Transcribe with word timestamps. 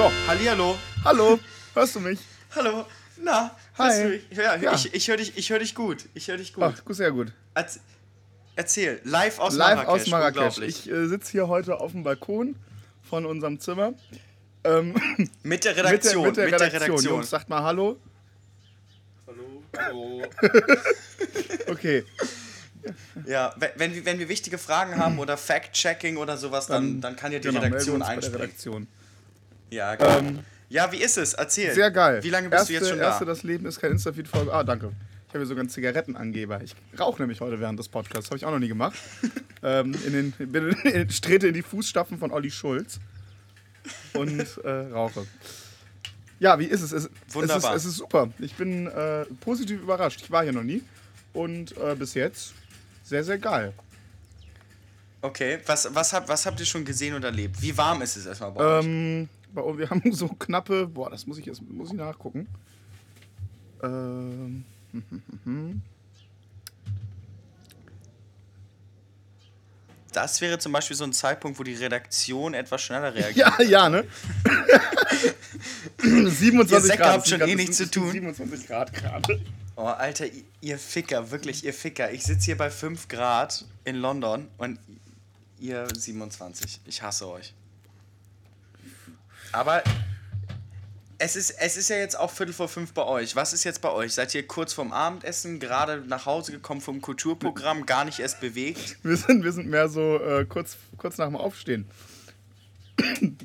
So. 0.00 0.10
Hallihallo. 0.26 0.78
Hallo, 1.04 1.38
hörst 1.74 1.94
du 1.94 2.00
mich? 2.00 2.18
Hallo. 2.56 2.86
Na, 3.18 3.54
Hi. 3.76 3.84
hörst 3.84 4.00
du 4.00 4.08
mich? 4.08 4.22
Ja, 4.30 4.56
Ja. 4.56 4.72
ich, 4.72 4.94
ich 4.94 5.08
höre 5.08 5.18
dich, 5.18 5.36
ich 5.36 5.50
hör 5.50 5.58
dich 5.58 5.74
gut. 5.74 6.06
Ich 6.14 6.26
höre 6.28 6.38
dich 6.38 6.54
gut. 6.54 6.64
Ach, 6.64 6.84
gut, 6.86 6.96
sehr 6.96 7.10
gut. 7.10 7.34
Erz- 7.54 7.80
Erzähl, 8.56 9.02
live 9.04 9.38
aus 9.38 9.54
Live 9.56 9.76
Marrakesch. 9.76 10.02
aus 10.04 10.06
Marrakesch. 10.08 10.38
Unglaublich. 10.56 10.86
Ich 10.86 10.90
äh, 10.90 11.06
sitze 11.06 11.32
hier 11.32 11.48
heute 11.48 11.78
auf 11.80 11.92
dem 11.92 12.02
Balkon 12.02 12.56
von 13.02 13.26
unserem 13.26 13.60
Zimmer. 13.60 13.92
Ähm, 14.64 14.94
mit 15.42 15.66
der 15.66 15.72
mit, 15.74 15.76
der, 15.76 15.84
Redaktion. 15.84 16.26
mit 16.28 16.36
der 16.38 16.46
Redaktion. 16.46 17.04
Jungs, 17.04 17.28
sagt 17.28 17.50
mal 17.50 17.62
Hallo. 17.62 17.98
Hallo. 19.26 19.62
Hallo. 19.76 20.22
Okay, 21.68 22.06
ja, 23.26 23.54
wenn, 23.76 24.02
wenn, 24.06 24.18
wir- 24.18 24.30
wichtige 24.30 24.56
Fragen 24.56 24.96
haben 24.96 25.18
oder 25.18 25.36
Fact-Checking 25.36 26.16
oder 26.16 26.38
sowas, 26.38 26.68
dann, 26.68 27.02
dann 27.02 27.16
kann 27.16 27.32
ja 27.32 27.38
die 27.38 27.48
genau, 27.48 27.60
Redaktion 27.60 28.00
der 28.00 28.08
einspringen. 28.08 28.88
Ja, 29.70 29.94
genau. 29.94 30.18
Ähm, 30.18 30.38
ja, 30.68 30.90
wie 30.92 30.98
ist 30.98 31.18
es? 31.18 31.34
Erzähl. 31.34 31.74
Sehr 31.74 31.90
geil. 31.90 32.22
Wie 32.22 32.30
lange 32.30 32.48
bist 32.48 32.60
erste, 32.60 32.72
du 32.72 32.78
jetzt 32.78 32.88
schon 32.88 32.98
erste, 32.98 33.24
da? 33.24 33.32
das 33.32 33.42
Leben 33.42 33.66
ist 33.66 33.80
kein 33.80 33.92
Insta-Feed-Folge. 33.92 34.52
Ah, 34.52 34.62
danke. 34.62 34.92
Ich 35.26 35.34
habe 35.34 35.38
hier 35.38 35.46
sogar 35.46 35.60
einen 35.60 35.68
Zigarettenangeber. 35.68 36.60
Ich 36.62 36.74
rauche 36.98 37.22
nämlich 37.22 37.40
heute 37.40 37.60
während 37.60 37.78
des 37.78 37.88
Podcasts. 37.88 38.30
Habe 38.30 38.36
ich 38.36 38.44
auch 38.44 38.50
noch 38.50 38.58
nie 38.58 38.68
gemacht. 38.68 38.98
ähm, 39.62 39.94
in 40.06 40.12
den, 40.12 40.32
bin 40.32 40.76
in, 40.84 41.08
ich 41.08 41.20
trete 41.20 41.48
in 41.48 41.54
die 41.54 41.62
Fußstapfen 41.62 42.18
von 42.18 42.30
Olli 42.30 42.50
Schulz 42.50 43.00
und 44.14 44.58
äh, 44.64 44.70
rauche. 44.92 45.26
Ja, 46.40 46.58
wie 46.58 46.64
ist 46.64 46.82
es? 46.82 46.92
Es, 46.92 47.10
Wunderbar. 47.28 47.74
Es 47.74 47.82
ist, 47.82 47.86
es 47.86 47.92
ist 47.92 47.98
super. 47.98 48.30
Ich 48.38 48.54
bin 48.54 48.86
äh, 48.86 49.24
positiv 49.40 49.80
überrascht. 49.82 50.20
Ich 50.22 50.30
war 50.30 50.42
hier 50.42 50.52
noch 50.52 50.62
nie. 50.62 50.82
Und 51.32 51.76
äh, 51.76 51.94
bis 51.94 52.14
jetzt 52.14 52.54
sehr, 53.04 53.22
sehr 53.22 53.38
geil. 53.38 53.72
Okay, 55.22 55.58
was, 55.66 55.94
was, 55.94 56.12
hab, 56.12 56.28
was 56.28 56.46
habt 56.46 56.58
ihr 56.60 56.66
schon 56.66 56.84
gesehen 56.84 57.14
und 57.14 57.24
erlebt? 57.24 57.60
Wie 57.60 57.76
warm 57.76 58.02
ist 58.02 58.16
es 58.16 58.26
erstmal 58.26 58.52
bei 58.52 58.64
euch? 58.64 58.84
Ähm, 58.84 59.28
bei 59.54 59.78
wir 59.78 59.90
haben 59.90 60.02
so 60.12 60.28
knappe, 60.28 60.86
boah, 60.86 61.10
das 61.10 61.26
muss 61.26 61.38
ich 61.38 61.46
jetzt 61.46 61.62
muss 61.62 61.88
ich 61.90 61.94
nachgucken. 61.96 62.46
Ähm, 63.82 64.64
Das 70.12 70.40
wäre 70.40 70.58
zum 70.58 70.72
Beispiel 70.72 70.96
so 70.96 71.04
ein 71.04 71.12
Zeitpunkt, 71.12 71.58
wo 71.58 71.62
die 71.62 71.74
Redaktion 71.74 72.54
etwas 72.54 72.82
schneller 72.82 73.14
reagiert. 73.14 73.36
ja, 73.58 73.62
ja, 73.62 73.88
ne? 73.88 74.04
27 76.02 76.90
Ihr 76.90 76.96
Grad. 76.96 77.12
habt 77.12 77.28
schon 77.28 77.40
eh 77.42 77.54
nichts 77.54 77.76
zu 77.76 77.90
tun. 77.90 78.10
27 78.10 78.66
Grad 78.66 78.92
gerade. 78.92 79.40
Oh, 79.76 79.84
Alter, 79.84 80.26
ihr 80.60 80.78
Ficker, 80.78 81.30
wirklich, 81.30 81.64
ihr 81.64 81.72
Ficker. 81.72 82.10
Ich 82.12 82.24
sitze 82.24 82.46
hier 82.46 82.56
bei 82.58 82.70
5 82.70 83.08
Grad 83.08 83.64
in 83.84 83.96
London 83.96 84.48
und 84.58 84.78
ihr 85.60 85.86
27. 85.94 86.80
Ich 86.86 87.02
hasse 87.02 87.28
euch. 87.28 87.54
Aber 89.52 89.82
es 91.18 91.36
ist, 91.36 91.50
es 91.50 91.76
ist 91.76 91.90
ja 91.90 91.96
jetzt 91.96 92.18
auch 92.18 92.30
Viertel 92.30 92.52
vor 92.52 92.68
fünf 92.68 92.92
bei 92.94 93.04
euch. 93.04 93.36
Was 93.36 93.52
ist 93.52 93.64
jetzt 93.64 93.80
bei 93.82 93.90
euch? 93.90 94.14
Seid 94.14 94.34
ihr 94.34 94.46
kurz 94.46 94.72
vorm 94.72 94.92
Abendessen, 94.92 95.60
gerade 95.60 96.02
nach 96.06 96.24
Hause 96.26 96.52
gekommen 96.52 96.80
vom 96.80 97.00
Kulturprogramm, 97.00 97.84
gar 97.86 98.04
nicht 98.04 98.20
erst 98.20 98.40
bewegt? 98.40 98.96
Wir 99.02 99.16
sind, 99.16 99.44
wir 99.44 99.52
sind 99.52 99.68
mehr 99.68 99.88
so 99.88 100.18
äh, 100.18 100.44
kurz, 100.46 100.76
kurz 100.96 101.18
nach 101.18 101.26
dem 101.26 101.36
Aufstehen. 101.36 101.86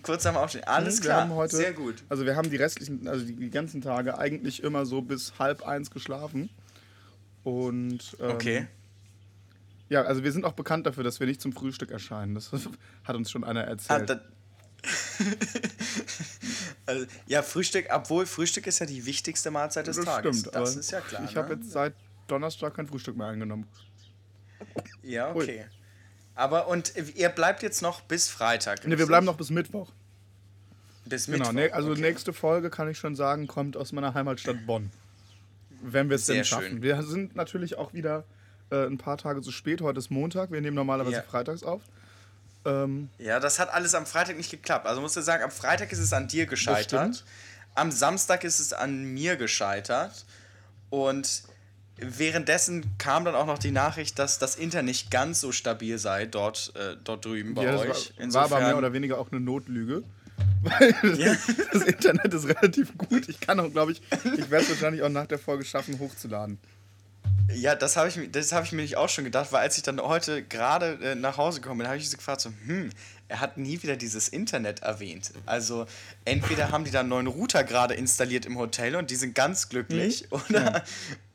Kurz 0.03 0.25
am 0.25 0.35
Aufstehen. 0.35 0.65
Alles 0.65 0.99
Mhm, 0.99 1.03
wir 1.03 1.09
klar. 1.09 1.21
haben 1.21 1.33
heute, 1.33 1.55
Sehr 1.55 1.73
gut. 1.73 2.03
Also 2.09 2.25
wir 2.25 2.35
haben 2.35 2.49
die 2.49 2.57
restlichen, 2.57 3.07
also 3.07 3.25
die, 3.25 3.35
die 3.35 3.49
ganzen 3.49 3.81
Tage 3.81 4.17
eigentlich 4.17 4.61
immer 4.63 4.85
so 4.85 5.01
bis 5.01 5.33
halb 5.39 5.65
eins 5.65 5.91
geschlafen. 5.91 6.49
Und 7.43 8.17
ähm, 8.19 8.31
Okay. 8.31 8.67
ja, 9.89 10.01
also 10.03 10.23
wir 10.23 10.31
sind 10.33 10.43
auch 10.45 10.53
bekannt 10.53 10.85
dafür, 10.87 11.03
dass 11.05 11.19
wir 11.19 11.27
nicht 11.27 11.41
zum 11.41 11.53
Frühstück 11.53 11.91
erscheinen. 11.91 12.35
Das 12.35 12.51
hat 13.05 13.15
uns 13.15 13.31
schon 13.31 13.43
einer 13.45 13.61
Ah, 13.61 13.69
erzählt. 13.69 14.09
da, 14.09 14.19
also, 16.85 17.05
ja, 17.27 17.41
Frühstück, 17.41 17.87
obwohl 17.91 18.25
Frühstück 18.25 18.67
ist 18.67 18.79
ja 18.79 18.85
die 18.85 19.05
wichtigste 19.05 19.51
Mahlzeit 19.51 19.87
des 19.87 19.97
das 19.97 20.05
Tages. 20.05 20.39
stimmt. 20.39 20.55
das 20.55 20.75
ist 20.75 20.91
ja 20.91 21.01
klar. 21.01 21.23
Ich 21.25 21.35
habe 21.35 21.49
ne? 21.49 21.55
jetzt 21.61 21.71
seit 21.71 21.93
Donnerstag 22.27 22.75
kein 22.75 22.87
Frühstück 22.87 23.17
mehr 23.17 23.27
eingenommen. 23.27 23.67
Ja, 25.03 25.33
Ui. 25.33 25.43
okay. 25.43 25.65
Aber 26.35 26.67
und 26.67 26.93
ihr 27.15 27.29
bleibt 27.29 27.63
jetzt 27.63 27.81
noch 27.81 28.01
bis 28.01 28.27
Freitag. 28.27 28.85
Ne, 28.85 28.97
wir 28.97 29.05
bleiben 29.05 29.25
noch 29.25 29.37
bis 29.37 29.49
Mittwoch. 29.49 29.89
bis 31.05 31.27
Genau, 31.27 31.37
Mittwoch. 31.37 31.53
ne, 31.53 31.73
also 31.73 31.91
okay. 31.91 32.01
nächste 32.01 32.33
Folge 32.33 32.69
kann 32.69 32.89
ich 32.89 32.97
schon 32.97 33.15
sagen, 33.15 33.47
kommt 33.47 33.77
aus 33.77 33.93
meiner 33.93 34.13
Heimatstadt 34.13 34.65
Bonn. 34.65 34.91
Wenn 35.81 36.09
wir 36.09 36.15
es 36.15 36.25
denn 36.25 36.43
schaffen. 36.43 36.65
schön. 36.65 36.81
Wir 36.81 37.01
sind 37.03 37.35
natürlich 37.35 37.77
auch 37.77 37.93
wieder 37.93 38.25
äh, 38.71 38.85
ein 38.85 38.97
paar 38.97 39.17
Tage 39.17 39.41
zu 39.41 39.51
spät. 39.51 39.81
Heute 39.81 39.99
ist 39.99 40.09
Montag. 40.09 40.51
Wir 40.51 40.59
nehmen 40.59 40.75
normalerweise 40.75 41.17
Ja. 41.17 41.21
freitags 41.21 41.63
auf. 41.63 41.81
Ähm, 42.65 43.09
Ja, 43.17 43.39
das 43.39 43.59
hat 43.59 43.73
alles 43.73 43.95
am 43.95 44.05
Freitag 44.05 44.37
nicht 44.37 44.51
geklappt. 44.51 44.87
Also 44.87 45.01
musst 45.01 45.15
du 45.15 45.21
sagen, 45.21 45.43
am 45.43 45.51
Freitag 45.51 45.91
ist 45.91 45.99
es 45.99 46.11
an 46.13 46.27
dir 46.27 46.45
gescheitert. 46.45 47.23
Am 47.75 47.91
Samstag 47.91 48.43
ist 48.43 48.59
es 48.59 48.73
an 48.73 49.03
mir 49.03 49.35
gescheitert. 49.35 50.25
Und 50.89 51.43
währenddessen 51.97 52.97
kam 52.97 53.25
dann 53.25 53.35
auch 53.35 53.45
noch 53.45 53.57
die 53.59 53.71
Nachricht, 53.71 54.19
dass 54.19 54.39
das 54.39 54.55
Internet 54.55 54.85
nicht 54.85 55.11
ganz 55.11 55.41
so 55.41 55.51
stabil 55.51 55.97
sei 55.97 56.25
dort, 56.25 56.73
äh, 56.75 56.95
dort 57.03 57.25
drüben 57.25 57.53
bei 57.53 57.63
ja, 57.63 57.71
das 57.73 57.81
euch. 57.81 58.13
war, 58.17 58.33
war 58.33 58.43
aber 58.57 58.59
mehr 58.67 58.77
oder 58.77 58.93
weniger 58.93 59.17
auch 59.17 59.31
eine 59.31 59.41
Notlüge. 59.41 60.03
Weil 60.61 60.93
Ja. 61.19 61.35
das 61.73 61.83
Internet 61.83 62.33
ist 62.33 62.47
relativ 62.47 62.97
gut. 62.97 63.29
Ich 63.29 63.39
kann 63.39 63.59
auch, 63.59 63.71
glaube 63.71 63.93
ich, 63.93 64.01
ich 64.11 64.49
werde 64.49 64.65
es 64.65 64.69
wahrscheinlich 64.69 65.03
auch 65.03 65.09
nach 65.09 65.27
der 65.27 65.39
Folge 65.39 65.63
schaffen, 65.63 65.99
hochzuladen. 65.99 66.59
Ja, 67.53 67.75
das 67.75 67.95
habe 67.95 68.09
ich, 68.09 68.15
mir- 68.17 68.27
das 68.27 68.51
hab 68.51 68.63
ich 68.65 68.71
mir 68.71 68.81
nicht 68.81 68.97
auch 68.97 69.07
schon 69.09 69.23
gedacht, 69.23 69.51
weil 69.51 69.61
als 69.61 69.77
ich 69.77 69.83
dann 69.83 69.99
heute 70.01 70.43
gerade 70.43 70.97
äh, 71.01 71.15
nach 71.15 71.37
Hause 71.37 71.61
gekommen 71.61 71.79
bin, 71.79 71.87
habe 71.87 71.97
ich 71.97 72.09
so 72.09 72.17
gefragt, 72.17 72.41
so, 72.41 72.51
hm, 72.65 72.89
er 73.27 73.39
hat 73.39 73.57
nie 73.57 73.81
wieder 73.81 73.95
dieses 73.95 74.27
Internet 74.27 74.81
erwähnt. 74.81 75.31
Also 75.45 75.85
entweder 76.25 76.71
haben 76.71 76.83
die 76.83 76.91
da 76.91 76.99
einen 77.01 77.09
neuen 77.09 77.27
Router 77.27 77.63
gerade 77.63 77.93
installiert 77.93 78.45
im 78.45 78.57
Hotel 78.57 78.95
und 78.95 79.09
die 79.09 79.15
sind 79.15 79.33
ganz 79.35 79.69
glücklich, 79.69 80.27
oder, 80.31 80.83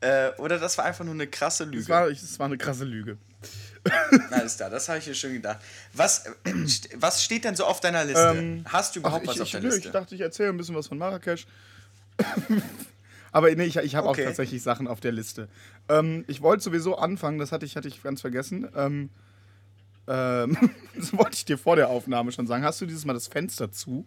äh, 0.01 0.29
oder 0.37 0.59
das 0.59 0.77
war 0.77 0.85
einfach 0.85 1.03
nur 1.05 1.13
eine 1.13 1.27
krasse 1.27 1.63
Lüge. 1.65 1.79
Es 1.79 1.89
war, 1.89 2.07
es 2.07 2.39
war 2.39 2.45
eine 2.45 2.57
krasse 2.57 2.83
Lüge. 2.85 3.17
Alles 4.31 4.57
klar, 4.57 4.69
das 4.69 4.87
habe 4.89 4.99
ich 4.99 5.07
mir 5.07 5.15
schon 5.15 5.33
gedacht. 5.33 5.57
Was, 5.93 6.25
was 6.97 7.23
steht 7.23 7.45
denn 7.45 7.55
so 7.55 7.65
auf 7.65 7.79
deiner 7.79 8.05
Liste? 8.05 8.35
Ähm, 8.37 8.63
Hast 8.69 8.95
du 8.95 8.99
überhaupt 8.99 9.23
Ach, 9.23 9.29
was 9.29 9.35
ich, 9.37 9.41
auf 9.41 9.47
ich, 9.47 9.51
der 9.53 9.61
Liste? 9.61 9.87
ich 9.87 9.91
dachte, 9.91 10.13
ich 10.15 10.21
erzähle 10.21 10.49
ein 10.49 10.57
bisschen 10.57 10.75
was 10.75 10.87
von 10.87 10.97
Marrakesch. 10.99 11.47
Aber 13.31 13.49
nee, 13.55 13.63
ich, 13.63 13.77
ich 13.77 13.95
habe 13.95 14.07
Okay. 14.09 14.21
auch 14.21 14.25
tatsächlich 14.27 14.61
Sachen 14.61 14.87
auf 14.87 14.99
der 14.99 15.11
Liste. 15.11 15.47
Ähm, 15.89 16.25
ich 16.27 16.41
wollte 16.41 16.63
sowieso 16.63 16.97
anfangen, 16.97 17.39
das 17.39 17.51
hatte 17.51 17.65
ich, 17.65 17.75
hatte 17.77 17.87
ich 17.87 18.03
ganz 18.03 18.21
vergessen. 18.21 18.67
Ähm, 18.75 19.09
ähm, 20.07 20.57
das 20.95 21.13
wollte 21.17 21.35
ich 21.35 21.45
dir 21.45 21.57
vor 21.57 21.75
der 21.75 21.89
Aufnahme 21.89 22.31
schon 22.31 22.47
sagen. 22.47 22.63
Hast 22.63 22.81
du 22.81 22.85
dieses 22.85 23.05
Mal 23.05 23.13
das 23.13 23.27
Fenster 23.27 23.71
zu? 23.71 24.05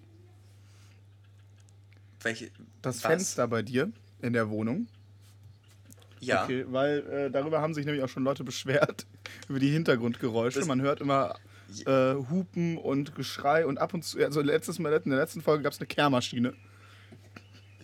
Welche, 2.22 2.50
Das 2.82 2.96
was? 2.96 3.10
Fenster 3.10 3.48
bei 3.48 3.62
dir 3.62 3.90
in 4.22 4.32
der 4.32 4.48
Wohnung? 4.50 4.86
Ja. 6.20 6.44
Okay, 6.44 6.64
weil 6.68 7.00
äh, 7.10 7.30
darüber 7.30 7.60
haben 7.60 7.74
sich 7.74 7.84
nämlich 7.84 8.02
auch 8.02 8.08
schon 8.08 8.24
Leute 8.24 8.44
beschwert, 8.44 9.06
über 9.48 9.58
die 9.58 9.70
Hintergrundgeräusche. 9.70 10.58
Das- 10.60 10.68
Man 10.68 10.80
hört 10.80 11.00
immer 11.00 11.34
äh, 11.86 12.14
Hupen 12.30 12.78
und 12.78 13.14
Geschrei 13.14 13.66
und 13.66 13.78
ab 13.78 13.92
und 13.94 14.04
zu, 14.04 14.18
also 14.24 14.40
letztes 14.40 14.78
Mal, 14.78 14.92
in 15.04 15.10
der 15.10 15.18
letzten 15.18 15.42
Folge 15.42 15.62
gab 15.64 15.72
es 15.72 15.80
eine 15.80 15.86
Kehrmaschine. 15.86 16.54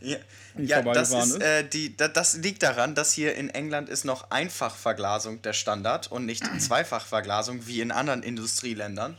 Ja, 0.00 0.16
ja 0.56 0.82
das, 0.82 1.12
ist, 1.12 1.36
ist. 1.36 1.42
äh, 1.42 1.68
die, 1.68 1.96
da, 1.96 2.08
das 2.08 2.36
liegt 2.36 2.62
daran, 2.62 2.94
dass 2.94 3.12
hier 3.12 3.34
in 3.34 3.50
England 3.50 3.88
ist 3.88 4.04
noch 4.04 4.30
Einfachverglasung 4.30 5.42
der 5.42 5.52
Standard 5.52 6.10
und 6.10 6.26
nicht 6.26 6.42
Zweifachverglasung 6.60 7.66
wie 7.66 7.80
in 7.80 7.92
anderen 7.92 8.22
Industrieländern. 8.22 9.16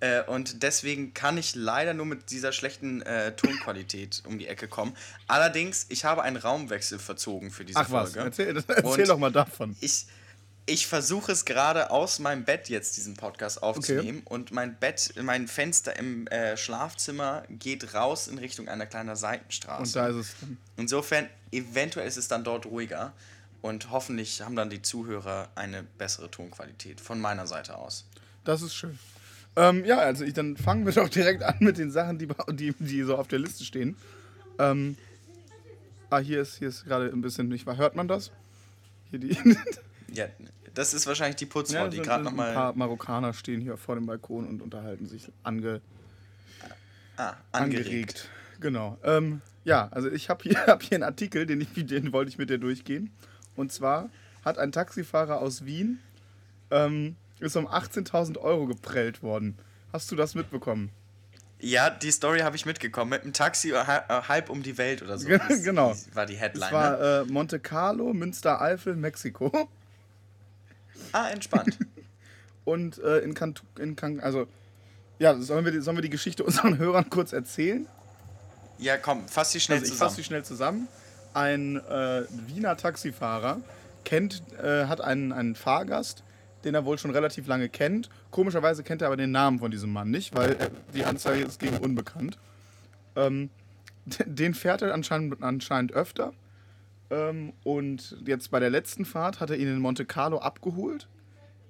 Äh, 0.00 0.22
und 0.22 0.62
deswegen 0.62 1.12
kann 1.12 1.36
ich 1.36 1.54
leider 1.54 1.92
nur 1.92 2.06
mit 2.06 2.30
dieser 2.30 2.52
schlechten 2.52 3.02
äh, 3.02 3.32
Tonqualität 3.36 4.22
um 4.26 4.38
die 4.38 4.46
Ecke 4.46 4.66
kommen. 4.66 4.96
Allerdings, 5.26 5.86
ich 5.90 6.04
habe 6.04 6.22
einen 6.22 6.36
Raumwechsel 6.36 6.98
verzogen 6.98 7.50
für 7.50 7.64
diese 7.64 7.78
Ach 7.78 7.90
was, 7.90 8.12
Folge. 8.12 8.20
erzähl, 8.20 8.56
erzähl 8.56 8.84
Und 8.84 9.08
doch 9.08 9.18
mal 9.18 9.30
davon. 9.30 9.76
Ich, 9.80 10.06
ich 10.66 10.86
versuche 10.86 11.32
es 11.32 11.44
gerade 11.44 11.90
aus 11.90 12.18
meinem 12.18 12.44
Bett 12.44 12.68
jetzt 12.68 12.96
diesen 12.96 13.14
Podcast 13.14 13.62
aufzunehmen 13.62 14.22
und 14.24 14.52
mein 14.52 14.76
Bett, 14.78 15.12
mein 15.20 15.48
Fenster 15.48 15.96
im 15.98 16.26
äh, 16.28 16.56
Schlafzimmer 16.56 17.42
geht 17.48 17.94
raus 17.94 18.28
in 18.28 18.38
Richtung 18.38 18.68
einer 18.68 18.86
kleinen 18.86 19.16
Seitenstraße. 19.16 19.82
Und 19.82 19.96
da 19.96 20.08
ist 20.08 20.16
es. 20.16 20.34
Insofern, 20.76 21.26
eventuell 21.50 22.06
ist 22.06 22.16
es 22.16 22.28
dann 22.28 22.44
dort 22.44 22.66
ruhiger 22.66 23.12
und 23.62 23.90
hoffentlich 23.90 24.42
haben 24.42 24.56
dann 24.56 24.70
die 24.70 24.82
Zuhörer 24.82 25.48
eine 25.54 25.82
bessere 25.82 26.30
Tonqualität 26.30 27.00
von 27.00 27.20
meiner 27.20 27.46
Seite 27.46 27.76
aus. 27.76 28.06
Das 28.44 28.62
ist 28.62 28.74
schön. 28.74 28.98
Ähm, 29.56 29.84
ja, 29.84 29.98
also 29.98 30.24
ich, 30.24 30.34
dann 30.34 30.56
fangen 30.56 30.86
wir 30.86 30.92
doch 30.94 31.08
direkt 31.08 31.42
an 31.42 31.56
mit 31.60 31.78
den 31.78 31.90
Sachen, 31.90 32.18
die, 32.18 32.28
die, 32.52 32.74
die 32.78 33.02
so 33.02 33.16
auf 33.16 33.28
der 33.28 33.40
Liste 33.40 33.64
stehen. 33.64 33.96
Ähm, 34.58 34.96
ah, 36.10 36.18
hier 36.18 36.42
ist, 36.42 36.58
hier 36.58 36.68
ist 36.68 36.84
gerade 36.84 37.06
ein 37.06 37.20
bisschen 37.22 37.48
nicht 37.48 37.66
wahr. 37.66 37.76
Hört 37.76 37.96
man 37.96 38.08
das? 38.08 38.30
Hier 39.10 39.18
die. 39.18 39.36
Ja, 40.12 40.26
das 40.74 40.94
ist 40.94 41.06
wahrscheinlich 41.06 41.36
die 41.36 41.46
Putzfrau, 41.46 41.84
Ja, 41.84 41.88
die 41.88 41.98
gerade 41.98 42.24
sind 42.24 42.32
ein 42.32 42.36
nochmal 42.36 42.54
paar 42.54 42.72
Marokkaner 42.74 43.32
stehen 43.32 43.60
hier 43.60 43.76
vor 43.76 43.94
dem 43.96 44.06
Balkon 44.06 44.46
und 44.46 44.62
unterhalten 44.62 45.06
sich 45.06 45.30
ange, 45.42 45.80
ah, 47.16 47.34
angeregt. 47.52 47.86
angeregt. 47.86 48.28
Genau. 48.60 48.98
Ähm, 49.02 49.40
ja, 49.64 49.88
also 49.90 50.10
ich 50.10 50.28
habe 50.28 50.42
hier, 50.42 50.58
hab 50.66 50.82
hier 50.82 50.96
einen 50.96 51.04
Artikel, 51.04 51.46
den, 51.46 51.60
ich, 51.60 51.86
den 51.86 52.12
wollte 52.12 52.30
ich 52.30 52.38
mit 52.38 52.50
dir 52.50 52.58
durchgehen. 52.58 53.10
Und 53.56 53.72
zwar 53.72 54.10
hat 54.44 54.58
ein 54.58 54.72
Taxifahrer 54.72 55.40
aus 55.40 55.64
Wien 55.64 55.98
ähm, 56.70 57.16
ist 57.40 57.56
um 57.56 57.66
18.000 57.66 58.38
Euro 58.38 58.66
geprellt 58.66 59.22
worden. 59.22 59.58
Hast 59.92 60.10
du 60.12 60.16
das 60.16 60.34
mitbekommen? 60.34 60.90
Ja, 61.58 61.90
die 61.90 62.10
Story 62.10 62.40
habe 62.40 62.56
ich 62.56 62.64
mitgekommen. 62.64 63.10
Mit 63.10 63.24
dem 63.24 63.32
Taxi 63.32 63.72
äh, 63.72 63.76
halb 63.76 64.48
um 64.48 64.62
die 64.62 64.78
Welt 64.78 65.02
oder 65.02 65.18
so. 65.18 65.28
genau. 65.64 65.94
war 66.14 66.26
die 66.26 66.36
Headline. 66.36 66.60
Das 66.60 66.72
war 66.72 66.90
ne? 66.92 67.26
äh, 67.28 67.32
Monte 67.32 67.60
Carlo, 67.60 68.14
Münstereifel, 68.14 68.96
Mexiko. 68.96 69.68
Ah, 71.12 71.28
entspannt. 71.30 71.78
Und 72.64 72.98
äh, 72.98 73.18
in 73.18 73.34
Kanton, 73.34 73.66
in 73.78 73.96
kan 73.96 74.20
also, 74.20 74.46
ja, 75.18 75.36
sollen 75.38 75.64
wir, 75.64 75.72
die, 75.72 75.80
sollen 75.80 75.96
wir 75.96 76.02
die 76.02 76.10
Geschichte 76.10 76.44
unseren 76.44 76.78
Hörern 76.78 77.08
kurz 77.10 77.32
erzählen? 77.32 77.86
Ja, 78.78 78.96
komm, 78.96 79.28
fass 79.28 79.52
die 79.52 79.60
schnell 79.60 79.78
also 79.78 79.86
ich 79.86 79.92
zusammen. 79.92 80.08
fass 80.08 80.16
die 80.16 80.24
schnell 80.24 80.44
zusammen. 80.44 80.88
Ein 81.34 81.76
äh, 81.76 82.24
Wiener 82.46 82.76
Taxifahrer 82.76 83.60
kennt, 84.04 84.42
äh, 84.62 84.86
hat 84.86 85.00
einen, 85.00 85.32
einen 85.32 85.54
Fahrgast, 85.54 86.22
den 86.64 86.74
er 86.74 86.84
wohl 86.84 86.98
schon 86.98 87.10
relativ 87.10 87.46
lange 87.46 87.68
kennt. 87.68 88.08
Komischerweise 88.30 88.82
kennt 88.82 89.02
er 89.02 89.08
aber 89.08 89.16
den 89.16 89.30
Namen 89.30 89.58
von 89.58 89.70
diesem 89.70 89.92
Mann 89.92 90.10
nicht, 90.10 90.34
weil 90.34 90.56
die 90.94 91.04
Anzeige 91.04 91.44
ist 91.44 91.60
gegen 91.60 91.76
unbekannt. 91.78 92.38
Ähm, 93.16 93.50
den 94.24 94.54
fährt 94.54 94.82
er 94.82 94.94
anscheinend, 94.94 95.42
anscheinend 95.42 95.92
öfter. 95.92 96.32
Ähm, 97.10 97.52
und 97.64 98.16
jetzt 98.24 98.50
bei 98.50 98.60
der 98.60 98.70
letzten 98.70 99.04
Fahrt 99.04 99.40
hat 99.40 99.50
er 99.50 99.56
ihn 99.56 99.68
in 99.68 99.78
Monte 99.80 100.04
Carlo 100.04 100.38
abgeholt, 100.38 101.08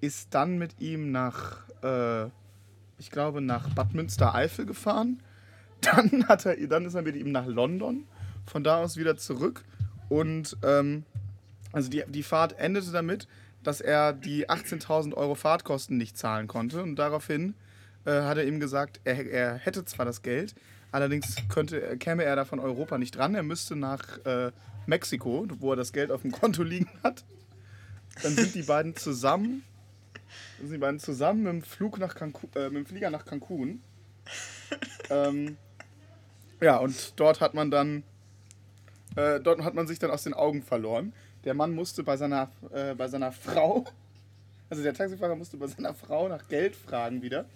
ist 0.01 0.35
dann 0.35 0.59
mit 0.59 0.81
ihm 0.81 1.11
nach, 1.11 1.63
äh, 1.83 2.27
ich 2.99 3.11
glaube, 3.11 3.41
nach 3.41 3.69
Bad 3.75 3.95
Münstereifel 3.95 4.67
gefahren. 4.67 5.23
Dann, 5.81 6.29
hat 6.29 6.45
er, 6.45 6.59
dann 6.67 6.85
ist 6.85 6.93
er 6.93 7.01
mit 7.01 7.17
ihm 7.17 7.33
nach 7.33 7.47
London, 7.47 8.07
von 8.45 8.63
da 8.63 8.83
aus 8.83 8.99
wieder 8.99 9.17
zurück. 9.17 9.65
Und 10.11 10.59
ähm, 10.63 11.05
also 11.73 11.89
die, 11.89 12.05
die 12.07 12.23
Fahrt 12.23 12.59
endete 12.59 12.91
damit, 12.93 13.27
dass 13.63 13.81
er 13.81 14.13
die 14.13 14.51
18.000 14.51 15.15
Euro 15.15 15.35
Fahrtkosten 15.35 15.97
nicht 15.97 16.19
zahlen 16.19 16.49
konnte. 16.49 16.83
Und 16.83 16.97
daraufhin 16.97 17.55
äh, 18.05 18.23
hat 18.23 18.37
er 18.37 18.47
ihm 18.47 18.61
gesagt, 18.61 19.01
er, 19.05 19.27
er 19.27 19.55
hätte 19.55 19.87
zwar 19.87 20.05
das 20.05 20.21
Geld, 20.21 20.55
allerdings 20.93 21.37
könnte, 21.49 21.97
käme 21.99 22.25
er 22.25 22.37
da 22.37 22.45
von 22.45 22.61
Europa 22.61 22.99
nicht 22.99 23.17
dran. 23.17 23.35
Er 23.35 23.43
müsste 23.43 23.77
nach 23.77 24.25
äh, 24.25 24.53
Mexiko, 24.87 25.47
wo 25.59 25.73
er 25.73 25.77
das 25.77 25.93
Geld 25.93 26.11
auf 26.11 26.23
dem 26.23 26.33
Konto 26.33 26.63
liegen 26.63 26.91
hat. 27.03 27.25
Dann 28.23 28.35
sind 28.35 28.55
die 28.55 28.63
beiden 28.63 28.97
zusammen, 28.97 29.63
sind 30.59 30.73
die 30.73 30.79
beiden 30.79 31.01
zusammen 31.01 31.43
mit 31.43 31.53
dem, 31.53 31.63
Flug 31.63 31.99
nach 31.99 32.15
Cancun, 32.15 32.51
äh, 32.55 32.69
mit 32.69 32.77
dem 32.77 32.87
Flieger 32.87 33.11
nach 33.11 33.25
Cancun. 33.25 33.83
ähm, 35.11 35.57
ja, 36.61 36.77
und 36.77 37.19
dort 37.19 37.41
hat 37.41 37.55
man 37.55 37.71
dann, 37.71 38.03
äh, 39.17 39.41
dort 39.41 39.63
hat 39.63 39.75
man 39.75 39.87
sich 39.87 39.99
dann 39.99 40.11
aus 40.11 40.25
den 40.25 40.35
Augen 40.35 40.63
verloren. 40.63 41.13
Der 41.45 41.55
Mann 41.55 41.75
musste 41.75 42.03
bei 42.03 42.17
seiner, 42.17 42.51
äh, 42.73 42.95
bei 42.95 43.09
seiner 43.09 43.33
Frau, 43.33 43.87
also 44.69 44.83
der 44.83 44.93
Taxifahrer 44.93 45.37
musste 45.37 45.57
bei 45.57 45.67
seiner 45.67 45.95
Frau 45.95 46.29
nach 46.29 46.47
Geld 46.49 46.77
fragen 46.77 47.23
wieder. 47.23 47.47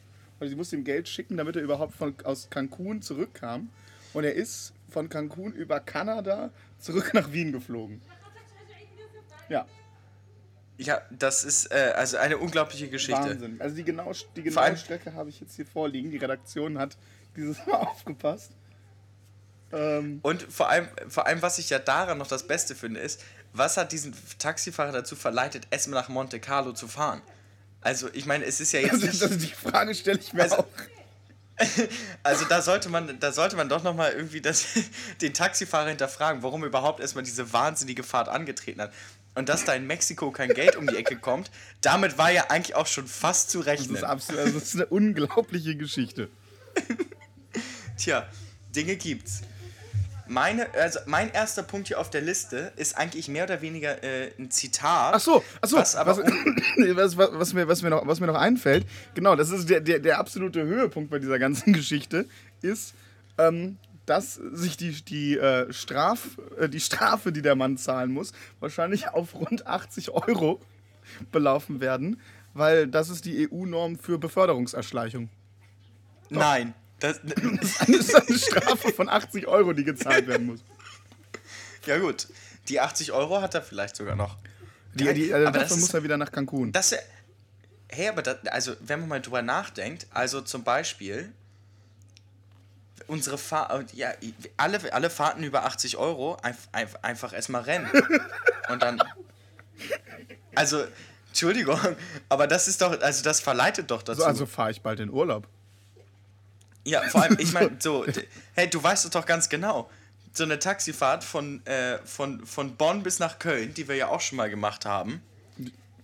Also 0.41 0.51
sie 0.51 0.57
musste 0.57 0.77
ihm 0.77 0.85
Geld 0.85 1.09
schicken, 1.09 1.37
damit 1.37 1.57
er 1.57 1.63
überhaupt 1.63 1.95
von, 1.95 2.15
aus 2.25 2.51
Cancun 2.51 3.03
zurückkam. 3.03 3.71
Und 4.13 4.25
er 4.25 4.35
ist 4.35 4.73
von 4.91 5.09
Cancun 5.09 5.53
über 5.53 5.81
Kanada 5.81 6.51
zurück 6.79 7.13
nach 7.15 7.33
Wien 7.33 7.53
geflogen. 7.53 8.01
Ja. 9.49 9.67
Ja, 10.77 11.03
das 11.11 11.45
ist 11.45 11.71
äh, 11.71 11.93
also 11.97 12.17
eine 12.17 12.39
unglaubliche 12.39 12.89
Geschichte. 12.89 13.31
Wahnsinn. 13.31 13.61
Also 13.61 13.77
die 13.77 13.85
genaue, 13.85 14.15
die 14.35 14.43
genaue 14.43 14.77
Strecke 14.77 15.15
habe 15.15 15.31
ich 15.31 15.41
jetzt 15.41 15.55
hier 15.55 15.67
vorliegen. 15.67 16.11
Die 16.11 16.17
Redaktion 16.17 16.79
hat 16.79 16.97
dieses 17.37 17.65
Mal 17.67 17.77
aufgepasst. 17.77 18.51
Ähm 19.73 20.19
Und 20.23 20.43
vor 20.43 20.69
allem, 20.69 20.89
vor 21.09 21.27
allem, 21.27 21.43
was 21.43 21.59
ich 21.59 21.71
ja 21.71 21.79
daran 21.79 22.19
noch 22.19 22.27
das 22.27 22.47
Beste 22.47 22.75
finde, 22.75 23.01
ist, 23.01 23.23
was 23.53 23.77
hat 23.77 23.93
diesen 23.93 24.15
Taxifahrer 24.39 24.91
dazu 24.91 25.15
verleitet, 25.15 25.69
erstmal 25.71 26.01
nach 26.01 26.09
Monte 26.09 26.41
Carlo 26.41 26.73
zu 26.73 26.89
fahren? 26.89 27.23
Also, 27.85 28.09
ich 28.15 28.25
meine, 28.27 28.45
es 28.47 28.61
ist 28.61 28.73
ja 28.73 28.81
jetzt. 28.81 29.03
Nicht, 29.03 29.23
also, 29.23 29.37
die 29.37 29.47
Frage 29.47 29.95
stelle 29.95 30.19
ich 30.19 30.33
mir 30.33 30.43
also, 30.43 30.57
auch. 30.57 30.67
Also 32.25 32.47
da 32.47 32.61
sollte 32.63 32.89
man, 32.89 33.21
da 33.21 33.31
sollte 33.31 33.55
man 33.55 33.69
doch 33.69 33.85
nochmal 33.85 34.13
irgendwie 34.13 34.41
das, 34.41 34.67
den 35.21 35.33
Taxifahrer 35.33 35.89
hinterfragen, 35.91 36.43
warum 36.43 36.63
er 36.63 36.67
überhaupt 36.67 36.99
erstmal 36.99 37.23
diese 37.23 37.53
wahnsinnige 37.53 38.03
Fahrt 38.03 38.29
angetreten 38.29 38.81
hat. 38.81 38.93
Und 39.37 39.49
dass 39.49 39.65
da 39.65 39.75
in 39.75 39.87
Mexiko 39.87 40.33
kein 40.33 40.49
Geld 40.49 40.75
um 40.75 40.87
die 40.89 40.97
Ecke 40.97 41.17
kommt, 41.17 41.53
damit 41.81 42.19
war 42.19 42.33
ja 42.33 42.51
eigentlich 42.51 42.75
auch 42.75 42.89
schon 42.89 43.07
fast 43.07 43.51
zu 43.51 43.61
rechnen. 43.61 43.95
Das 43.95 44.03
ist, 44.03 44.09
absolut, 44.09 44.41
also 44.41 44.59
das 44.59 44.69
ist 44.69 44.75
eine 44.75 44.87
unglaubliche 44.87 45.77
Geschichte. 45.77 46.29
Tja, 47.97 48.29
Dinge 48.75 48.97
gibt's. 48.97 49.43
Meine, 50.27 50.73
also 50.75 51.01
mein 51.07 51.31
erster 51.33 51.63
Punkt 51.63 51.89
hier 51.89 52.01
auf 52.01 52.09
der 52.09 52.23
Liste 52.23 52.73
ist 52.77 52.97
eigentlich 52.97 53.29
mehr 53.29 53.45
oder 53.45 53.61
weniger 53.61 54.03
äh, 54.03 54.31
ein 54.39 54.51
Zitat. 54.51 55.15
Ach 55.15 55.21
so, 55.21 55.45
ach 55.61 55.69
so 55.69 55.77
was, 55.77 55.97
aber 55.97 56.17
was, 56.17 57.17
was, 57.17 57.33
was, 57.33 57.53
mir, 57.53 57.69
was, 57.69 57.83
mir 57.83 57.91
noch, 57.91 58.07
was 58.07 58.21
mir 58.21 58.27
noch 58.27 58.39
einfällt, 58.39 58.87
genau, 59.15 59.37
das 59.37 59.51
ist 59.51 59.69
der, 59.69 59.81
der, 59.81 59.99
der 59.99 60.19
absolute 60.19 60.65
Höhepunkt 60.65 61.11
bei 61.11 61.19
dieser 61.19 61.39
ganzen 61.39 61.73
Geschichte, 61.75 62.27
ist, 62.63 62.95
ähm, 63.37 63.77
dass 64.07 64.35
sich 64.35 64.77
die, 64.77 64.93
die, 65.05 65.37
äh, 65.37 65.73
Straf, 65.73 66.39
äh, 66.59 66.69
die 66.69 66.81
Strafe, 66.81 67.33
die 67.33 67.43
der 67.43 67.55
Mann 67.55 67.77
zahlen 67.77 68.13
muss, 68.13 68.33
wahrscheinlich 68.61 69.09
auf 69.13 69.35
rund 69.35 69.67
80 69.67 70.11
Euro 70.11 70.61
belaufen 71.33 71.81
werden, 71.81 72.21
weil 72.55 72.87
das 72.87 73.11
ist 73.11 73.25
die 73.27 73.49
EU-Norm 73.51 73.99
für 73.99 74.19
Beförderungserschleichung. 74.19 75.29
Doch. 76.31 76.41
Nein. 76.41 76.75
Das, 77.21 77.21
das 77.23 77.89
ist 77.89 78.15
eine 78.15 78.39
Strafe 78.39 78.93
von 78.93 79.09
80 79.09 79.47
Euro, 79.47 79.73
die 79.73 79.85
gezahlt 79.85 80.27
werden 80.27 80.47
muss. 80.47 80.61
Ja, 81.87 81.99
gut. 81.99 82.29
Die 82.69 82.81
80 82.81 83.13
Euro 83.13 83.43
hat 83.43 83.55
er 83.55 83.63
vielleicht 83.63 83.97
sogar 83.97 84.17
noch. 84.17 84.39
Die, 84.95 85.13
die, 85.13 85.35
also 85.35 85.51
dafür 85.51 85.77
muss 85.77 85.93
er 85.93 86.03
wieder 86.03 86.17
nach 86.17 86.33
Cancun. 86.33 86.73
Das, 86.73 86.95
hey, 87.89 88.09
aber 88.09 88.23
das, 88.23 88.47
also, 88.47 88.75
wenn 88.81 89.01
man 89.01 89.09
mal 89.09 89.21
drüber 89.21 89.43
nachdenkt, 89.43 90.07
also 90.11 90.41
zum 90.41 90.65
Beispiel, 90.65 91.33
unsere 93.07 93.39
Fahrt, 93.39 93.93
ja, 93.93 94.13
alle, 94.57 94.93
alle 94.93 95.11
Fahrten 95.11 95.43
über 95.43 95.65
80 95.65 95.97
Euro, 95.97 96.37
einfach, 96.43 97.03
einfach 97.03 97.33
erstmal 97.33 97.63
rennen. 97.63 97.91
Und 98.71 98.83
dann. 98.83 99.03
Also, 100.55 100.85
Entschuldigung, 101.29 101.79
aber 102.29 102.47
das 102.47 102.69
ist 102.69 102.81
doch, 102.81 103.01
also 103.01 103.25
das 103.25 103.41
verleitet 103.41 103.91
doch 103.91 104.03
dazu. 104.03 104.21
So, 104.21 104.27
also 104.27 104.47
fahre 104.47 104.71
ich 104.71 104.81
bald 104.81 105.01
in 105.01 105.11
Urlaub. 105.11 105.49
Ja, 106.85 107.03
vor 107.03 107.23
allem, 107.23 107.39
ich 107.39 107.53
meine, 107.53 107.71
so, 107.79 108.05
hey, 108.55 108.69
du 108.69 108.83
weißt 108.83 109.05
es 109.05 109.11
doch 109.11 109.27
ganz 109.27 109.49
genau. 109.49 109.91
So 110.33 110.45
eine 110.45 110.59
Taxifahrt 110.59 111.25
von, 111.25 111.65
äh, 111.67 111.99
von, 112.05 112.45
von 112.45 112.77
Bonn 112.77 113.03
bis 113.03 113.19
nach 113.19 113.39
Köln, 113.39 113.73
die 113.75 113.89
wir 113.89 113.95
ja 113.95 114.09
auch 114.09 114.21
schon 114.21 114.37
mal 114.37 114.51
gemacht 114.51 114.85
haben, 114.85 115.23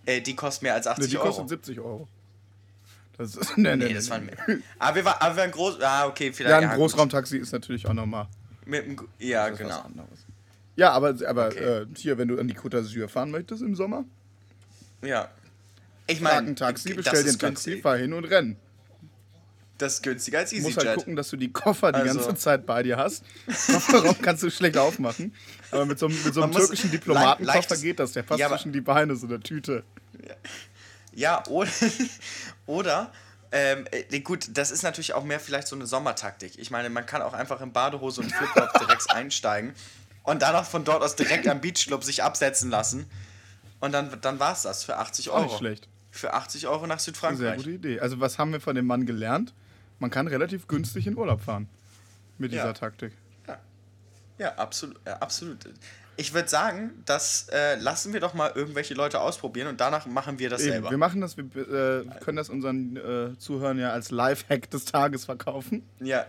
äh, 0.06 0.20
die 0.20 0.34
kostet 0.36 0.62
mehr 0.62 0.74
als 0.74 0.86
80 0.86 1.04
nee, 1.04 1.10
die 1.10 1.18
Euro. 1.18 1.26
Die 1.26 1.36
kostet 1.36 1.48
70 1.48 1.80
Euro. 1.80 2.08
Das 3.18 3.36
ist, 3.36 3.54
nee, 3.58 3.76
nee, 3.76 3.86
nee, 3.86 3.94
das 3.94 4.08
waren 4.08 4.24
mehr. 4.24 4.36
Aber 4.78 4.96
wir, 4.96 5.04
war, 5.04 5.20
aber 5.20 5.36
wir 5.36 5.42
waren 5.42 5.50
groß. 5.50 5.82
Ah, 5.82 6.06
okay, 6.06 6.32
vielleicht. 6.32 6.52
Ja, 6.52 6.56
ein 6.58 6.62
ja, 6.62 6.74
Großraumtaxi 6.74 7.36
ist 7.36 7.52
natürlich 7.52 7.86
auch 7.86 7.92
nochmal. 7.92 8.28
Mit 8.64 8.84
ja, 9.18 9.48
genau. 9.50 9.84
Ja, 10.76 10.92
aber, 10.92 11.14
aber 11.26 11.48
okay. 11.48 11.82
äh, 11.82 11.86
hier, 11.96 12.16
wenn 12.16 12.28
du 12.28 12.38
an 12.38 12.48
die 12.48 12.54
Côte 12.54 12.78
d'Azur 12.78 13.08
fahren 13.08 13.30
möchtest 13.30 13.62
im 13.62 13.74
Sommer. 13.74 14.04
Ja. 15.02 15.28
Ich 16.06 16.20
meine. 16.20 16.48
ein 16.48 16.56
Taxi, 16.56 16.94
bestell 16.94 17.22
dir 17.24 17.30
ein 17.30 17.38
Taxi, 17.38 17.80
fahr 17.80 17.98
hin 17.98 18.12
und 18.12 18.24
renn. 18.24 18.56
Das 19.80 19.94
ist 19.94 20.02
günstiger 20.02 20.40
als 20.40 20.52
EasyJet. 20.52 20.62
Du 20.62 20.74
musst 20.74 20.86
halt 20.86 20.98
gucken, 20.98 21.16
dass 21.16 21.30
du 21.30 21.36
die 21.36 21.52
Koffer 21.52 21.92
die 21.92 22.00
also. 22.00 22.20
ganze 22.20 22.34
Zeit 22.34 22.66
bei 22.66 22.82
dir 22.82 22.98
hast. 22.98 23.24
Kofferraum 23.46 24.16
kannst 24.20 24.42
du 24.42 24.50
schlecht 24.50 24.76
aufmachen. 24.76 25.34
Aber 25.70 25.86
mit 25.86 25.98
so, 25.98 26.08
mit 26.08 26.34
so 26.34 26.42
einem 26.42 26.52
türkischen 26.52 26.90
Diplomatenkoffer 26.90 27.76
geht 27.76 27.98
das. 27.98 28.12
Der 28.12 28.22
passt 28.22 28.40
ja, 28.40 28.48
zwischen 28.48 28.72
die 28.72 28.80
Beine, 28.80 29.16
so 29.16 29.26
eine 29.26 29.40
Tüte. 29.40 29.84
Ja, 31.14 31.42
oder, 31.48 31.70
oder 32.66 33.12
ähm, 33.52 33.84
äh, 33.90 34.20
gut, 34.20 34.48
das 34.52 34.70
ist 34.70 34.82
natürlich 34.82 35.14
auch 35.14 35.24
mehr 35.24 35.40
vielleicht 35.40 35.68
so 35.68 35.74
eine 35.74 35.86
Sommertaktik. 35.86 36.58
Ich 36.58 36.70
meine, 36.70 36.90
man 36.90 37.06
kann 37.06 37.22
auch 37.22 37.32
einfach 37.32 37.60
in 37.60 37.72
Badehose 37.72 38.20
und 38.20 38.32
Flipflop 38.32 38.72
direkt 38.78 39.10
einsteigen 39.14 39.72
und 40.22 40.42
dann 40.42 40.54
auch 40.54 40.64
von 40.64 40.84
dort 40.84 41.02
aus 41.02 41.16
direkt 41.16 41.48
am 41.48 41.60
Beachclub 41.60 42.04
sich 42.04 42.22
absetzen 42.22 42.70
lassen. 42.70 43.06
Und 43.80 43.92
dann, 43.92 44.20
dann 44.20 44.38
war 44.38 44.52
es 44.52 44.62
das 44.62 44.84
für 44.84 44.98
80 44.98 45.30
Euro. 45.30 45.38
Auch 45.38 45.44
nicht 45.44 45.58
schlecht. 45.58 45.88
Für 46.10 46.34
80 46.34 46.66
Euro 46.66 46.86
nach 46.86 46.98
Südfrankreich. 46.98 47.38
Sehr 47.38 47.56
gute 47.56 47.70
Idee. 47.70 48.00
Also 48.00 48.20
was 48.20 48.38
haben 48.38 48.52
wir 48.52 48.60
von 48.60 48.76
dem 48.76 48.86
Mann 48.86 49.06
gelernt? 49.06 49.54
Man 50.00 50.10
kann 50.10 50.26
relativ 50.26 50.66
günstig 50.66 51.06
in 51.06 51.16
Urlaub 51.16 51.40
fahren 51.40 51.68
mit 52.38 52.52
dieser 52.52 52.66
ja. 52.66 52.72
Taktik. 52.72 53.12
Ja, 53.46 53.58
ja 54.38 54.54
absolut, 54.56 54.98
ja, 55.06 55.16
absolut. 55.18 55.58
Ich 56.16 56.34
würde 56.34 56.48
sagen, 56.48 57.02
das 57.06 57.48
äh, 57.50 57.76
lassen 57.76 58.12
wir 58.12 58.20
doch 58.20 58.34
mal 58.34 58.52
irgendwelche 58.54 58.94
Leute 58.94 59.20
ausprobieren 59.20 59.68
und 59.68 59.80
danach 59.80 60.06
machen 60.06 60.38
wir 60.38 60.50
das 60.50 60.62
Eben, 60.62 60.72
selber. 60.72 60.90
Wir 60.90 60.98
machen 60.98 61.20
das, 61.20 61.36
wir 61.36 61.44
äh, 61.44 62.04
können 62.20 62.36
das 62.36 62.50
unseren 62.50 62.96
äh, 62.96 63.38
Zuhörern 63.38 63.78
ja 63.78 63.92
als 63.92 64.10
Live-Hack 64.10 64.70
des 64.70 64.84
Tages 64.84 65.24
verkaufen. 65.24 65.82
Ja, 66.00 66.26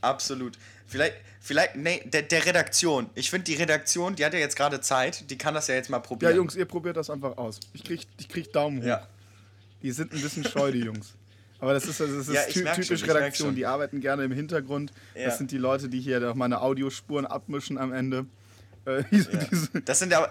absolut. 0.00 0.58
Vielleicht, 0.86 1.14
vielleicht, 1.40 1.76
nee, 1.76 2.02
der, 2.06 2.22
der 2.22 2.44
Redaktion. 2.44 3.10
Ich 3.14 3.30
finde, 3.30 3.44
die 3.44 3.54
Redaktion, 3.54 4.16
die 4.16 4.24
hat 4.24 4.32
ja 4.32 4.40
jetzt 4.40 4.56
gerade 4.56 4.80
Zeit, 4.80 5.30
die 5.30 5.38
kann 5.38 5.54
das 5.54 5.68
ja 5.68 5.76
jetzt 5.76 5.90
mal 5.90 6.00
probieren. 6.00 6.32
Ja, 6.32 6.36
Jungs, 6.36 6.56
ihr 6.56 6.64
probiert 6.64 6.96
das 6.96 7.10
einfach 7.10 7.36
aus. 7.36 7.60
Ich 7.72 7.84
krieg, 7.84 8.04
ich 8.18 8.28
krieg 8.28 8.52
Daumen 8.52 8.80
hoch. 8.80 8.86
Ja. 8.86 9.06
Die 9.82 9.92
sind 9.92 10.12
ein 10.12 10.20
bisschen 10.20 10.44
scheu, 10.44 10.72
die 10.72 10.80
Jungs. 10.80 11.14
Aber 11.60 11.74
das 11.74 11.84
ist, 11.86 12.00
das 12.00 12.10
ist 12.10 12.30
ja, 12.30 12.42
ty 12.44 12.64
typisch 12.64 13.00
schon, 13.00 13.10
Redaktion. 13.10 13.54
Die 13.54 13.66
arbeiten 13.66 14.00
gerne 14.00 14.24
im 14.24 14.32
Hintergrund. 14.32 14.92
Ja. 15.14 15.26
Das 15.26 15.38
sind 15.38 15.50
die 15.50 15.58
Leute, 15.58 15.88
die 15.88 16.00
hier 16.00 16.20
noch 16.20 16.34
meine 16.34 16.60
Audiospuren 16.62 17.26
abmischen 17.26 17.76
am 17.78 17.92
Ende. 17.92 18.26
Äh, 18.86 19.04
diese, 19.10 19.32
ja. 19.32 19.38
diese 19.50 19.68
das 19.82 19.98
sind 19.98 20.14
aber. 20.14 20.30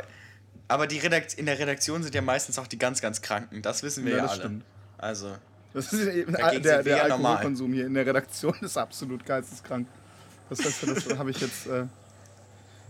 Aber 0.67 0.86
die 0.86 1.00
Redakt 1.00 1.33
in 1.33 1.48
der 1.48 1.57
Redaktion 1.57 2.03
sind 2.03 2.13
ja 2.13 2.21
meistens 2.21 2.59
auch 2.59 2.67
die 2.67 2.77
ganz, 2.77 3.01
ganz 3.01 3.24
Kranken. 3.24 3.63
Das 3.63 3.81
wissen 3.81 4.05
wir 4.05 4.17
ja, 4.17 4.25
alle. 4.27 4.39
Stimmt. 4.39 4.63
Also. 5.00 5.36
Das 5.74 5.91
ist 5.93 6.07
eben, 6.07 6.33
der, 6.33 6.83
der 6.83 6.98
ja 6.98 7.07
normal. 7.07 7.31
Alkoholkonsum 7.38 7.74
hier 7.74 7.86
in 7.86 7.93
der 7.93 8.05
Redaktion 8.05 8.55
ist 8.62 8.77
absolut 8.77 9.25
geisteskrank. 9.25 9.88
Das, 10.50 10.59
das, 10.59 10.79
das 10.79 11.17
habe 11.17 11.31
ich 11.31 11.39
jetzt, 11.41 11.67
äh, 11.67 11.86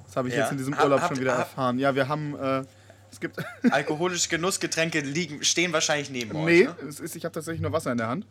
das 0.05 0.15
habe 0.15 0.29
ich 0.29 0.35
jetzt 0.35 0.51
in 0.51 0.57
diesem 0.57 0.75
Hab- 0.77 0.85
Urlaub 0.85 1.01
habt- 1.01 1.09
schon 1.09 1.21
wieder 1.21 1.33
hab- 1.33 1.39
erfahren. 1.39 1.79
Ja, 1.79 1.93
wir 1.95 2.07
haben, 2.07 2.35
äh, 2.37 2.63
es 3.11 3.19
gibt, 3.19 3.37
Alkoholische 3.71 4.29
Genussgetränke 4.29 4.99
liegen, 5.01 5.43
stehen 5.43 5.73
wahrscheinlich 5.73 6.09
neben 6.09 6.31
nee, 6.45 6.67
euch. 6.67 6.81
Ne? 6.81 6.87
es 6.87 6.99
ist, 6.99 7.15
ich 7.15 7.25
habe 7.25 7.33
tatsächlich 7.33 7.61
nur 7.61 7.71
Wasser 7.71 7.91
in 7.91 7.97
der 7.97 8.07
Hand. 8.07 8.25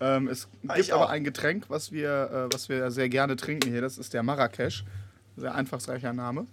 Ähm, 0.00 0.28
es 0.28 0.48
Ah, 0.68 0.74
gibt 0.76 0.92
aber 0.92 1.10
ein 1.10 1.24
Getränk, 1.24 1.64
was 1.68 1.90
wir, 1.92 2.48
äh, 2.50 2.54
was 2.54 2.68
wir 2.68 2.90
sehr 2.90 3.08
gerne 3.08 3.36
trinken 3.36 3.70
hier. 3.70 3.80
Das 3.80 3.98
ist 3.98 4.14
der 4.14 4.22
Marrakesch. 4.22 4.84
Sehr 5.36 5.54
einfallsreicher 5.54 6.12
Name. 6.12 6.46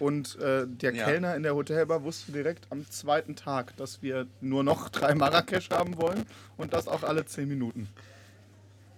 Und 0.00 0.36
äh, 0.38 0.64
der 0.66 0.94
Ja. 0.94 1.04
Kellner 1.04 1.34
in 1.34 1.42
der 1.42 1.54
Hotelbar 1.54 2.02
wusste 2.04 2.30
direkt 2.32 2.66
am 2.70 2.88
zweiten 2.88 3.34
Tag, 3.34 3.76
dass 3.76 4.00
wir 4.02 4.26
nur 4.40 4.62
noch 4.62 4.88
drei 4.90 5.14
Marrakesch 5.14 5.70
haben 5.70 5.96
wollen 5.96 6.24
und 6.56 6.72
das 6.72 6.86
auch 6.88 7.02
alle 7.02 7.24
zehn 7.26 7.48
Minuten. 7.48 7.88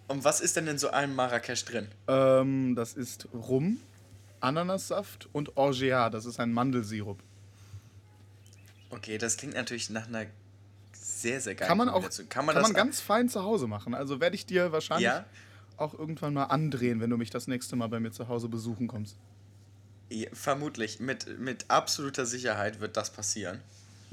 Und 0.09 0.25
was 0.25 0.41
ist 0.41 0.57
denn 0.57 0.67
in 0.67 0.77
so 0.79 0.91
einem 0.91 1.15
Marrakesch 1.15 1.65
drin? 1.65 1.87
Ähm, 2.09 2.75
das 2.75 2.95
ist 2.95 3.29
Rum, 3.33 3.79
Ananassaft 4.41 5.29
und 5.33 5.57
Orgeat. 5.57 6.13
Das 6.15 6.27
ist 6.27 6.41
ein 6.41 6.53
Mandelsirup. 6.53 7.23
Okay, 8.91 9.19
das 9.19 9.37
klingt 9.37 9.55
natürlich 9.55 9.91
nach 9.91 10.07
einer 10.09 10.27
sehr, 10.93 11.41
sehr 11.41 11.55
geilen 11.55 11.69
Kann 11.69 11.79
man 11.79 11.89
auch 11.89 12.03
kann 12.11 12.29
Kann 12.29 12.47
man, 12.47 12.55
man, 12.57 12.65
das 12.65 12.75
ganz 12.75 13.01
fein 13.01 13.29
zu 13.29 13.43
Hause 13.43 13.67
machen. 13.67 13.95
Also 13.95 14.21
werde 14.21 14.35
ich 14.37 14.47
dir 14.47 14.73
wahrscheinlich 14.73 15.07
Ja? 15.07 15.25
auch 15.77 15.95
irgendwann 15.95 16.35
mal 16.35 16.45
andrehen, 16.45 17.01
wenn 17.01 17.11
du 17.11 17.17
mich 17.17 17.31
das 17.31 17.47
nächste 17.47 17.77
Mal 17.77 17.89
bei 17.89 18.01
mir 18.01 18.11
zu 18.13 18.29
Hause 18.29 18.49
besuchen 18.49 18.89
kommst. 18.89 19.17
Ja, 20.11 20.29
vermutlich, 20.33 20.99
mit, 21.01 21.39
mit 21.39 21.71
absoluter 21.71 22.27
Sicherheit 22.27 22.81
wird 22.81 22.97
das 22.97 23.11
passieren. 23.11 23.61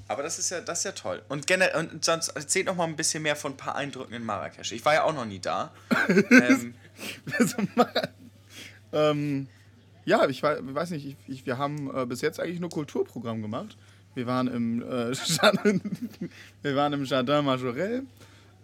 Aber 0.08 0.24
das 0.24 0.40
ist 0.40 0.52
ja, 0.52 0.62
das 0.62 0.80
ist 0.80 0.84
ja 0.86 0.92
toll. 0.94 1.22
Und, 1.28 1.48
generell, 1.48 1.76
und 1.92 2.06
sonst 2.06 2.30
erzähl 2.30 2.64
noch 2.64 2.76
mal 2.76 2.86
ein 2.86 2.96
bisschen 2.96 3.24
mehr 3.24 3.36
von 3.36 3.54
ein 3.54 3.58
paar 3.58 3.76
Eindrücken 3.76 4.14
in 4.14 4.24
Marrakesch. 4.24 4.72
Ich 4.72 4.86
war 4.86 4.94
ja 4.94 5.04
auch 5.04 5.14
noch 5.14 5.26
nie 5.26 5.40
da. 5.40 5.74
ähm, 6.30 6.74
ähm, 8.94 9.48
ja, 10.06 10.28
ich 10.28 10.44
wei- 10.44 10.60
weiß 10.62 10.92
nicht, 10.92 11.06
ich, 11.06 11.16
ich, 11.28 11.46
wir 11.46 11.58
haben 11.58 11.94
äh, 11.96 12.06
bis 12.06 12.22
jetzt 12.22 12.40
eigentlich 12.40 12.60
nur 12.60 12.70
Kulturprogramm 12.70 13.42
gemacht. 13.42 13.78
Wir 14.18 14.26
waren 14.26 14.48
im, 14.48 14.82
äh, 14.82 15.12
Jardin, 15.26 15.80
wir 16.64 16.76
waren 16.76 16.92
im 16.94 17.04
Jardin 17.04 17.46
Majorel. 17.46 18.02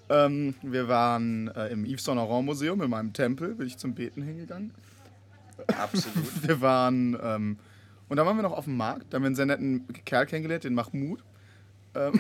Ähm, 0.10 0.56
wir 0.64 0.88
waren 0.88 1.48
äh, 1.50 1.68
im 1.68 1.86
Yves 1.86 2.04
Saint 2.06 2.18
Laurent 2.18 2.44
Museum, 2.44 2.82
in 2.82 2.90
meinem 2.90 3.14
Tempel, 3.14 3.54
bin 3.54 3.68
ich 3.68 3.78
zum 3.78 3.94
Beten 3.94 4.24
hingegangen. 4.24 4.74
absolut. 5.78 6.44
Wir 6.48 6.60
waren, 6.60 7.16
ähm, 7.22 7.60
und 8.10 8.18
dann 8.18 8.26
waren 8.26 8.36
wir 8.36 8.42
noch 8.42 8.52
auf 8.58 8.66
dem 8.66 8.76
Markt, 8.78 9.06
da 9.12 9.16
haben 9.18 9.22
wir 9.24 9.28
einen 9.28 9.36
sehr 9.36 9.46
netten 9.46 9.86
Kerl 10.06 10.26
kennengelernt, 10.26 10.64
den 10.64 10.74
Mahmoud. 10.74 11.24
Ähm, 11.94 12.20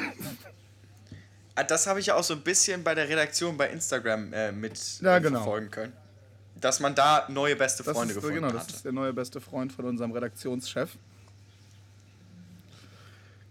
Ah, 1.55 1.63
Das 1.63 1.87
habe 1.87 1.99
ich 1.99 2.05
ja 2.05 2.15
auch 2.15 2.23
so 2.23 2.35
ein 2.35 2.41
bisschen 2.41 2.83
bei 2.83 2.93
der 2.95 3.09
Redaktion 3.09 3.57
bei 3.57 3.69
Instagram 3.69 4.31
äh, 4.33 4.51
mit 4.51 4.79
Ja, 5.01 5.17
äh, 5.17 5.21
genau. 5.21 5.39
verfolgen 5.39 5.71
können. 5.71 5.93
Dass 6.61 6.79
man 6.79 6.93
da 6.95 7.27
neue 7.29 7.55
beste 7.55 7.81
Das 7.83 7.93
Freunde 7.97 8.11
ist, 8.13 8.15
gefunden 8.17 8.35
genau, 8.35 8.51
das 8.51 8.63
hatte. 8.63 8.73
ist 8.75 8.85
der 8.85 8.91
neue 8.91 9.11
beste 9.13 9.41
Freund 9.41 9.73
von 9.73 9.85
unserem 9.85 10.11
Redaktionschef. 10.11 10.97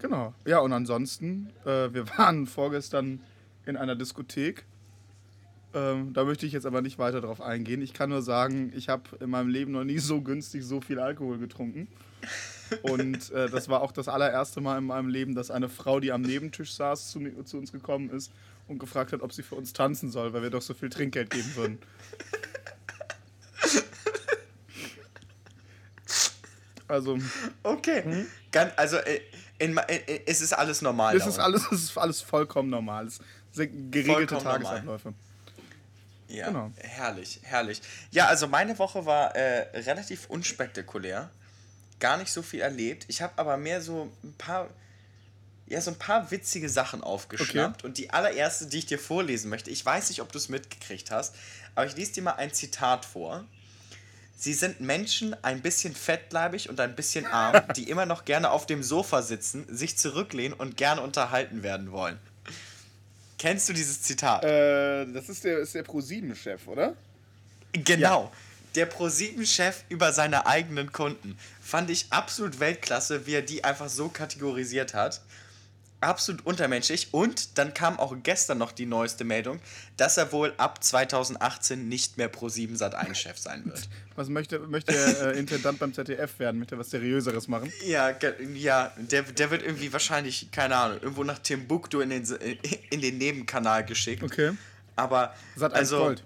Genau. 0.03 0.35
Ja, 0.45 0.59
und 0.59 0.73
ansonsten, 0.73 1.51
äh, 1.65 1.95
wir 1.95 2.07
waren 2.19 2.47
vorgestern 2.47 3.21
in 3.65 3.77
einer 3.77 3.95
Diskothek. 3.95 4.65
Ähm, 5.75 6.13
da 6.13 6.25
möchte 6.25 6.45
ich 6.45 6.53
jetzt 6.53 6.67
aber 6.67 6.83
nicht 6.83 6.99
weiter 6.99 7.21
drauf 7.21 7.41
eingehen. 7.41 7.81
Ich 7.81 7.95
kann 7.95 8.11
nur 8.11 8.21
sagen, 8.21 8.73
ich 8.77 8.89
habe 8.89 9.05
in 9.21 9.31
meinem 9.31 9.49
Leben 9.49 9.73
noch 9.73 9.85
nie 9.85 9.99
so 9.99 10.21
günstig 10.21 10.65
so 10.65 10.81
viel 10.81 10.99
Alkohol 10.99 11.39
getrunken. 11.39 11.87
Und 12.83 13.31
äh, 13.31 13.49
das 13.49 13.69
war 13.69 13.81
auch 13.81 13.93
das 13.93 14.09
allererste 14.09 14.61
Mal 14.61 14.79
in 14.79 14.85
meinem 14.85 15.09
Leben, 15.09 15.35
dass 15.35 15.51
eine 15.51 15.69
Frau, 15.69 16.01
die 16.01 16.11
am 16.11 16.23
Nebentisch 16.23 16.75
saß, 16.75 17.13
zu, 17.13 17.21
mir, 17.21 17.45
zu 17.45 17.59
uns 17.59 17.71
gekommen 17.71 18.11
ist 18.11 18.33
und 18.67 18.79
gefragt 18.79 19.13
hat, 19.13 19.23
ob 19.23 19.33
sie 19.33 19.43
für 19.43 19.55
uns 19.55 19.73
tanzen 19.73 20.11
soll, 20.11 20.33
weil 20.33 20.43
wir 20.43 20.51
doch 20.51 20.63
so 20.63 20.75
viel 20.75 20.91
Trinkgeld 20.91 21.31
geben 21.31 21.57
würden. 21.57 21.79
Also, 26.89 27.17
Okay. 27.63 28.27
Ganz, 28.51 28.73
also, 28.77 28.99
in, 29.63 29.79
es 30.27 30.41
ist 30.41 30.53
alles 30.53 30.83
normal. 30.83 31.17
es 31.17 31.27
ist 31.27 31.39
alles, 31.39 31.63
es 31.71 31.85
ist 31.85 31.99
alles 31.99 32.21
vollkommen 32.21 32.71
normal. 32.71 33.07
Es 33.07 33.21
sind 33.53 33.91
geregelte 33.93 34.35
Vollkommen 34.35 34.45
normal. 34.45 34.63
Tagesabläufe. 34.81 35.15
Ja, 36.29 36.47
Genau. 36.49 36.71
herrlich, 36.79 37.41
herrlich. 37.43 37.83
Ja, 38.11 38.27
also 38.27 38.47
meine 38.49 38.79
Woche 38.79 39.05
war 39.05 39.37
äh, 39.37 39.81
relativ 39.81 40.27
unspektakulär. 40.31 41.31
Gar 42.01 42.17
nicht 42.17 42.33
so 42.33 42.43
viel 42.43 42.61
erlebt. 42.61 43.05
Ich 43.09 43.21
habe 43.23 43.35
aber 43.37 43.57
mehr 43.57 43.81
so 43.83 44.11
ein 44.25 44.35
paar, 44.39 44.69
ja, 45.67 45.81
so 45.81 45.91
ein 45.91 45.99
paar 45.99 46.31
witzige 46.31 46.69
Sachen 46.69 47.03
aufgeschnappt. 47.03 47.85
Und 47.85 47.99
die 47.99 48.11
allererste, 48.11 48.67
die 48.67 48.79
ich 48.79 48.87
dir 48.87 48.99
vorlesen 48.99 49.51
möchte, 49.51 49.71
ich 49.71 49.85
weiß 49.85 50.09
nicht, 50.09 50.23
ob 50.23 50.33
du 50.33 50.39
es 50.39 50.49
mitgekriegt 50.49 51.11
hast, 51.11 51.35
aber 51.75 51.87
ich 51.87 51.97
lese 51.97 52.13
dir 52.15 52.23
mal 52.23 52.33
ein 52.33 52.53
Zitat 52.53 53.05
vor. 53.05 53.45
Sie 54.43 54.55
sind 54.55 54.81
Menschen, 54.81 55.37
ein 55.45 55.63
bisschen 55.63 55.95
fettleibig 55.95 56.69
und 56.69 56.81
ein 56.81 56.97
bisschen 56.97 57.27
arm, 57.27 57.63
die 57.77 57.89
immer 57.89 58.07
noch 58.07 58.25
gerne 58.25 58.51
auf 58.51 58.67
dem 58.67 58.83
Sofa 58.83 59.23
sitzen, 59.23 59.65
sich 59.69 59.97
zurücklehnen 59.97 60.53
und 60.53 60.77
gerne 60.77 61.01
unterhalten 61.01 61.63
werden 61.63 61.93
wollen. 61.93 62.19
Kennst 63.39 63.69
du 63.69 63.73
dieses 63.73 64.03
Zitat? 64.03 64.43
Äh, 64.43 65.07
das 65.13 65.29
ist 65.29 65.45
der, 65.45 65.59
ist 65.59 65.77
der 65.77 65.85
Pro-7-Chef, 65.85 66.67
oder? 66.67 66.97
Genau. 67.73 68.33
Der 68.75 68.91
Pro7-Chef 68.91 69.85
über 69.89 70.13
seine 70.13 70.45
eigenen 70.45 70.91
Kunden. 70.91 71.39
Fand 71.63 71.89
ich 71.89 72.07
absolut 72.11 72.59
Weltklasse, 72.59 73.27
wie 73.27 73.35
er 73.35 73.43
die 73.43 73.63
einfach 73.63 73.89
so 73.89 74.09
kategorisiert 74.09 74.93
hat. 74.93 75.21
Absolut 76.03 76.45
untermenschlich. 76.45 77.15
Und 77.15 77.59
dann 77.59 77.75
kam 77.75 78.01
auch 78.01 78.13
gestern 78.25 78.59
noch 78.59 78.73
die 78.73 78.87
neueste 78.87 79.23
Meldung, 79.23 79.61
dass 79.97 80.17
er 80.17 80.33
wohl 80.33 80.53
ab 80.57 80.83
2018 80.83 81.89
nicht 81.89 82.19
mehr 82.19 82.31
Pro7 82.31 82.77
Sat1-Chef 82.77 83.39
sein 83.39 83.65
wird. 83.65 83.89
Was 84.17 84.29
möchte, 84.29 84.59
möchte 84.59 84.93
er 84.93 85.33
äh, 85.33 85.39
Intendant 85.39 85.79
beim 85.79 85.95
ZDF 85.95 86.41
werden? 86.41 86.59
Möchte 86.59 86.75
er 86.75 86.79
was 86.81 86.91
Seriöseres 86.91 87.49
machen? 87.49 87.73
Ja, 87.87 88.15
ja 88.55 88.93
der, 88.99 89.23
der 89.23 89.51
wird 89.51 89.63
irgendwie 89.63 89.91
wahrscheinlich, 89.91 90.51
keine 90.51 90.77
Ahnung, 90.77 90.99
irgendwo 91.01 91.25
nach 91.25 91.39
Timbuktu 91.39 92.01
in 92.01 92.11
den, 92.11 92.23
in 92.91 93.01
den 93.01 93.17
Nebenkanal 93.17 93.87
geschickt. 93.87 94.23
Okay. 94.23 94.53
Aber, 94.97 95.35
Sat 95.57 95.73
1 95.73 95.79
also, 95.79 95.99
Gold. 95.99 96.25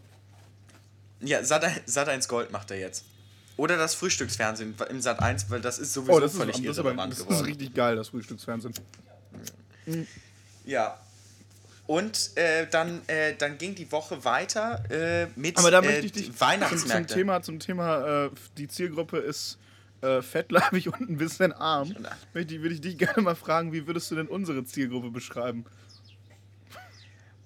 Ja, 1.21 1.45
Sat, 1.45 1.64
Sat 1.85 2.09
1 2.09 2.26
Gold 2.26 2.50
macht 2.50 2.73
er 2.73 2.78
jetzt. 2.78 3.04
Oder 3.56 3.76
das 3.76 3.95
Frühstücksfernsehen 3.95 4.75
im 4.90 5.00
Sat 5.00 5.21
1, 5.21 5.49
weil 5.49 5.61
das 5.61 5.78
ist 5.78 5.92
sowieso 5.92 6.14
Oh, 6.14 6.21
das 6.21 6.33
ist, 6.33 6.38
völlig 6.38 6.56
das, 6.56 6.64
ist 6.64 6.78
aber, 6.78 6.88
irrelevant 6.88 7.12
das 7.12 7.21
ist 7.21 7.28
geworden. 7.28 7.47
richtig 7.47 7.75
geil, 7.75 7.95
das 7.95 8.09
Frühstücksfernsehen. 8.09 8.75
Ja. 10.64 10.99
Und 11.87 12.31
äh, 12.37 12.66
dann, 12.69 13.00
äh, 13.09 13.37
dann 13.37 13.59
ging 13.59 13.75
die 13.76 13.90
Woche 13.93 14.25
weiter 14.25 14.83
äh, 14.90 15.28
mit 15.37 15.57
Aber 15.57 15.71
da 15.71 15.78
äh, 15.81 15.85
möchte 15.87 16.07
ich 16.07 16.12
dich 16.12 16.26
zum, 16.26 16.40
Weihnachtsmärkte. 16.40 17.07
zum 17.12 17.16
Thema, 17.16 17.43
zum 17.43 17.61
Thema 17.61 18.25
äh, 18.26 18.31
die 18.59 18.66
Zielgruppe 18.66 19.19
ist 19.19 19.59
äh, 20.02 20.21
fettleibig 20.21 20.88
und 20.93 21.09
ein 21.09 21.16
bisschen 21.16 21.52
arm. 21.52 21.95
Möchte, 22.35 22.55
ich- 22.57 22.61
würde 22.62 22.75
ich 22.75 22.81
dich 22.81 22.99
gerne 22.99 23.23
mal 23.23 23.37
fragen, 23.37 23.73
wie 23.73 23.87
würdest 23.87 24.11
du 24.11 24.16
denn 24.16 24.26
unsere 24.26 24.64
Zielgruppe 24.64 25.11
beschreiben? 25.11 25.64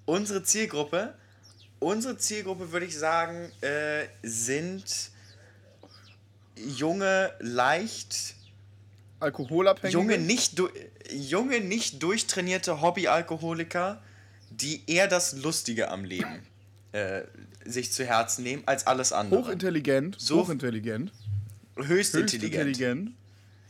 Unsere 0.07 0.43
Zielgruppe, 0.43 1.15
unsere 1.79 2.17
Zielgruppe 2.17 2.73
würde 2.73 2.87
ich 2.87 2.99
sagen, 2.99 3.53
sind 4.23 5.11
junge, 6.57 7.33
leicht, 7.41 8.35
Alkoholabhängige? 9.21 9.99
junge 9.99 10.19
nicht, 10.19 10.59
du, 10.59 10.69
junge, 11.13 11.61
nicht 11.61 12.03
durchtrainierte 12.03 12.81
Hobbyalkoholiker, 12.81 14.03
die 14.51 14.83
eher 14.87 15.07
das 15.09 15.33
Lustige 15.35 15.91
am 15.91 16.05
Leben 16.05 16.41
äh, 16.93 17.23
sich 17.65 17.93
zu 17.93 18.05
Herzen 18.05 18.43
nehmen 18.43 18.63
als 18.67 18.87
alles 18.87 19.13
andere. 19.13 19.41
Hochintelligent, 19.43 20.17
So- 20.19 20.41
hochintelligent, 20.41 21.13
Höchst 21.77 21.89
höchst 21.89 22.15
intelligent. 22.15 22.69
intelligent. 22.69 23.11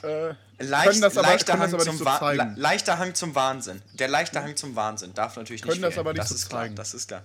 Äh, 0.03 0.35
Leicht, 0.63 0.89
können 0.91 1.01
das 1.03 1.17
aber, 1.19 1.29
leichter, 1.29 1.53
können 1.57 1.63
das 1.63 1.73
Hang 1.73 1.75
aber 1.75 1.85
zum 1.85 1.99
so 1.99 2.43
le- 2.43 2.55
leichter 2.57 2.99
Hang 2.99 3.15
zum 3.15 3.35
Wahnsinn. 3.35 3.83
Der 3.95 4.09
leichte 4.09 4.43
Hang 4.43 4.57
zum 4.57 4.75
Wahnsinn 4.77 5.13
darf 5.15 5.37
natürlich 5.37 5.63
nicht 5.65 5.71
Können 5.73 5.83
das 5.83 5.99
aber 5.99 6.13
nicht 6.13 6.21
das 6.23 6.29
so 6.31 6.35
ist 6.37 6.51
zeigen. 6.51 6.75
Klar, 6.75 6.85
das 6.85 6.95
ist 6.95 7.09
klar. 7.09 7.23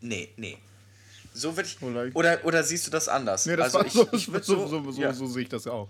Nee, 0.00 0.28
nee. 0.36 0.58
So 1.32 1.56
würde 1.56 1.68
ich. 1.68 2.14
Oder- 2.14 2.44
Oder, 2.44 2.62
siehst 2.64 2.86
du 2.86 2.90
das 2.90 3.08
anders? 3.08 3.46
nee, 3.46 3.56
das 3.56 3.74
also 3.74 3.78
war 3.78 3.86
ich, 3.86 3.92
so, 3.92 4.08
ich, 4.12 4.24
so, 4.44 4.66
so, 4.68 4.90
so, 4.92 5.00
ja. 5.00 5.12
so 5.12 5.26
sehe 5.26 5.42
ich 5.44 5.48
das 5.48 5.64
ja 5.64 5.72
auch. 5.72 5.88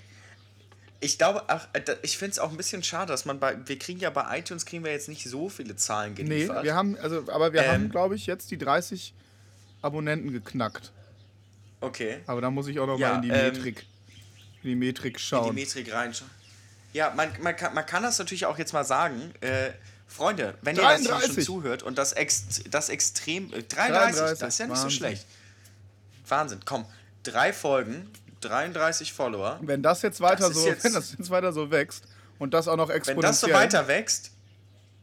Ich 1.00 1.16
glaube, 1.19 1.45
ach, 1.49 1.66
äh, 1.73 1.83
ich 2.02 2.19
finde 2.19 2.33
es 2.33 2.38
auch 2.38 2.50
ein 2.50 2.57
bisschen 2.57 2.83
schade, 2.83 3.12
dass 3.12 3.25
man 3.25 3.38
bei. 3.40 3.57
Wir 3.66 3.78
kriegen 3.78 4.00
ja 4.00 4.11
bei 4.11 4.38
iTunes 4.38 4.66
kriegen 4.66 4.85
wir 4.85 4.92
jetzt 4.92 5.09
nicht 5.09 5.25
so 5.25 5.49
viele 5.49 5.76
Zahlen 5.76 6.14
Nee, 6.14 6.23
geliefert. 6.25 6.62
wir 6.64 6.75
haben, 6.75 6.97
also, 6.99 7.25
aber 7.30 7.52
wir 7.52 7.62
Ähm. 7.64 7.71
haben, 7.73 7.88
glaube 7.90 8.16
ich, 8.16 8.26
jetzt 8.26 8.50
die 8.50 8.59
30 8.59 9.14
Abonnenten 9.83 10.30
geknackt. 10.33 10.92
okay. 11.80 12.21
Aber 12.26 12.40
da 12.40 12.50
muss 12.50 12.66
ich 12.66 12.78
auch 12.78 12.87
noch 12.87 12.99
Ja, 12.99 13.14
mal 13.14 13.16
in 13.16 13.23
die 13.23 13.28
ähm, 13.30 13.52
Metrik, 13.54 13.87
in 14.62 14.69
die 14.71 14.75
Metrik 14.76 15.14
In 15.14 15.19
schauen. 15.19 15.54
die 15.57 15.61
Metrik 15.62 15.92
reinschauen. 15.92 16.30
Ja, 16.92 17.12
man, 17.16 17.30
man, 17.40 17.57
kann, 17.57 17.73
man 17.75 17.87
kann 17.87 18.02
das 18.02 18.19
natürlich 18.19 18.45
auch 18.47 18.59
jetzt 18.59 18.73
mal 18.73 18.85
sagen. 18.85 19.33
Äh, 19.40 19.71
Freunde, 20.09 20.59
wenn 20.62 20.75
ihr 20.75 20.83
das 20.83 20.97
schon 21.04 21.12
33. 21.12 21.45
zuhört 21.45 21.83
und 21.85 21.97
das, 21.97 22.12
ex, 22.14 22.62
das 22.69 22.88
extrem. 22.88 23.45
Äh, 23.54 23.62
33, 23.62 23.69
33, 23.69 24.38
das 24.40 24.49
ist 24.54 24.59
ja 24.59 24.66
nicht 24.66 24.76
so 24.76 24.83
Wahnsinn. 24.83 24.90
schlecht. 24.90 25.26
Wahnsinn, 26.28 26.61
komm. 26.64 26.85
Drei 27.23 27.52
Folgen, 27.52 28.11
33 28.40 29.12
Follower. 29.12 29.59
wenn 29.62 29.82
das 29.82 30.02
jetzt 30.02 30.20
weiter 30.20 30.49
Das 30.49 30.54
so, 30.56 30.66
jetzt- 30.66 30.85
wenn 30.85 30.92
das 30.94 31.12
jetzt 31.18 31.30
weiter 31.30 31.52
so 31.52 31.70
wächst 31.70 32.04
und 32.38 32.54
das 32.54 32.68
auch 32.68 32.76
noch 32.76 32.88
Wenn 32.88 32.97
exponentiell. 32.97 33.30
das 33.30 33.40
so 33.40 33.50
weiter 33.50 33.88
wächst, 33.88 34.30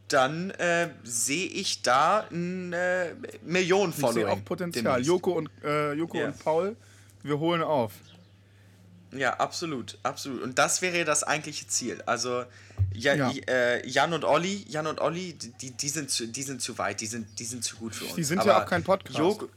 dann 0.08 0.50
äh, 0.52 0.88
sehe 1.04 1.46
ich 1.48 1.82
da 1.82 2.26
ein 2.30 2.72
äh, 2.72 3.14
millionen 3.42 3.92
Ich 3.96 4.06
sehe 4.06 4.28
auch 4.28 4.42
Potenzial. 4.44 5.02
Joko 5.04 5.32
und, 5.32 5.50
äh, 5.62 5.92
Joko 5.92 6.16
Ja. 6.18 6.26
und 6.26 6.38
Paul, 6.42 6.76
wir 7.22 7.38
holen 7.38 7.62
auf. 7.62 7.92
Ja, 9.12 9.34
absolut, 9.38 9.96
absolut. 10.02 10.42
Und 10.42 10.58
das 10.58 10.82
wäre 10.82 11.04
das 11.04 11.24
eigentliche 11.24 11.66
Ziel. 11.66 12.02
Also 12.06 12.44
ja, 12.92 13.14
Ja. 13.14 13.30
Äh, 13.48 13.86
Jan 13.88 14.12
und 14.12 14.24
Olli, 14.24 14.64
Jan 14.68 14.86
und 14.86 15.00
Olli, 15.00 15.34
die, 15.34 15.70
die, 15.72 15.88
sind 15.88 16.10
zu, 16.10 16.26
die 16.26 16.42
sind 16.42 16.60
zu 16.60 16.76
weit, 16.78 17.00
die 17.00 17.06
sind, 17.06 17.38
die 17.38 17.44
sind 17.44 17.64
zu 17.64 17.76
gut 17.76 17.94
für 17.94 18.04
uns. 18.06 18.14
Die 18.16 18.24
sind 18.24 18.44
ja 18.44 18.62
auch 18.62 18.66
kein 18.66 18.82
Podcast. 18.82 19.18
Joko, 19.18 19.48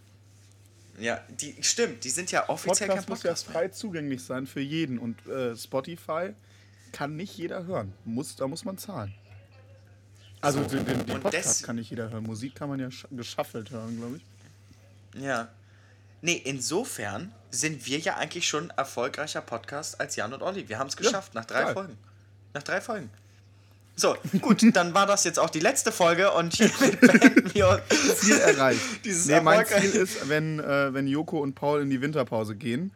ja, 1.01 1.20
die 1.29 1.55
stimmt, 1.62 2.03
die 2.03 2.10
sind 2.10 2.31
ja 2.31 2.48
offiziell 2.50 2.88
Podcast 2.89 3.08
kein 3.08 3.13
muss 3.13 3.24
ja 3.24 3.29
Podcast. 3.31 3.48
mehr. 3.48 3.53
frei 3.53 3.67
zugänglich 3.70 4.24
sein 4.24 4.48
für 4.48 4.62
jeden. 4.62 5.00
Und 5.00 5.25
äh, 5.27 5.55
Spotify 5.55 6.34
kann 6.91 7.15
nicht 7.15 7.38
jeder 7.38 7.65
hören. 7.65 7.93
Muss, 8.05 8.36
da 8.36 8.48
muss 8.48 8.63
man 8.65 8.77
zahlen. 8.77 9.13
Also 10.41 10.63
den, 10.63 10.86
den, 10.86 11.05
den 11.05 11.15
und 11.15 11.22
Podcast 11.24 11.63
kann 11.63 11.75
nicht 11.75 11.89
jeder 11.89 12.10
hören. 12.10 12.24
Musik 12.24 12.55
kann 12.55 12.70
man 12.70 12.79
ja 12.79 12.88
sch- 12.88 13.05
geschaffelt 13.12 13.70
hören, 13.72 13.98
glaube 13.98 14.17
ich. 14.17 15.22
Ja. 15.22 15.50
Nee, 16.22 16.34
insofern 16.46 17.31
sind 17.51 17.86
wir 17.86 18.00
ja 18.00 18.17
eigentlich 18.17 18.48
schon 18.48 18.72
ein 18.72 18.77
erfolgreicher 18.77 19.41
Podcast 19.41 20.00
als 20.00 20.15
Jan 20.15 20.34
und 20.34 20.41
Olli. 20.41 20.67
Wir 20.70 20.79
haben 20.79 20.88
es 20.88 20.96
geschafft 20.98 21.34
nach 21.34 21.46
drei 21.46 21.63
geil. 21.63 21.74
Folgen. 21.74 21.98
Nach 22.53 22.63
drei 22.63 22.81
Folgen. 22.81 23.10
So, 24.01 24.15
gut, 24.41 24.63
dann 24.75 24.96
war 24.96 25.05
das 25.05 25.24
jetzt 25.25 25.38
auch 25.38 25.51
die 25.51 25.60
letzte 25.60 25.91
Folge 25.91 26.31
und 26.31 26.53
hiermit 26.55 27.00
beenden 27.01 27.53
wir. 27.53 27.81
Ziel 28.17 28.38
erreicht. 28.39 28.81
Dieses 29.05 29.27
nee, 29.27 29.39
mein 29.41 29.63
Ziel 29.67 29.91
ist, 29.91 30.27
wenn, 30.27 30.60
äh, 30.60 30.91
wenn 30.91 31.05
Joko 31.05 31.39
und 31.39 31.53
Paul 31.53 31.81
in 31.84 31.91
die 31.91 32.01
Winterpause 32.01 32.55
gehen, 32.55 32.91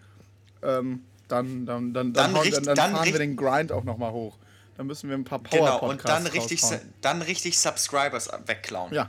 ähm, 0.64 1.04
dann, 1.28 1.66
dann, 1.68 1.94
dann, 1.94 2.12
dann, 2.12 2.14
Dann 2.14 2.34
hauen- 2.34 2.42
richt- 2.42 2.66
dann, 2.66 2.76
dann 2.76 2.92
fahren 2.96 3.06
wir 3.06 3.20
den 3.20 3.36
Grind 3.36 3.72
auch 3.72 3.84
nochmal 3.84 4.12
hoch. 4.14 4.36
Dann 4.78 4.88
müssen 4.88 5.08
wir 5.10 5.16
ein 5.16 5.24
paar 5.24 5.40
Genau, 5.40 5.78
Power-Podcasts 5.78 5.92
und 6.04 6.10
dann 6.10 6.28
richtig, 6.28 6.64
raushauen. 6.64 6.94
dann 7.02 7.22
richtig 7.22 7.60
Subscribers 7.60 8.30
wegklauen. 8.48 8.92
Ja, 8.92 9.08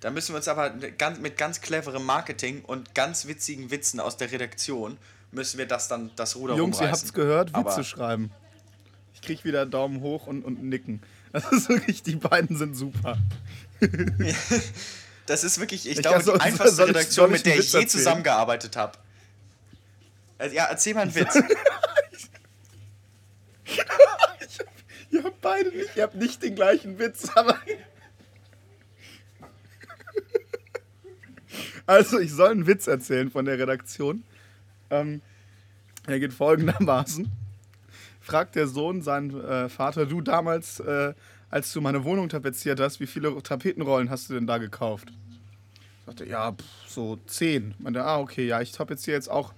Da 0.00 0.10
müssen 0.10 0.32
wir 0.32 0.36
uns 0.36 0.46
aber 0.48 0.70
ganz, 0.70 1.18
mit 1.18 1.36
ganz 1.36 1.60
cleverem 1.60 2.04
Marketing 2.06 2.62
und 2.64 2.94
ganz 2.94 3.26
witzigen 3.26 3.70
Witzen 3.72 3.98
aus 4.00 4.16
der 4.16 4.30
Redaktion 4.30 4.96
müssen 5.32 5.58
wir 5.58 5.66
das 5.66 5.88
dann 5.88 6.10
das 6.16 6.34
Ruder 6.36 6.54
Jungs, 6.54 6.76
ihr 6.78 6.82
rumreißen. 6.82 7.02
habt's 7.08 7.12
gehört, 7.12 7.48
Witze 7.50 7.58
Aber- 7.58 7.84
schreiben. 7.84 8.30
Ich 9.20 9.26
krieg 9.26 9.44
wieder 9.44 9.66
Daumen 9.66 10.00
hoch 10.00 10.26
und, 10.26 10.44
und 10.44 10.62
Nicken. 10.62 11.02
Das 11.32 11.52
ist 11.52 11.68
wirklich, 11.68 12.02
die 12.02 12.16
beiden 12.16 12.56
sind 12.56 12.74
super. 12.74 13.16
Das 15.26 15.44
ist 15.44 15.60
wirklich, 15.60 15.86
ich, 15.88 15.92
Ich- 15.98 16.02
glaube, 16.02 16.24
die 16.24 16.40
einfachste 16.40 16.74
soll 16.74 16.88
ich- 16.90 16.96
Redaktion, 16.96 17.26
soll 17.28 17.36
ich 17.36 17.44
mit 17.44 17.46
der 17.46 17.52
ich 17.54 17.58
Witz 17.60 17.72
je 17.72 17.78
erzählen? 17.80 17.88
zusammengearbeitet 18.00 18.76
habe. 18.76 18.98
Also, 20.38 20.56
ja, 20.56 20.64
erzähl 20.64 20.94
mal 20.94 21.02
einen 21.02 21.14
Witz. 21.14 21.34
Ihr 25.12 25.22
habt 25.24 25.40
beide 25.40 25.70
nicht, 25.70 25.90
ihr 25.96 26.02
habt 26.04 26.14
nicht 26.16 26.42
den 26.42 26.54
gleichen 26.56 26.98
Witz, 26.98 27.28
aber. 27.34 27.58
Also, 31.86 32.18
ich 32.18 32.32
soll 32.32 32.50
einen 32.52 32.66
Witz 32.66 32.86
erzählen 32.86 33.30
von 33.30 33.44
der 33.44 33.58
Redaktion. 33.58 34.22
Ähm, 34.90 35.20
er 36.06 36.18
geht 36.20 36.32
folgendermaßen. 36.32 37.30
Fragt 38.20 38.54
der 38.54 38.66
Sohn 38.66 39.02
seinen 39.02 39.40
äh, 39.40 39.68
Vater, 39.68 40.06
du 40.06 40.20
damals, 40.20 40.80
äh, 40.80 41.14
als 41.48 41.72
du 41.72 41.80
meine 41.80 42.04
Wohnung 42.04 42.28
tapeziert 42.28 42.78
hast, 42.80 43.00
wie 43.00 43.06
viele 43.06 43.42
Tapetenrollen 43.42 44.10
hast 44.10 44.28
du 44.28 44.34
denn 44.34 44.46
da 44.46 44.58
gekauft? 44.58 45.08
Sagte, 46.06 46.26
ja, 46.26 46.52
pff, 46.52 46.64
so 46.86 47.18
zehn. 47.26 47.74
Meinte, 47.78 48.04
ah, 48.04 48.18
okay, 48.18 48.46
ja, 48.46 48.60
ich 48.60 48.72
tapeziere 48.72 49.16
jetzt 49.16 49.30
auch 49.30 49.54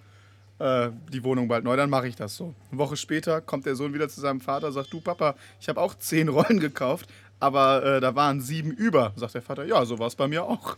äh, 0.58 0.90
die 1.12 1.24
Wohnung 1.24 1.48
bald 1.48 1.64
neu, 1.64 1.76
dann 1.76 1.90
mache 1.90 2.06
ich 2.06 2.14
das 2.14 2.36
so. 2.36 2.54
Eine 2.70 2.78
Woche 2.78 2.96
später 2.96 3.40
kommt 3.40 3.66
der 3.66 3.74
Sohn 3.74 3.94
wieder 3.94 4.08
zu 4.08 4.20
seinem 4.20 4.40
Vater, 4.40 4.70
sagt, 4.70 4.92
du 4.92 5.00
Papa, 5.00 5.34
ich 5.60 5.68
habe 5.68 5.80
auch 5.80 5.94
zehn 5.96 6.28
Rollen 6.30 6.60
gekauft, 6.60 7.08
aber 7.40 7.84
äh, 7.84 8.00
da 8.00 8.14
waren 8.14 8.40
sieben 8.40 8.70
über. 8.70 9.12
Sagt 9.16 9.34
der 9.34 9.42
Vater, 9.42 9.64
ja, 9.64 9.84
so 9.84 9.98
war 9.98 10.06
es 10.06 10.14
bei 10.14 10.28
mir 10.28 10.44
auch. 10.44 10.76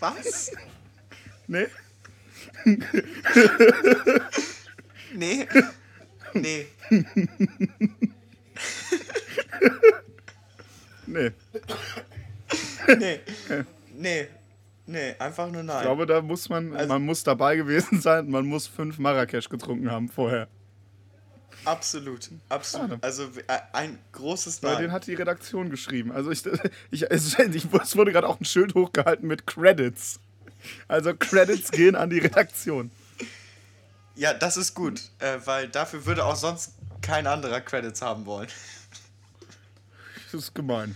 Was? 0.00 0.52
Nee? 1.46 1.66
Nee. 5.14 5.46
Nee. 6.34 6.66
Nee. 11.06 11.32
Nee. 12.98 13.20
Nee. 13.96 14.28
Nee, 14.86 15.14
einfach 15.18 15.50
nur 15.50 15.62
nein. 15.62 15.76
Ich 15.78 15.82
glaube, 15.82 16.06
da 16.06 16.22
muss 16.22 16.48
man, 16.48 16.74
Also- 16.74 16.88
man 16.88 17.02
muss 17.02 17.22
dabei 17.22 17.56
gewesen 17.56 18.00
sein, 18.00 18.30
man 18.30 18.46
muss 18.46 18.66
fünf 18.66 18.98
Marrakesch 18.98 19.48
getrunken 19.50 19.90
haben 19.90 20.08
vorher. 20.08 20.48
absolut. 21.64 22.30
Absolut. 22.48 22.88
Schade. 22.90 23.02
Also 23.02 23.24
äh, 23.24 23.58
ein 23.72 23.98
großes 24.12 24.62
Nein. 24.62 24.78
den 24.82 24.92
hat 24.92 25.06
die 25.06 25.14
Redaktion 25.14 25.68
geschrieben. 25.68 26.10
Also 26.12 26.30
ich, 26.30 26.42
ich, 26.90 27.10
es, 27.10 27.38
ich, 27.38 27.66
es 27.82 27.96
wurde 27.96 28.12
gerade 28.12 28.26
auch 28.28 28.40
ein 28.40 28.44
Schild 28.46 28.74
hochgehalten 28.74 29.26
mit 29.28 29.46
Credits. 29.46 30.20
Also 30.88 31.14
Credits 31.14 31.70
gehen 31.70 31.94
an 31.96 32.10
die 32.10 32.18
Redaktion. 32.18 32.90
Ja, 34.14 34.34
das 34.34 34.56
ist 34.56 34.74
gut, 34.74 35.00
äh, 35.20 35.38
weil 35.44 35.68
dafür 35.68 36.04
würde 36.06 36.24
auch 36.24 36.36
sonst 36.36 36.72
kein 37.02 37.26
anderer 37.26 37.60
Credits 37.60 38.02
haben 38.02 38.26
wollen. 38.26 38.48
Das 40.24 40.42
ist 40.42 40.54
gemein. 40.54 40.94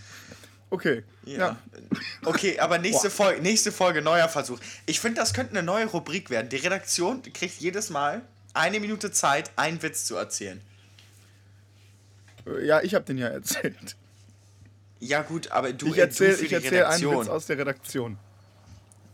Okay. 0.71 1.05
Ja. 1.25 1.57
Okay, 2.25 2.59
aber 2.59 2.79
nächste 2.79 3.09
Boah. 3.09 3.27
Folge, 3.27 3.43
nächste 3.43 3.71
Folge, 3.73 4.03
neuer 4.03 4.29
Versuch. 4.29 4.59
Ich 4.87 5.01
finde, 5.01 5.21
das 5.21 5.35
könnte 5.35 5.53
eine 5.53 5.63
neue 5.63 5.87
Rubrik 5.87 6.31
werden. 6.31 6.49
Die 6.49 6.57
Redaktion 6.57 7.23
kriegt 7.23 7.61
jedes 7.61 7.91
Mal 7.91 8.23
eine 8.55 8.81
Minute 8.81 9.13
Zeit, 9.13 9.51
einen 9.57 9.83
Witz 9.83 10.05
zu 10.05 10.17
erzählen. 10.17 10.61
Ja, 12.63 12.81
ich 12.81 12.95
habe 12.95 13.05
den 13.05 13.19
ja 13.19 13.29
erzählt. 13.29 13.97
Ja, 14.99 15.23
gut, 15.23 15.51
aber 15.51 15.73
du, 15.73 15.89
Ich 15.89 15.99
erzähle 15.99 16.33
du 16.33 16.37
für 16.39 16.45
ich 16.47 16.53
erzähl 16.53 16.85
einen. 16.85 17.03
Witz 17.03 17.29
aus 17.29 17.47
der 17.47 17.59
Redaktion. 17.59 18.19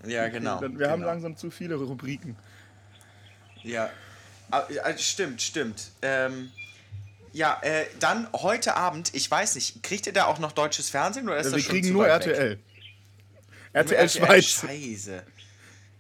Ja, 0.07 0.29
genau. 0.29 0.61
Wir 0.61 0.69
genau. 0.69 0.89
haben 0.91 1.03
langsam 1.03 1.37
zu 1.37 1.51
viele 1.51 1.75
Rubriken. 1.77 2.37
Ja, 3.63 3.91
Ah, 4.51 4.67
äh, 4.69 4.99
stimmt, 4.99 5.43
stimmt. 5.43 5.91
Ähm, 6.01 6.51
ja, 7.33 7.59
äh, 7.63 7.87
dann 8.01 8.29
heute 8.33 8.77
Abend, 8.77 9.15
ich 9.15 9.31
weiß 9.31 9.55
nicht, 9.57 9.83
kriegt 9.83 10.07
ihr 10.07 10.13
da 10.13 10.25
auch 10.25 10.39
noch 10.39 10.53
deutsches 10.53 10.89
Fernsehen 10.89 11.29
oder 11.29 11.39
ist 11.39 11.47
Wir 11.47 11.53
das 11.53 11.63
schon 11.63 11.73
kriegen 11.75 11.93
nur 11.93 12.05
weit 12.05 12.27
weg? 12.27 12.37
RTL. 12.37 12.59
RTL 13.75 14.09
Schweiz. 14.09 14.45
Scheiße. 14.47 15.23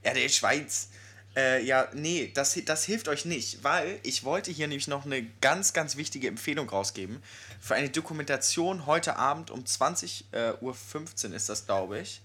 RTL 0.03 0.29
Schweiz. 0.31 0.89
Äh, 1.37 1.63
ja, 1.63 1.89
nee, 1.93 2.33
das, 2.35 2.59
das 2.65 2.85
hilft 2.85 3.09
euch 3.09 3.27
nicht, 3.27 3.63
weil 3.63 4.01
ich 4.03 4.25
wollte 4.25 4.51
hier 4.51 4.67
nämlich 4.67 4.89
noch 4.89 5.05
eine 5.05 5.23
ganz, 5.43 5.75
ganz 5.75 5.97
wichtige 5.97 6.27
Empfehlung 6.27 6.69
rausgeben. 6.71 7.23
Für 7.61 7.75
eine 7.75 7.91
Dokumentation 7.91 8.87
heute 8.87 9.17
Abend 9.17 9.51
um 9.51 9.61
20.15 9.61 10.33
Uhr 10.63 11.35
ist 11.35 11.49
das, 11.51 11.67
glaube 11.67 12.01
ich. 12.01 12.23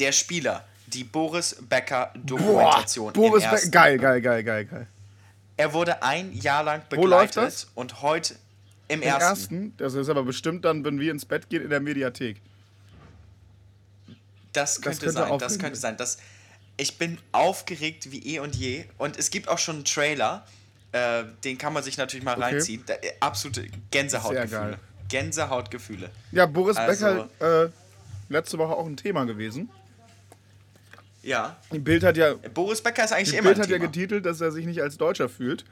Der 0.00 0.12
Spieler, 0.12 0.64
die 0.86 1.04
Boris 1.04 1.56
Becker 1.60 2.10
Boah, 2.14 2.20
Dokumentation. 2.24 3.12
Boris 3.12 3.44
im 3.44 3.50
Be 3.50 3.56
ersten. 3.56 3.70
geil, 3.70 3.98
geil, 3.98 4.20
geil, 4.20 4.42
geil, 4.42 4.64
geil. 4.64 4.86
Er 5.56 5.72
wurde 5.72 6.02
ein 6.02 6.32
Jahr 6.32 6.64
lang 6.64 6.82
Wo 6.90 7.06
läuft 7.06 7.34
begleitet 7.34 7.36
das? 7.52 7.68
und 7.74 8.00
heute 8.02 8.34
im, 8.88 9.02
Im 9.02 9.08
ersten. 9.08 9.22
ersten, 9.22 9.74
das 9.76 9.94
ist 9.94 10.08
aber 10.08 10.24
bestimmt 10.24 10.64
dann, 10.64 10.84
wenn 10.84 10.98
wir 10.98 11.10
ins 11.12 11.24
Bett 11.26 11.48
gehen, 11.50 11.62
in 11.62 11.70
der 11.70 11.80
Mediathek. 11.80 12.40
Das 14.52 14.80
könnte, 14.80 15.00
könnte 15.00 15.12
sein, 15.12 15.38
das 15.38 15.58
könnte 15.58 15.78
sein. 15.78 15.96
Das, 15.96 16.18
ich 16.76 16.98
bin 16.98 17.18
aufgeregt 17.30 18.10
wie 18.10 18.34
eh 18.34 18.40
und 18.40 18.56
je. 18.56 18.84
Und 18.98 19.16
es 19.18 19.30
gibt 19.30 19.48
auch 19.48 19.58
schon 19.58 19.76
einen 19.76 19.84
Trailer, 19.84 20.44
äh, 20.92 21.24
den 21.44 21.56
kann 21.58 21.72
man 21.72 21.82
sich 21.84 21.98
natürlich 21.98 22.24
mal 22.24 22.32
Okay. 22.36 22.42
reinziehen. 22.54 22.82
Da, 22.86 22.94
äh, 22.94 23.12
absolute 23.20 23.66
Gänsehautgefühle. 23.90 24.78
Gänsehautgefühle. 25.08 26.10
Ja, 26.32 26.46
Boris 26.46 26.76
Also- 26.76 27.28
Becker, 27.38 27.64
äh, 27.66 27.70
letzte 28.28 28.58
Woche 28.58 28.72
auch 28.74 28.86
ein 28.86 28.96
Thema 28.96 29.24
gewesen. 29.24 29.68
Ja. 31.22 31.56
Bild 31.70 32.02
hat 32.02 32.16
ja, 32.16 32.34
Boris 32.54 32.80
Becker 32.80 33.04
ist 33.04 33.12
eigentlich 33.12 33.34
immer 33.34 33.50
Bild 33.50 33.60
hat 33.60 33.68
ja 33.68 33.76
Thema. 33.76 33.86
getitelt, 33.86 34.26
dass 34.26 34.40
er 34.40 34.52
sich 34.52 34.66
nicht 34.66 34.82
als 34.82 34.96
Deutscher 34.96 35.28
fühlt. 35.28 35.64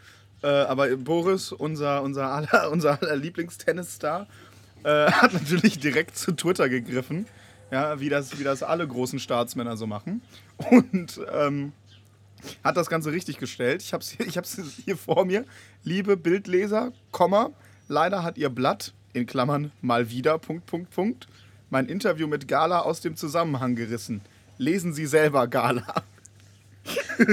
Äh, 0.42 0.46
aber 0.46 0.96
Boris, 0.96 1.52
unser, 1.52 2.02
unser 2.02 2.30
aller, 2.30 2.70
unser 2.70 3.00
aller 3.00 3.16
Lieblingstennisstar, 3.16 4.26
äh, 4.84 5.10
hat 5.10 5.32
natürlich 5.32 5.78
direkt 5.78 6.16
zu 6.16 6.32
Twitter 6.32 6.68
gegriffen. 6.68 7.26
Ja, 7.70 8.00
wie 8.00 8.08
das, 8.08 8.38
wie 8.38 8.44
das 8.44 8.62
alle 8.62 8.86
großen 8.86 9.18
Staatsmänner 9.18 9.76
so 9.76 9.86
machen. 9.86 10.22
Und 10.70 11.20
ähm, 11.32 11.72
hat 12.64 12.76
das 12.76 12.88
Ganze 12.88 13.12
richtig 13.12 13.38
gestellt. 13.38 13.82
Ich 13.82 13.92
habe 13.92 14.02
es 14.02 14.10
hier, 14.10 14.26
ich 14.26 14.36
hab's 14.36 14.56
hier 14.84 14.96
vor 14.96 15.24
mir. 15.24 15.44
Liebe 15.84 16.16
Bildleser, 16.16 16.92
Komma, 17.10 17.50
leider 17.88 18.22
hat 18.22 18.38
ihr 18.38 18.48
Blatt, 18.48 18.94
in 19.12 19.26
Klammern 19.26 19.72
mal 19.80 20.10
wieder, 20.10 20.38
Punkt, 20.38 20.66
Punkt, 20.66 20.90
Punkt, 20.90 21.28
mein 21.70 21.86
Interview 21.86 22.26
mit 22.26 22.48
Gala 22.48 22.80
aus 22.80 23.00
dem 23.00 23.16
Zusammenhang 23.16 23.74
gerissen. 23.74 24.20
Lesen 24.58 24.92
Sie 24.92 25.06
selber 25.06 25.46
Gala. 25.48 26.02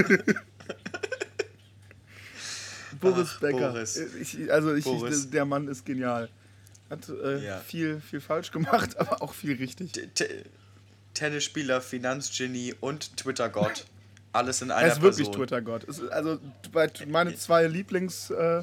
Boris 3.00 3.32
Ach, 3.34 3.40
Becker. 3.40 3.72
Boris. 3.72 3.96
Ich, 3.96 4.50
also 4.52 4.74
ich, 4.74 4.84
Boris. 4.84 5.24
Ich, 5.24 5.30
der 5.30 5.44
Mann 5.44 5.68
ist 5.68 5.84
genial. 5.84 6.28
Hat 6.88 7.08
äh, 7.08 7.44
Ja. 7.44 7.58
viel, 7.58 8.00
viel 8.00 8.20
falsch 8.20 8.50
gemacht, 8.52 8.96
aber 8.98 9.22
auch 9.22 9.34
viel 9.34 9.56
richtig. 9.56 9.92
T- 9.92 10.06
T- 10.14 10.44
Tennisspieler, 11.14 11.80
Finanzgenie 11.80 12.74
und 12.80 13.16
Twitter-Gott. 13.16 13.86
Alles 14.32 14.60
in 14.62 14.70
einer 14.70 14.86
Er 14.86 14.92
ist 14.92 15.00
wirklich 15.02 15.28
Person. 15.28 15.46
Twitter-Gott. 15.46 15.86
Also 16.10 16.38
meine 17.08 17.34
zwei 17.36 17.66
Lieblings, 17.66 18.30
äh, 18.30 18.62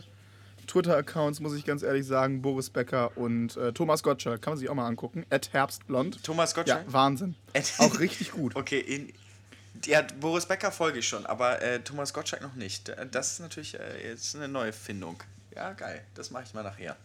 Twitter-Accounts, 0.68 1.40
muss 1.40 1.54
ich 1.56 1.66
ganz 1.66 1.84
ehrlich 1.84 2.06
sagen, 2.06 2.42
Boris 2.42 2.70
Becker 2.70 3.16
und 3.18 3.58
äh, 3.58 3.74
Thomas 3.74 4.04
Gottschalk. 4.04 4.42
Kann 4.42 4.54
man 4.54 4.60
sich 4.60 4.70
auch 4.70 4.76
mal 4.76 4.88
angucken. 4.88 5.26
At 5.30 5.54
Herbstblond. 5.54 6.24
Thomas 6.24 6.54
Gottschalk? 6.54 6.86
Ja, 6.86 6.94
Wahnsinn. 6.94 7.36
auch 7.80 8.00
richtig 8.00 8.32
gut. 8.32 8.56
Okay, 8.56 8.80
in, 8.80 9.14
ja, 9.86 10.02
Boris 10.20 10.46
Becker 10.46 10.72
folge 10.72 11.00
ich 11.00 11.08
schon, 11.08 11.26
aber 11.26 11.62
äh, 11.62 11.80
Thomas 11.80 12.14
Gottschalk 12.14 12.42
noch 12.42 12.56
nicht. 12.56 12.94
Das 13.12 13.34
ist 13.34 13.40
natürlich 13.40 13.80
äh, 13.80 14.10
jetzt 14.10 14.36
eine 14.36 14.48
neue 14.48 14.74
Findung. 14.74 15.22
Ja, 15.56 15.74
geil. 15.74 16.04
Das 16.16 16.32
mache 16.32 16.44
ich 16.44 16.54
mal 16.54 16.64
nachher. 16.64 16.96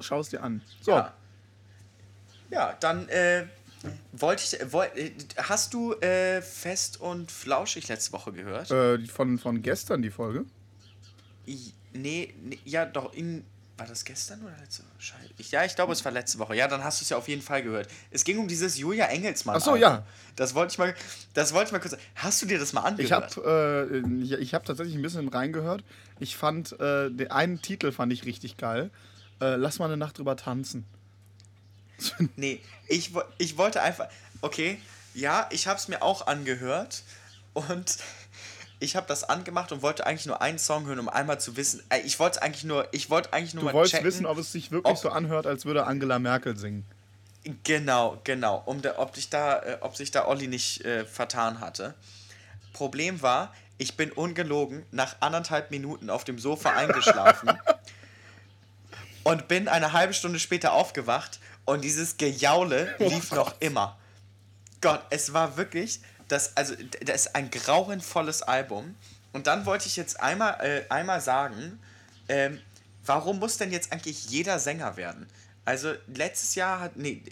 Schau 0.00 0.20
es 0.20 0.28
dir 0.28 0.42
an. 0.42 0.62
So. 0.80 0.92
Ja, 0.92 1.14
ja 2.50 2.76
dann 2.80 3.08
äh, 3.08 3.46
wollte 4.12 4.44
ich. 4.44 4.60
Äh, 4.60 4.72
wollt, 4.72 4.96
äh, 4.96 5.12
hast 5.36 5.74
du 5.74 5.94
äh, 5.94 6.42
Fest 6.42 7.00
und 7.00 7.30
Flauschig 7.30 7.88
letzte 7.88 8.12
Woche 8.12 8.32
gehört? 8.32 8.70
Äh, 8.70 9.04
von, 9.06 9.38
von 9.38 9.62
gestern 9.62 10.02
die 10.02 10.10
Folge? 10.10 10.44
I, 11.46 11.72
nee, 11.92 12.34
nee, 12.42 12.58
ja, 12.64 12.84
doch. 12.84 13.12
In, 13.14 13.44
war 13.76 13.86
das 13.86 14.04
gestern 14.04 14.42
oder 14.42 14.54
letzte 14.60 14.82
Woche? 14.82 14.92
Scheiße. 14.98 15.30
Ich, 15.38 15.50
ja, 15.50 15.64
ich 15.64 15.74
glaube, 15.74 15.92
es 15.92 16.04
war 16.04 16.12
letzte 16.12 16.38
Woche. 16.38 16.54
Ja, 16.54 16.68
dann 16.68 16.84
hast 16.84 17.00
du 17.00 17.04
es 17.04 17.08
ja 17.08 17.16
auf 17.16 17.26
jeden 17.26 17.42
Fall 17.42 17.62
gehört. 17.62 17.88
Es 18.10 18.22
ging 18.22 18.38
um 18.38 18.46
dieses 18.46 18.78
Julia 18.78 19.06
Engelsmann. 19.06 19.56
Ach 19.56 19.60
so, 19.60 19.76
ja. 19.76 20.04
Das 20.36 20.54
wollte 20.54 20.72
ich 20.72 20.78
mal, 20.78 20.94
das 21.34 21.52
wollte 21.52 21.68
ich 21.68 21.72
mal 21.72 21.78
kurz. 21.80 21.96
Hast 22.14 22.42
du 22.42 22.46
dir 22.46 22.58
das 22.58 22.72
mal 22.72 22.82
angehört? 22.82 23.36
Ich 23.36 23.44
habe 23.44 23.90
äh, 23.92 24.22
ich, 24.22 24.32
ich 24.32 24.54
hab 24.54 24.64
tatsächlich 24.64 24.94
ein 24.94 25.02
bisschen 25.02 25.28
reingehört. 25.28 25.84
Ich 26.20 26.36
fand 26.36 26.72
äh, 26.80 27.10
den 27.10 27.30
einen 27.30 27.60
Titel 27.60 27.92
fand 27.92 28.12
ich 28.12 28.24
richtig 28.24 28.56
geil. 28.56 28.90
Äh, 29.40 29.56
Lass 29.56 29.78
mal 29.78 29.86
eine 29.86 29.96
Nacht 29.96 30.18
drüber 30.18 30.36
tanzen. 30.36 30.84
nee, 32.36 32.60
ich, 32.88 33.12
ich 33.38 33.56
wollte 33.56 33.82
einfach. 33.82 34.08
Okay, 34.42 34.78
ja, 35.14 35.48
ich 35.50 35.66
habe 35.66 35.78
es 35.78 35.88
mir 35.88 36.02
auch 36.02 36.26
angehört 36.26 37.02
und 37.54 37.98
ich 38.82 38.96
habe 38.96 39.06
das 39.06 39.22
angemacht 39.24 39.70
und 39.70 39.80
wollte 39.80 40.06
eigentlich 40.06 40.26
nur 40.26 40.42
einen 40.42 40.58
Song 40.58 40.86
hören, 40.86 40.98
um 40.98 41.08
einmal 41.08 41.38
zu 41.40 41.56
wissen. 41.56 41.82
Ich 42.04 42.18
wollte 42.18 42.42
eigentlich 42.42 42.64
nur, 42.64 42.88
ich 42.90 43.10
wollte 43.10 43.32
eigentlich 43.32 43.54
nur 43.54 43.60
du 43.60 43.66
mal 43.66 43.74
wolltest 43.74 43.94
checken, 43.94 44.06
wissen, 44.06 44.26
ob 44.26 44.38
es 44.38 44.50
sich 44.50 44.72
wirklich 44.72 44.98
so 44.98 45.10
anhört, 45.10 45.46
als 45.46 45.64
würde 45.64 45.86
Angela 45.86 46.18
Merkel 46.18 46.56
singen. 46.56 46.84
Genau, 47.62 48.20
genau, 48.24 48.62
um 48.66 48.82
der, 48.82 48.98
ob 48.98 49.14
sich 49.14 49.30
da, 49.30 49.60
äh, 49.60 49.78
ob 49.80 49.96
sich 49.96 50.10
da 50.10 50.26
Olli 50.26 50.48
nicht 50.48 50.84
äh, 50.84 51.04
vertan 51.04 51.60
hatte. 51.60 51.94
Problem 52.72 53.22
war, 53.22 53.54
ich 53.78 53.96
bin 53.96 54.10
ungelogen 54.10 54.84
nach 54.90 55.16
anderthalb 55.20 55.70
Minuten 55.70 56.10
auf 56.10 56.24
dem 56.24 56.38
Sofa 56.38 56.70
eingeschlafen 56.76 57.50
und 59.22 59.46
bin 59.46 59.68
eine 59.68 59.92
halbe 59.92 60.12
Stunde 60.14 60.40
später 60.40 60.72
aufgewacht 60.72 61.38
und 61.64 61.84
dieses 61.84 62.16
Gejaule 62.16 62.94
lief 62.98 63.30
oh 63.30 63.36
noch 63.36 63.60
immer. 63.60 63.96
Gott, 64.80 65.02
es 65.10 65.32
war 65.32 65.56
wirklich, 65.56 66.00
das, 66.28 66.56
also, 66.56 66.74
das 67.04 67.26
ist 67.26 67.36
ein 67.36 67.50
grauenvolles 67.50 68.42
Album. 68.42 68.94
Und 69.32 69.46
dann 69.46 69.66
wollte 69.66 69.86
ich 69.86 69.96
jetzt 69.96 70.20
einmal, 70.20 70.58
äh, 70.60 70.84
einmal 70.90 71.20
sagen, 71.20 71.78
ähm, 72.28 72.60
warum 73.04 73.38
muss 73.38 73.56
denn 73.56 73.72
jetzt 73.72 73.92
eigentlich 73.92 74.28
jeder 74.30 74.58
Sänger 74.58 74.96
werden? 74.96 75.26
Also 75.64 75.92
letztes 76.08 76.54
Jahr 76.54 76.80
hat, 76.80 76.96
nee, 76.96 77.22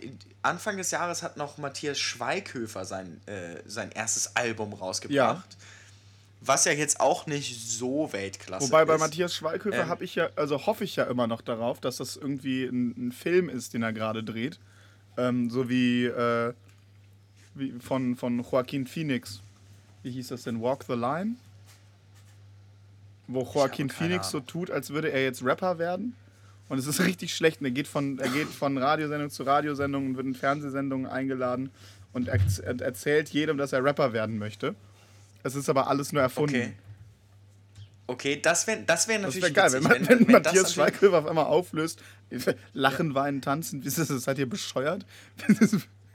Anfang 0.43 0.77
des 0.77 0.93
Jahres 0.93 1.23
hat 1.23 1.37
noch 1.37 1.59
Matthias 1.59 1.99
Schweighöfer 1.99 2.85
sein, 2.85 3.21
äh, 3.27 3.57
sein 3.67 3.91
erstes 3.91 4.37
Album 4.37 4.73
rausgebracht. 4.73 5.53
Ja. 5.53 5.67
Was 6.43 6.65
ja 6.65 6.73
jetzt 6.73 7.01
auch 7.01 7.27
nicht 7.27 7.69
so 7.69 8.13
Weltklasse 8.13 8.67
Wobei 8.67 8.87
bei 8.87 8.97
Matthias 8.97 9.35
Schweighöfer 9.35 9.83
ähm, 9.83 9.89
habe 9.89 10.05
ich 10.05 10.15
ja, 10.15 10.31
also 10.37 10.65
hoffe 10.65 10.85
ich 10.85 10.97
ja 10.97 11.05
immer 11.05 11.27
noch 11.27 11.43
darauf, 11.43 11.81
dass 11.81 11.99
das 11.99 12.17
irgendwie 12.17 12.65
ein, 12.65 13.09
ein 13.09 13.13
Film 13.13 13.51
ist, 13.51 13.75
den 13.75 13.83
er 13.83 13.93
gerade 13.93 14.25
dreht. 14.25 14.59
Ähm, 15.19 15.51
so 15.51 15.69
wie, 15.69 16.07
äh, 16.07 16.55
wie 17.61 17.75
von, 17.81 18.17
von 18.17 18.43
Joaquin 18.43 18.87
Phoenix. 18.87 19.43
Wie 20.03 20.11
hieß 20.11 20.29
das 20.29 20.43
denn? 20.43 20.61
Walk 20.61 20.85
the 20.89 20.95
Line? 20.95 21.37
Wo 23.29 23.43
Joaquin 23.43 23.91
Phoenix 23.91 24.31
so 24.31 24.41
tut, 24.41 24.71
als 24.71 24.91
würde 24.91 25.13
er 25.13 25.23
jetzt 25.23 25.45
Rapper 25.45 25.79
werden. 25.79 26.17
Und 26.69 26.79
es 26.79 26.87
ist 26.87 27.01
richtig 27.05 27.35
schlecht. 27.35 27.63
er 27.63 27.71
geht 27.71 27.87
von, 27.87 28.19
er 28.19 28.29
geht 28.31 28.49
von 28.49 28.77
Radiosendung 28.77 29.31
zu 29.31 29.45
Radiosendung 29.45 30.07
und 30.07 30.17
wird 30.17 30.27
in 30.27 30.35
Fernsehsendungen 30.35 31.07
eingeladen 31.07 31.71
und 32.13 32.29
er, 32.29 32.41
er 32.65 32.81
erzählt 32.81 33.29
jedem, 33.29 33.57
dass 33.57 33.73
er 33.73 33.85
Rapper 33.85 34.13
werden 34.13 34.39
möchte. 34.39 34.75
Es 35.43 35.55
ist 35.55 35.69
aber 35.69 35.89
alles 35.89 36.13
nur 36.13 36.23
erfunden. 36.23 36.57
Okay. 36.57 36.73
Okay, 38.07 38.41
das 38.43 38.67
wäre 38.67 38.83
das 38.85 39.07
wär 39.07 39.21
natürlich 39.21 39.55
das 39.55 39.73
wär 39.73 39.81
geil, 39.81 39.85
witzig, 39.85 40.09
wenn, 40.09 40.09
wenn, 40.09 40.27
wenn, 40.27 40.33
Matthias 40.33 40.75
Schweighöfer 40.75 41.19
auf 41.19 41.27
einmal 41.27 41.45
auflöst. 41.45 42.03
Lachen, 42.73 43.15
weinen, 43.15 43.41
tanzen. 43.41 43.85
Wie 43.85 43.87
ist 43.87 43.99
das? 43.99 44.09
Seid 44.25 44.39
ihr 44.39 44.49
bescheuert? 44.49 45.07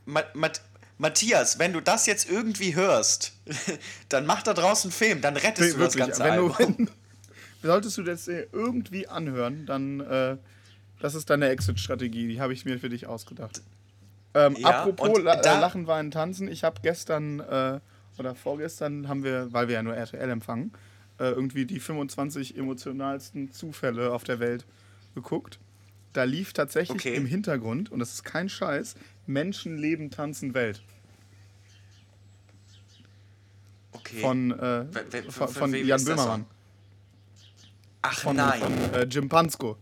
Ma 0.06 0.22
Mat 0.34 0.62
Matthias, 0.98 1.60
wenn 1.60 1.74
du 1.74 1.82
das 1.82 2.06
jetzt 2.06 2.30
irgendwie 2.30 2.76
hörst, 2.76 3.34
dann 4.10 4.26
mach 4.26 4.44
da 4.44 4.54
draußen 4.54 4.90
einen 4.90 4.98
Film, 4.98 5.22
dann 5.22 5.36
rettest 5.36 5.74
du 5.74 5.80
Wirklich, 5.80 6.06
das 6.06 6.20
ganze 6.20 6.24
wenn 6.24 6.38
du, 6.38 6.58
wenn, 6.58 6.90
Solltest 7.62 7.98
du 7.98 8.04
das 8.04 8.28
irgendwie 8.28 9.08
anhören, 9.08 9.66
dann 9.66 10.00
äh, 10.00 10.38
das 11.00 11.16
ist 11.16 11.30
deine 11.30 11.50
Exit-Strategie. 11.50 12.28
Die 12.28 12.40
habe 12.40 12.54
ich 12.54 12.66
mir 12.66 12.80
für 12.80 12.90
dich 12.90 13.08
ausgedacht. 13.08 13.62
Ähm, 14.34 14.56
ja, 14.58 14.82
apropos 14.82 15.22
La 15.22 15.60
Lachen, 15.60 15.88
Weinen, 15.88 16.12
Tanzen. 16.12 16.48
Ich 16.48 16.64
habe 16.64 16.82
gestern 16.82 17.40
äh, 17.40 17.80
oder 18.18 18.36
vorgestern 18.36 19.08
haben 19.08 19.24
wir, 19.24 19.52
weil 19.52 19.68
wir 19.68 19.76
ja 19.76 19.84
nur 19.84 19.96
RTL 19.96 20.30
empfangen, 20.30 20.72
äh, 21.20 21.30
irgendwie 21.30 21.66
die 21.66 21.80
25 21.80 22.58
emotionalsten 22.58 23.52
Zufälle 23.52 24.12
auf 24.12 24.24
der 24.24 24.40
Welt 24.40 24.66
geguckt. 25.16 25.60
Da 26.16 26.24
lief 26.24 26.54
tatsächlich 26.54 26.96
okay. 26.96 27.14
im 27.14 27.26
Hintergrund, 27.26 27.92
und 27.92 28.00
das 28.00 28.14
ist 28.14 28.24
kein 28.24 28.48
Scheiß, 28.48 28.96
Menschen 29.26 29.78
leben, 29.78 30.12
tanzen, 30.12 30.54
Welt. 30.54 30.82
Okay. 33.92 34.22
Von, 34.22 34.58
äh, 34.58 34.86
von, 35.30 35.50
von 35.50 35.74
Jan 35.74 36.06
Böhmermann. 36.06 36.46
Ach 38.02 38.18
von, 38.18 38.38
nein. 38.38 38.62
Von 38.62 38.94
äh, 38.94 39.04
Jim 39.04 39.28
Pansko. 39.28 39.78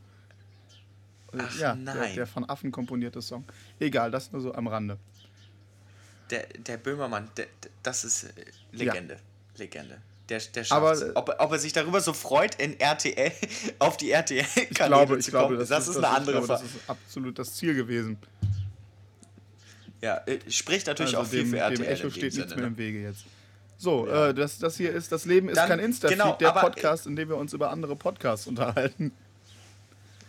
Ach 1.38 1.60
ja, 1.60 1.76
nein. 1.76 1.98
Der, 2.00 2.16
der, 2.16 2.28
von 2.28 2.50
Affen 2.50 2.72
komponierte 2.72 3.22
Song. 3.22 3.46
Egal, 3.80 4.10
das 4.10 4.32
nur 4.32 4.42
so 4.42 4.56
am 4.56 4.66
Rande. 4.66 4.98
Der, 6.32 6.48
der 6.48 6.78
Böhmermann, 6.78 7.30
der, 7.38 7.46
das 7.84 8.06
ist 8.06 8.24
äh, 8.24 8.30
Legende. 8.72 9.14
Ja. 9.14 9.60
Legende. 9.60 10.02
Der, 10.30 10.40
der 10.40 10.64
schafft 10.64 11.16
ob, 11.16 11.36
ob 11.38 11.52
er 11.52 11.60
sich 11.60 11.74
darüber 11.74 12.00
so 12.00 12.14
freut, 12.14 12.56
in 12.56 12.80
RTL, 12.80 13.32
auf 13.80 13.98
die 13.98 14.12
RTL-Kanäle 14.12 15.20
zu 15.20 15.32
kommen, 15.32 15.48
glaube, 15.48 15.58
das, 15.58 15.70
das, 15.70 15.88
ist, 15.88 15.98
das 15.98 16.04
eine 16.04 16.16
andere 16.16 16.44
Frage. 16.44 16.64
Das 16.64 16.76
ist 16.76 16.90
absolut 16.90 17.40
das 17.40 17.54
Ziel 17.56 17.76
gewesen. 17.76 18.18
Ja, 20.02 20.22
äh, 20.26 20.40
spricht 20.50 20.88
natürlich 20.88 21.18
also 21.18 21.28
auch 21.28 21.32
viel 21.32 21.44
dem, 21.44 21.50
für 21.50 21.58
RTL. 21.58 21.78
Dem 21.78 21.88
Echo 21.88 22.10
steht 22.10 22.36
nichts 22.36 22.56
mehr 22.56 22.68
im 22.68 22.78
Wege 22.78 23.02
jetzt. 23.02 23.26
So, 23.78 24.08
ja. 24.08 24.30
äh, 24.30 24.34
das, 24.34 24.60
das 24.60 24.78
hier 24.78 24.94
ist, 24.94 25.12
das 25.12 25.26
Leben 25.26 25.50
ist 25.50 25.58
Dann, 25.58 25.68
kein 25.68 25.80
Insta-Feed, 25.80 26.18
genau, 26.18 26.36
der 26.36 26.52
Podcast, 26.52 27.06
in 27.06 27.16
dem 27.16 27.30
wir 27.30 27.38
uns 27.38 27.54
über 27.54 27.70
andere 27.70 27.96
Podcasts 27.96 28.48
unterhalten. 28.48 29.12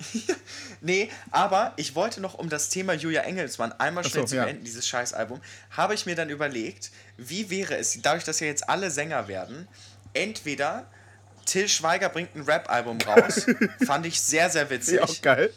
nee, 0.81 1.11
aber 1.31 1.73
ich 1.77 1.95
wollte 1.95 2.21
noch 2.21 2.35
um 2.35 2.49
das 2.49 2.69
Thema 2.69 2.95
Julia 2.95 3.23
Engelsmann 3.23 3.73
einmal 3.73 4.05
schnell 4.05 4.23
so, 4.23 4.29
zu 4.29 4.37
beenden, 4.37 4.59
ja. 4.59 4.65
dieses 4.65 4.87
Scheißalbum, 4.89 5.41
habe 5.71 5.95
ich 5.95 6.07
mir 6.07 6.15
dann 6.15 6.31
überlegt, 6.31 6.91
wie 7.17 7.51
wäre 7.51 7.77
es, 7.77 8.01
dadurch, 8.03 8.25
dass 8.25 8.41
ja 8.41 8.47
jetzt 8.47 8.69
alle 8.69 8.91
Sänger 8.91 9.29
werden, 9.29 9.69
entweder 10.13 10.87
Till 11.47 11.69
Schweiger 11.69 12.09
bringt 12.09 12.35
ein 12.35 12.43
Rap-Album 12.43 12.99
raus, 13.03 13.47
fand 13.87 14.07
ich 14.07 14.21
sehr, 14.21 14.51
sehr 14.51 14.71
witzig. 14.71 14.97
Ja, 14.97 15.05
auch 15.05 15.23
geil. 15.23 15.53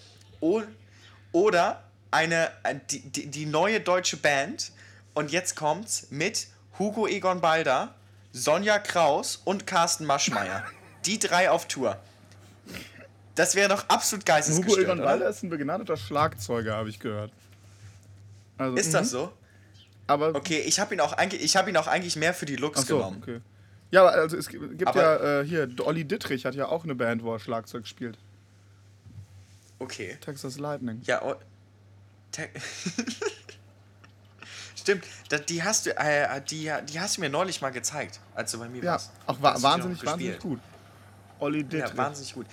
oder 1.31 1.83
eine, 2.11 2.51
die, 2.89 2.99
die, 2.99 3.27
die 3.27 3.45
neue 3.45 3.79
deutsche 3.79 4.17
Band, 4.17 4.71
und 5.17 5.31
jetzt 5.31 5.55
kommt's 5.55 6.07
mit 6.11 6.45
Hugo 6.77 7.07
Egon 7.07 7.41
Balder, 7.41 7.95
Sonja 8.33 8.77
Kraus 8.77 9.41
und 9.45 9.65
Carsten 9.65 10.05
Maschmeyer. 10.05 10.63
Die 11.07 11.17
drei 11.17 11.49
auf 11.49 11.67
Tour. 11.67 11.97
Das 13.37 13.55
wäre 13.55 13.69
doch 13.69 13.87
absolut 13.87 14.25
geistesgestört, 14.25 14.79
Hugo 14.79 14.93
Egon 14.93 14.97
Balder 14.97 15.29
ist 15.29 15.43
ein 15.43 15.49
begnadeter 15.49 15.95
Schlagzeuger, 15.95 16.75
habe 16.75 16.89
ich 16.89 16.99
gehört. 16.99 17.31
Also, 18.57 18.75
ist 18.75 18.93
das 18.95 19.07
mhm. 19.07 19.17
so? 19.17 19.31
Aber 20.07 20.33
okay, 20.33 20.59
ich 20.61 20.79
habe 20.79 20.95
ihn, 20.95 20.99
auch 21.01 21.13
eigentlich, 21.13 21.55
hab 21.55 21.67
ihn 21.67 21.77
auch 21.77 21.85
eigentlich 21.85 22.15
mehr 22.15 22.33
für 22.33 22.47
die 22.47 22.55
Looks 22.55 22.87
so, 22.87 22.97
genommen. 22.97 23.19
Okay. 23.21 23.41
Ja, 23.91 24.07
also 24.07 24.37
es 24.37 24.49
gibt 24.49 24.87
aber 24.87 25.01
ja 25.01 25.41
äh, 25.41 25.45
hier, 25.45 25.69
Olli 25.81 26.03
Dittrich 26.03 26.45
hat 26.45 26.55
ja 26.55 26.67
auch 26.67 26.83
eine 26.83 26.95
Band, 26.95 27.21
wo 27.23 27.31
er 27.31 27.39
Schlagzeug 27.39 27.85
spielt. 27.85 28.17
Okay. 29.77 30.17
Texas 30.19 30.57
Lightning. 30.57 31.01
Ja, 31.03 31.21
oh, 31.21 31.35
Stimmt, 34.75 35.05
die 35.49 35.63
hast 35.63 35.85
du, 35.85 35.95
äh, 35.95 36.41
die, 36.49 36.71
die 36.89 36.99
hast 36.99 37.17
du 37.17 37.21
mir 37.21 37.29
neulich 37.29 37.61
mal 37.61 37.69
gezeigt, 37.69 38.19
als 38.33 38.51
du 38.51 38.59
bei 38.59 38.67
mir 38.67 38.83
ja, 38.83 38.93
warst. 38.93 39.11
Ja, 39.13 39.33
auch 39.33 39.41
wa 39.41 39.61
wahnsinnig, 39.61 40.03
wahnsinnig 40.05 40.39
gut. 40.39 40.59
Olli 41.39 41.63
Dittrich. 41.63 41.91
Ja, 41.91 41.97
wahnsinnig 41.97 42.33
gut. 42.33 42.47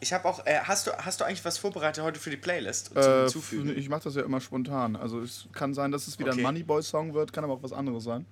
Ich 0.00 0.12
habe 0.12 0.28
auch, 0.28 0.44
äh, 0.46 0.58
hast, 0.62 0.86
du, 0.86 0.92
hast 0.92 1.20
du 1.20 1.24
eigentlich 1.24 1.44
was 1.44 1.56
vorbereitet 1.58 2.04
heute 2.04 2.20
für 2.20 2.30
die 2.30 2.36
Playlist 2.36 2.88
zum 2.88 2.96
äh, 2.98 3.20
Hinzufügen? 3.20 3.76
Ich 3.76 3.88
mache 3.88 4.04
das 4.04 4.14
ja 4.14 4.22
immer 4.22 4.40
spontan. 4.40 4.94
Also 4.94 5.20
es 5.20 5.48
kann 5.52 5.72
sein, 5.72 5.90
dass 5.90 6.06
es 6.06 6.18
wieder 6.18 6.32
okay. 6.32 6.40
ein 6.40 6.44
Moneyboy-Song 6.44 7.14
wird, 7.14 7.32
kann 7.32 7.44
aber 7.44 7.54
auch 7.54 7.62
was 7.62 7.72
anderes 7.72 8.04
sein. 8.04 8.26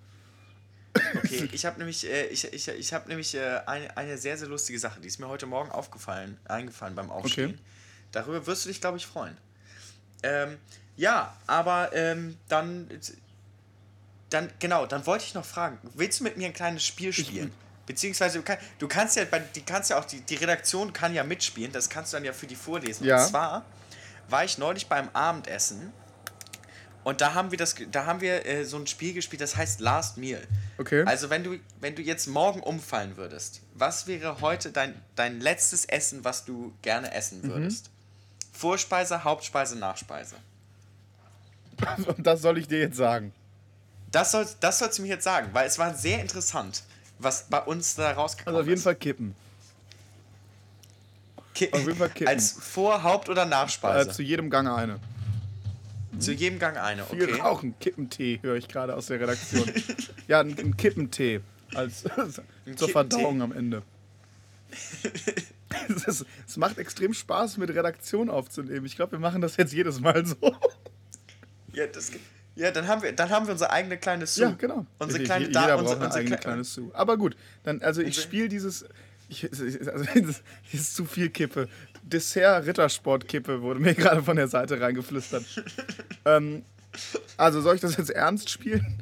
Okay, 1.16 1.48
ich 1.52 1.64
habe 1.64 1.78
nämlich, 1.78 2.06
äh, 2.06 2.26
ich, 2.26 2.52
ich, 2.52 2.68
ich 2.68 2.92
hab 2.92 3.08
nämlich 3.08 3.34
äh, 3.34 3.60
eine, 3.66 3.96
eine 3.96 4.18
sehr, 4.18 4.36
sehr 4.36 4.48
lustige 4.48 4.78
Sache, 4.78 5.00
die 5.00 5.08
ist 5.08 5.18
mir 5.18 5.28
heute 5.28 5.46
Morgen 5.46 5.70
aufgefallen, 5.70 6.36
eingefallen 6.44 6.94
beim 6.94 7.10
Aufstehen. 7.10 7.50
Okay. 7.50 7.58
Darüber 8.12 8.46
wirst 8.46 8.64
du 8.64 8.68
dich, 8.68 8.80
glaube 8.80 8.98
ich, 8.98 9.06
freuen. 9.06 9.36
Ähm, 10.22 10.58
ja, 10.96 11.36
aber 11.46 11.90
ähm, 11.92 12.36
dann, 12.48 12.88
dann, 14.30 14.50
genau, 14.58 14.86
dann 14.86 15.04
wollte 15.06 15.24
ich 15.24 15.34
noch 15.34 15.44
fragen, 15.44 15.78
willst 15.94 16.20
du 16.20 16.24
mit 16.24 16.36
mir 16.36 16.46
ein 16.46 16.52
kleines 16.52 16.84
Spiel 16.84 17.12
spielen? 17.12 17.52
Beziehungsweise 17.86 18.38
du, 18.38 18.44
kann, 18.44 18.58
du 18.78 18.88
kannst 18.88 19.16
ja, 19.16 19.24
bei, 19.26 19.40
die 19.40 19.62
kannst 19.62 19.90
ja 19.90 19.98
auch, 19.98 20.04
die, 20.04 20.20
die 20.20 20.36
Redaktion 20.36 20.92
kann 20.92 21.12
ja 21.14 21.22
mitspielen, 21.24 21.72
das 21.72 21.88
kannst 21.90 22.12
du 22.12 22.16
dann 22.16 22.24
ja 22.24 22.32
für 22.32 22.46
die 22.46 22.56
vorlesen. 22.56 23.04
Ja. 23.04 23.22
Und 23.22 23.28
zwar 23.28 23.64
war 24.28 24.44
ich 24.44 24.56
neulich 24.58 24.86
beim 24.88 25.08
Abendessen 25.12 25.92
und 27.04 27.20
da 27.20 27.34
haben 27.34 27.50
wir 27.50 27.58
das, 27.58 27.74
da 27.90 28.06
haben 28.06 28.22
wir 28.22 28.46
äh, 28.46 28.64
so 28.64 28.78
ein 28.78 28.86
Spiel 28.86 29.12
gespielt, 29.12 29.42
das 29.42 29.56
heißt 29.56 29.80
Last 29.80 30.16
Meal. 30.16 30.40
Okay. 30.78 31.04
Also 31.04 31.28
wenn 31.28 31.44
du, 31.44 31.58
wenn 31.80 31.94
du 31.94 32.00
jetzt 32.00 32.26
morgen 32.26 32.60
umfallen 32.60 33.18
würdest, 33.18 33.60
was 33.74 34.06
wäre 34.06 34.40
heute 34.40 34.72
dein, 34.72 34.94
dein 35.14 35.40
letztes 35.40 35.84
Essen, 35.84 36.24
was 36.24 36.46
du 36.46 36.72
gerne 36.80 37.12
essen 37.12 37.42
Mhm. 37.42 37.48
würdest? 37.48 37.90
Vorspeise, 38.52 39.24
Hauptspeise, 39.24 39.76
Nachspeise. 39.76 40.36
Und 42.06 42.20
das 42.26 42.40
soll 42.40 42.56
ich 42.56 42.68
dir 42.68 42.78
jetzt 42.78 42.96
sagen. 42.96 43.34
Das, 44.10 44.30
soll, 44.30 44.46
das 44.60 44.78
sollst 44.78 44.98
du 44.98 45.02
mir 45.02 45.08
jetzt 45.08 45.24
sagen, 45.24 45.50
weil 45.52 45.66
es 45.66 45.78
war 45.78 45.92
sehr 45.92 46.20
interessant, 46.20 46.84
was 47.18 47.46
bei 47.48 47.60
uns 47.60 47.94
da 47.94 48.12
rausgekommen 48.12 48.56
Also 48.56 48.62
auf 48.62 48.66
jeden 48.68 48.78
ist. 48.78 48.84
Fall 48.84 48.96
kippen. 48.96 49.34
Ki 51.54 51.68
auf 51.72 51.80
jeden 51.80 51.96
Fall 51.96 52.08
kippen. 52.10 52.28
Als 52.28 52.52
Vor-, 52.52 53.02
Haupt- 53.02 53.28
oder 53.28 53.42
Äh, 53.42 53.48
Nachspeise? 53.48 54.10
zu 54.10 54.22
jedem 54.22 54.50
Gang 54.50 54.68
eine. 54.68 54.98
Zu 56.18 56.32
jedem 56.32 56.58
Gang 56.60 56.76
eine, 56.76 57.04
Viel 57.04 57.24
okay. 57.24 57.40
rauchen, 57.40 57.74
Kippentee, 57.80 58.38
höre 58.42 58.54
ich 58.56 58.68
gerade 58.68 58.94
aus 58.94 59.06
der 59.06 59.18
Redaktion. 59.20 59.68
ja, 60.28 60.40
ein, 60.40 60.56
ein 60.58 60.76
Kippentee. 60.76 61.40
Als, 61.74 62.02
zur 62.02 62.12
Kippentee. 62.64 62.92
Verdauung 62.92 63.42
am 63.42 63.52
Ende. 63.52 63.82
Es, 65.88 66.04
ist, 66.04 66.26
es 66.46 66.56
macht 66.56 66.78
extrem 66.78 67.12
Spaß, 67.12 67.56
mit 67.56 67.68
Redaktion 67.70 68.30
aufzunehmen. 68.30 68.86
Ich 68.86 68.94
glaube, 68.94 69.12
wir 69.12 69.18
machen 69.18 69.40
das 69.40 69.56
jetzt 69.56 69.72
jedes 69.72 69.98
Mal 70.00 70.24
so. 70.24 70.36
Ja, 71.72 71.88
das, 71.88 72.12
ja 72.56 72.70
dann, 72.70 72.86
haben 72.88 73.02
wir, 73.02 73.12
dann 73.12 73.30
haben 73.30 73.46
wir 73.46 73.52
unsere 73.52 73.70
eigene 73.70 73.96
kleine 73.98 74.26
Sue. 74.26 74.44
Ja, 74.44 74.50
genau. 74.58 74.86
Unsere 74.98 75.20
Richtig, 75.20 75.24
kleine 75.26 75.46
jeder 75.46 75.60
Da- 75.66 75.76
braucht 75.76 75.80
unsere, 75.80 76.04
eine 76.04 76.14
eigene 76.14 76.36
Kle- 76.36 76.40
kleine 76.40 76.64
Sue. 76.64 76.90
Aber 76.94 77.16
gut, 77.16 77.36
dann, 77.64 77.82
also 77.82 78.00
ich 78.02 78.20
spiele 78.20 78.48
dieses. 78.48 78.84
Ich, 79.28 79.44
also, 79.50 80.04
ist 80.72 80.94
zu 80.94 81.04
viel 81.06 81.30
Kippe. 81.30 81.68
Dessert 82.02 82.66
Rittersport 82.66 83.26
Kippe 83.26 83.62
wurde 83.62 83.80
mir 83.80 83.94
gerade 83.94 84.22
von 84.22 84.36
der 84.36 84.48
Seite 84.48 84.80
reingeflüstert. 84.80 85.44
ähm, 86.26 86.62
also 87.36 87.60
soll 87.62 87.74
ich 87.76 87.80
das 87.80 87.96
jetzt 87.96 88.10
ernst 88.10 88.50
spielen? 88.50 88.98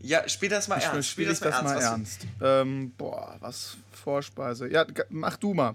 Ja, 0.00 0.28
spiel 0.28 0.48
das 0.48 0.68
mal 0.68 0.78
Ich 0.78 0.84
ernst. 0.84 1.08
spiele 1.08 1.32
ich 1.32 1.38
das 1.38 1.62
mal 1.62 1.76
was- 1.76 1.82
ernst. 1.84 2.26
Ähm, 2.42 2.92
boah, 2.98 3.36
was 3.40 3.76
Vorspeise. 3.92 4.68
Ja, 4.68 4.84
mach 5.08 5.36
du 5.36 5.54
mal. 5.54 5.74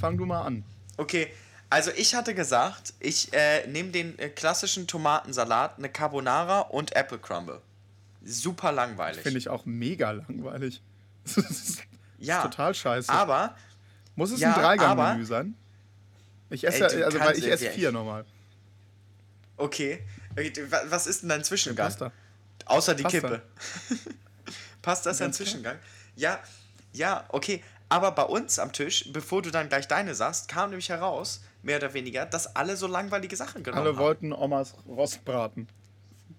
Fang 0.00 0.16
du 0.16 0.24
mal 0.26 0.42
an. 0.42 0.62
Okay, 0.98 1.28
also 1.72 1.90
ich 1.96 2.14
hatte 2.14 2.34
gesagt, 2.34 2.92
ich 3.00 3.32
äh, 3.32 3.66
nehme 3.66 3.90
den 3.90 4.18
äh, 4.18 4.28
klassischen 4.28 4.86
Tomatensalat, 4.86 5.78
eine 5.78 5.88
Carbonara 5.88 6.60
und 6.60 6.94
Apple 6.94 7.18
Crumble. 7.18 7.60
Super 8.24 8.72
langweilig. 8.72 9.22
Finde 9.22 9.38
ich 9.38 9.48
auch 9.48 9.64
mega 9.64 10.10
langweilig. 10.10 10.80
Das 11.24 11.36
ist 11.50 11.82
ja, 12.18 12.42
total 12.42 12.74
scheiße. 12.74 13.10
aber 13.10 13.56
Muss 14.16 14.30
es 14.32 14.40
ja, 14.40 14.52
ein 14.54 14.60
Dreigang-Menü 14.60 15.24
sein? 15.24 15.54
Ich 16.50 16.64
esse 16.66 16.86
Ey, 16.88 17.00
ja, 17.00 17.06
also 17.06 17.18
weil 17.18 17.38
ich 17.38 17.46
esse 17.50 17.64
ja, 17.66 17.70
vier 17.72 17.88
ich- 17.88 17.94
normal. 17.94 18.24
okay. 19.56 20.02
Wa- 20.68 20.82
Was 20.88 21.06
ist 21.06 21.22
denn 21.22 21.28
dein 21.30 21.42
Zwischengang? 21.44 21.86
Pasta. 21.86 22.12
Außer 22.66 22.94
die 22.94 23.02
Pasta. 23.04 23.20
Kippe. 23.20 23.42
Pasta 24.82 25.10
ist 25.10 25.22
ein. 25.22 25.32
Zwischengang. 25.32 25.78
Ja, 26.16 26.38
ja, 26.92 27.24
okay. 27.28 27.62
Aber 27.88 28.12
bei 28.12 28.22
uns 28.24 28.58
am 28.58 28.72
Tisch, 28.72 29.10
bevor 29.12 29.42
du 29.42 29.50
dann 29.50 29.68
gleich 29.68 29.86
deine 29.88 30.14
sagst, 30.14 30.48
kam 30.48 30.70
nämlich 30.70 30.88
heraus, 30.88 31.40
mehr 31.62 31.76
oder 31.78 31.94
weniger, 31.94 32.26
dass 32.26 32.54
alle 32.56 32.76
so 32.76 32.86
langweilige 32.86 33.36
Sachen 33.36 33.62
genommen 33.62 33.82
Alle 33.86 33.96
haben. 33.96 34.02
wollten 34.04 34.32
Omas 34.32 34.74
Rostbraten. 34.86 35.68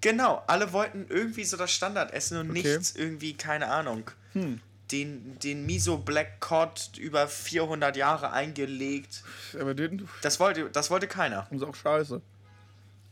Genau, 0.01 0.43
alle 0.47 0.73
wollten 0.73 1.05
irgendwie 1.09 1.45
so 1.45 1.55
das 1.55 1.71
Standard 1.71 2.12
essen 2.12 2.38
und 2.38 2.49
Okay. 2.49 2.62
Hm. 2.63 2.69
nichts 2.71 2.95
irgendwie, 2.95 3.33
keine 3.36 3.69
Ahnung. 3.69 4.09
Den, 4.91 5.39
den 5.39 5.65
Miso 5.65 5.97
Black 5.97 6.39
Cod 6.41 6.91
über 6.97 7.27
400 7.27 7.95
Jahre 7.95 8.31
eingelegt. 8.31 9.23
Aber 9.59 9.73
den 9.73 10.07
Das 10.21 10.39
wollte, 10.39 10.69
das 10.69 10.89
wollte 10.91 11.07
keiner. 11.07 11.47
ist 11.51 11.63
auch 11.63 11.73
scheiße. 11.75 12.21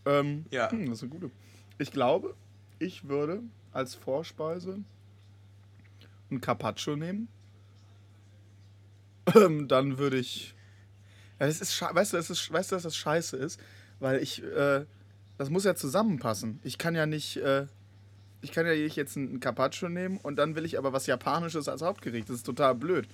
Ähm, 0.06 0.46
Ja. 0.52 0.70
hm, 0.72 0.88
das 0.90 0.98
ist 0.98 1.04
eine 1.04 1.12
gute. 1.12 1.32
Ich 1.78 1.92
glaube, 1.92 2.36
ich 2.80 3.08
würde 3.08 3.42
als 3.72 3.96
Vorspeise 3.96 4.80
ein 6.30 6.42
Carpaccio 6.42 6.96
nehmen. 6.96 7.28
Ähm, 9.36 9.68
dann 9.68 9.98
würde 9.98 10.18
ich. 10.18 10.54
Das 11.48 11.60
ist, 11.60 11.82
weißt 11.82 12.14
du, 12.14 12.18
das 12.18 12.30
ist, 12.30 12.52
weißt 12.52 12.72
du, 12.72 12.76
dass 12.76 12.84
das 12.84 12.96
scheiße 12.96 13.36
ist? 13.36 13.60
Weil 14.00 14.22
ich, 14.22 14.44
äh, 14.44 14.86
das 15.38 15.50
muss 15.50 15.64
ja 15.64 15.76
zusammenpassen. 15.76 16.60
Ich 16.64 16.78
kann 16.78 16.94
ja 16.94 17.08
nicht, 17.08 17.38
äh, 17.38 17.66
ich 18.42 18.52
kann 18.52 18.68
ja 18.68 18.74
nicht 18.74 18.96
jetzt 18.96 19.16
ein 19.16 19.40
Carpaccio 19.40 19.90
nehmen 19.90 20.18
und 20.18 20.36
dann 20.36 20.56
will 20.56 20.66
ich 20.66 20.78
aber 20.78 20.94
was 20.94 21.08
Japanisches 21.08 21.68
als 21.68 21.82
Hauptgericht. 21.82 22.30
Das 22.30 22.38
ist 22.38 22.46
total 22.46 22.76
blöd. 22.76 23.08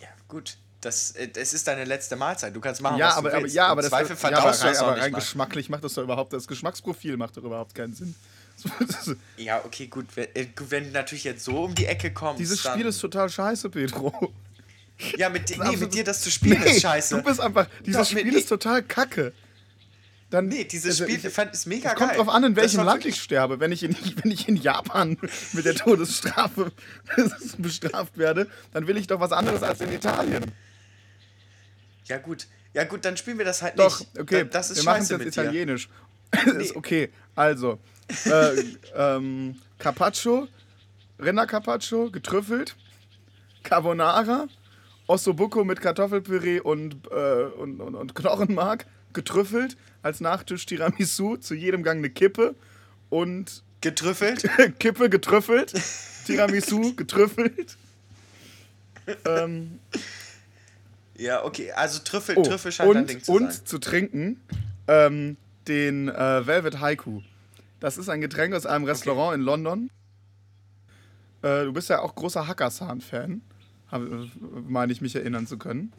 Ja, 0.00 0.08
gut. 0.28 0.58
Das, 0.82 1.12
äh, 1.12 1.28
das 1.28 1.54
ist 1.54 1.68
deine 1.68 1.84
letzte 1.84 2.16
Mahlzeit. 2.16 2.54
Du 2.54 2.60
kannst 2.60 2.82
machen, 2.82 2.98
ja, 2.98 3.08
was 3.08 3.16
aber, 3.16 3.30
du 3.30 3.36
aber, 3.36 3.42
willst. 3.44 3.56
ja, 3.56 3.66
aber 3.68 3.80
das 3.80 3.90
Zweifel 3.90 4.16
ja, 4.30 4.38
aber 4.38 4.50
rein, 4.50 4.76
aber 4.76 4.94
nicht 4.94 5.02
rein 5.04 5.12
geschmacklich 5.14 5.70
macht 5.70 5.84
das 5.84 5.94
doch 5.94 6.02
überhaupt, 6.02 6.34
das 6.34 6.46
Geschmacksprofil 6.46 7.16
macht 7.16 7.36
doch 7.36 7.44
überhaupt 7.44 7.74
keinen 7.74 7.94
Sinn. 7.94 8.14
Ja, 9.38 9.64
okay, 9.64 9.86
gut. 9.86 10.06
Wenn, 10.14 10.26
äh, 10.34 10.48
wenn 10.68 10.84
du 10.84 10.90
natürlich 10.90 11.24
jetzt 11.24 11.44
so 11.44 11.64
um 11.64 11.74
die 11.74 11.86
Ecke 11.86 12.12
kommst. 12.12 12.40
Dieses 12.40 12.60
Spiel 12.60 12.84
ist 12.84 12.98
total 12.98 13.30
scheiße, 13.30 13.70
Pedro. 13.70 14.34
Ja, 15.16 15.28
mit, 15.28 15.48
di- 15.48 15.58
nee, 15.58 15.76
mit 15.76 15.94
dir 15.94 16.04
das 16.04 16.20
zu 16.20 16.30
spielen 16.30 16.62
ist 16.62 16.80
scheiße. 16.82 17.16
Du 17.16 17.22
bist 17.22 17.40
einfach, 17.40 17.66
dieses 17.84 18.08
Doch, 18.08 18.18
Spiel 18.18 18.34
ist 18.34 18.48
total 18.48 18.82
kacke. 18.82 19.32
Dann, 20.30 20.46
nee, 20.48 20.64
dieses 20.64 21.00
also 21.00 21.04
Spiel 21.04 21.24
ich- 21.26 21.32
fand, 21.32 21.52
ist 21.52 21.66
mega 21.66 21.90
Es 21.92 21.98
geil. 21.98 22.08
kommt 22.08 22.18
drauf 22.18 22.28
an, 22.34 22.44
in 22.44 22.56
welchem 22.56 22.84
Land 22.84 23.04
ich 23.04 23.20
sterbe. 23.20 23.60
Wenn 23.60 23.70
ich, 23.72 23.82
in, 23.82 23.94
wenn 24.22 24.30
ich 24.30 24.48
in 24.48 24.56
Japan 24.56 25.18
mit 25.52 25.64
der 25.64 25.74
Todesstrafe 25.74 26.72
bestraft 27.58 28.16
werde, 28.16 28.48
dann 28.72 28.86
will 28.86 28.96
ich 28.96 29.06
doch 29.06 29.20
was 29.20 29.32
anderes 29.32 29.62
als 29.62 29.80
in 29.80 29.92
Italien. 29.92 30.44
Ja, 32.06 32.18
gut. 32.18 32.46
Ja, 32.74 32.84
gut, 32.84 33.04
dann 33.04 33.16
spielen 33.18 33.36
wir 33.38 33.44
das 33.44 33.60
halt 33.62 33.78
Doch, 33.78 34.00
nicht. 34.00 34.18
okay, 34.18 34.38
Da- 34.44 34.44
Das 34.44 34.70
ist 34.70 34.78
wir 34.78 34.84
machen 34.84 35.02
es 35.02 35.08
jetzt 35.10 35.20
dir. 35.20 35.28
italienisch. 35.42 35.88
ist 36.58 36.74
okay, 36.76 37.10
also, 37.34 37.78
äh, 38.24 38.64
ähm, 38.96 39.56
Carpaccio, 39.78 40.48
Rindercarpaccio, 41.20 42.10
getrüffelt, 42.10 42.74
Carbonara, 43.62 44.46
Ossobuco 45.06 45.64
mit 45.64 45.80
Kartoffelpüree 45.80 46.60
und, 46.60 46.96
äh, 47.10 47.44
und, 47.58 47.80
und, 47.80 47.94
und 47.94 48.14
Knochenmark, 48.14 48.86
getrüffelt, 49.12 49.76
als 50.02 50.20
Nachtisch 50.20 50.64
Tiramisu, 50.66 51.36
zu 51.36 51.54
jedem 51.54 51.82
Gang 51.82 51.98
eine 51.98 52.10
Kippe 52.10 52.54
und 53.10 53.62
Getrüffelt? 53.80 54.48
Kippe 54.78 55.10
getrüffelt, 55.10 55.74
Tiramisu 56.26 56.94
getrüffelt. 56.96 57.76
Ähm, 59.26 59.80
Ja, 61.16 61.44
okay. 61.44 61.72
Also 61.72 62.00
Trüffel, 62.04 62.36
Oh, 62.38 62.42
Trüffel 62.42 62.70
scheint 62.72 62.94
dein 62.94 63.06
Ding 63.06 63.16
und, 63.18 63.24
zu 63.24 63.32
und 63.32 63.52
sein. 63.52 63.66
zu 63.66 63.78
trinken 63.78 64.40
ähm, 64.88 65.36
den 65.66 66.08
äh, 66.08 66.46
Velvet 66.46 66.80
Haiku. 66.80 67.22
Das 67.80 67.98
ist 67.98 68.08
ein 68.08 68.20
Getränk 68.20 68.54
aus 68.54 68.66
einem 68.66 68.84
Restaurant 68.84 69.34
in 69.34 69.40
London. 69.42 69.90
Äh, 71.42 71.64
du 71.64 71.72
bist 71.72 71.90
ja 71.90 72.00
auch 72.00 72.14
großer 72.14 72.46
äh, 72.46 73.42
meine 73.98 74.92
ich 74.92 75.00
mich 75.00 75.14
erinnern 75.14 75.46
zu 75.46 75.58
können. 75.58 75.92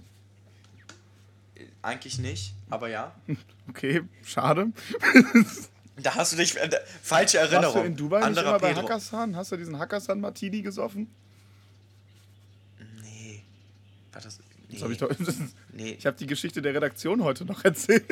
Eigentlich 1.81 2.17
nicht, 2.19 2.53
aber 2.69 2.87
ja. 2.89 3.13
Okay, 3.69 4.01
schade. 4.25 4.73
Da 5.95 6.15
hast 6.15 6.33
du 6.33 6.37
dich. 6.37 6.57
Äh, 6.57 6.69
falsche 7.01 7.37
Warst 7.37 7.53
Erinnerung. 7.53 7.81
du 7.81 7.87
in 7.87 7.95
Dubai 7.95 8.17
nicht 8.17 8.25
Anderer 8.27 8.49
immer 8.49 8.59
bei. 8.59 8.75
Hakkasan? 8.75 9.35
Hast 9.37 9.53
du 9.53 9.57
diesen 9.57 9.79
Hakkasan 9.79 10.19
Martini 10.19 10.61
gesoffen? 10.61 11.07
Nee. 13.01 13.41
War 14.11 14.21
das. 14.21 14.39
Nee. 14.67 14.73
Das 14.73 14.81
hab 14.83 14.89
ich 14.91 14.97
doch. 14.97 15.09
nee. 15.71 15.91
Ich 15.93 16.05
habe 16.05 16.17
die 16.17 16.27
Geschichte 16.27 16.61
der 16.61 16.73
Redaktion 16.73 17.23
heute 17.23 17.45
noch 17.45 17.63
erzählt. 17.65 18.03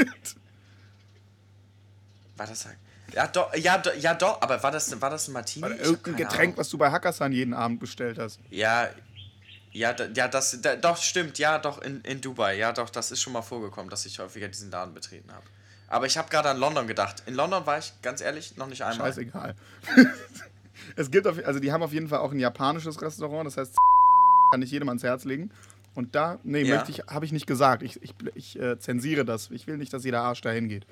War 2.37 2.47
das. 2.47 2.67
Ja, 3.13 3.27
doch, 3.27 3.53
ja, 3.55 3.77
do, 3.77 3.89
ja, 3.99 4.13
doch, 4.13 4.41
aber 4.41 4.63
war 4.63 4.71
das, 4.71 5.01
war 5.01 5.09
das 5.09 5.27
ein 5.27 5.33
Martini? 5.33 5.65
Oder 5.65 5.79
irgendein 5.81 6.15
Getränk, 6.15 6.41
Ahnung. 6.41 6.57
was 6.57 6.69
du 6.69 6.77
bei 6.77 6.91
Hakkasan 6.91 7.33
jeden 7.33 7.53
Abend 7.53 7.81
bestellt 7.81 8.17
hast. 8.17 8.39
Ja, 8.49 8.89
ja, 9.71 9.93
da, 9.93 10.05
ja, 10.13 10.27
das, 10.27 10.61
da, 10.61 10.75
doch, 10.75 10.97
stimmt, 10.97 11.37
ja, 11.39 11.59
doch, 11.59 11.81
in, 11.81 12.01
in 12.01 12.21
Dubai, 12.21 12.57
ja, 12.57 12.73
doch, 12.73 12.89
das 12.89 13.11
ist 13.11 13.21
schon 13.21 13.33
mal 13.33 13.41
vorgekommen, 13.41 13.89
dass 13.89 14.05
ich 14.05 14.19
häufiger 14.19 14.47
diesen 14.47 14.71
Laden 14.71 14.93
betreten 14.93 15.31
habe. 15.31 15.45
Aber 15.87 16.05
ich 16.05 16.17
habe 16.17 16.29
gerade 16.29 16.49
an 16.49 16.57
London 16.57 16.87
gedacht. 16.87 17.23
In 17.25 17.33
London 17.33 17.65
war 17.65 17.77
ich, 17.77 17.93
ganz 18.01 18.21
ehrlich, 18.21 18.55
noch 18.55 18.67
nicht 18.67 18.81
einmal. 18.83 19.07
Scheißegal. 19.07 19.55
es 20.95 21.11
gibt 21.11 21.27
auf, 21.27 21.37
also 21.45 21.59
die 21.59 21.71
haben 21.71 21.83
auf 21.83 21.91
jeden 21.91 22.07
Fall 22.07 22.19
auch 22.19 22.31
ein 22.31 22.39
japanisches 22.39 23.01
Restaurant, 23.01 23.45
das 23.45 23.57
heißt, 23.57 23.75
kann 24.51 24.61
ich 24.61 24.71
jedem 24.71 24.87
ans 24.89 25.03
Herz 25.03 25.25
legen. 25.25 25.51
Und 25.93 26.15
da, 26.15 26.39
nee, 26.43 26.61
Ja. 26.63 26.75
möchte 26.75 26.91
ich, 26.91 26.99
habe 27.07 27.25
ich 27.25 27.33
nicht 27.33 27.47
gesagt. 27.47 27.83
Ich, 27.83 28.01
ich, 28.01 28.15
ich 28.35 28.59
äh, 28.59 28.79
zensiere 28.79 29.25
das. 29.25 29.51
Ich 29.51 29.67
will 29.67 29.77
nicht, 29.77 29.91
dass 29.93 30.05
jeder 30.05 30.21
Arsch 30.21 30.41
dahin 30.41 30.69
geht. 30.69 30.85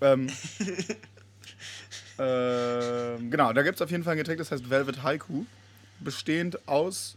Ähm, 0.00 0.28
ähm, 2.18 3.30
genau, 3.30 3.52
da 3.52 3.62
gibt 3.62 3.76
es 3.76 3.82
auf 3.82 3.90
jeden 3.90 4.04
Fall 4.04 4.12
ein 4.12 4.18
Getränk, 4.18 4.38
das 4.38 4.52
heißt 4.52 4.70
Velvet 4.70 5.02
Haiku. 5.02 5.44
Bestehend 5.98 6.66
aus, 6.68 7.16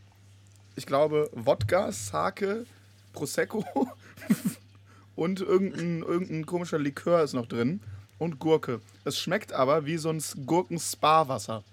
ich 0.75 0.85
glaube, 0.85 1.29
Wodka, 1.33 1.91
Sake, 1.91 2.65
Prosecco 3.13 3.65
und 5.15 5.39
irgendein, 5.41 6.01
irgendein 6.01 6.45
komischer 6.45 6.79
Likör 6.79 7.23
ist 7.23 7.33
noch 7.33 7.45
drin. 7.47 7.81
Und 8.19 8.39
Gurke. 8.39 8.79
Es 9.03 9.19
schmeckt 9.19 9.51
aber 9.51 9.85
wie 9.85 9.97
so 9.97 10.09
ein 10.09 10.23
Gurken-Spa-Wasser. 10.45 11.63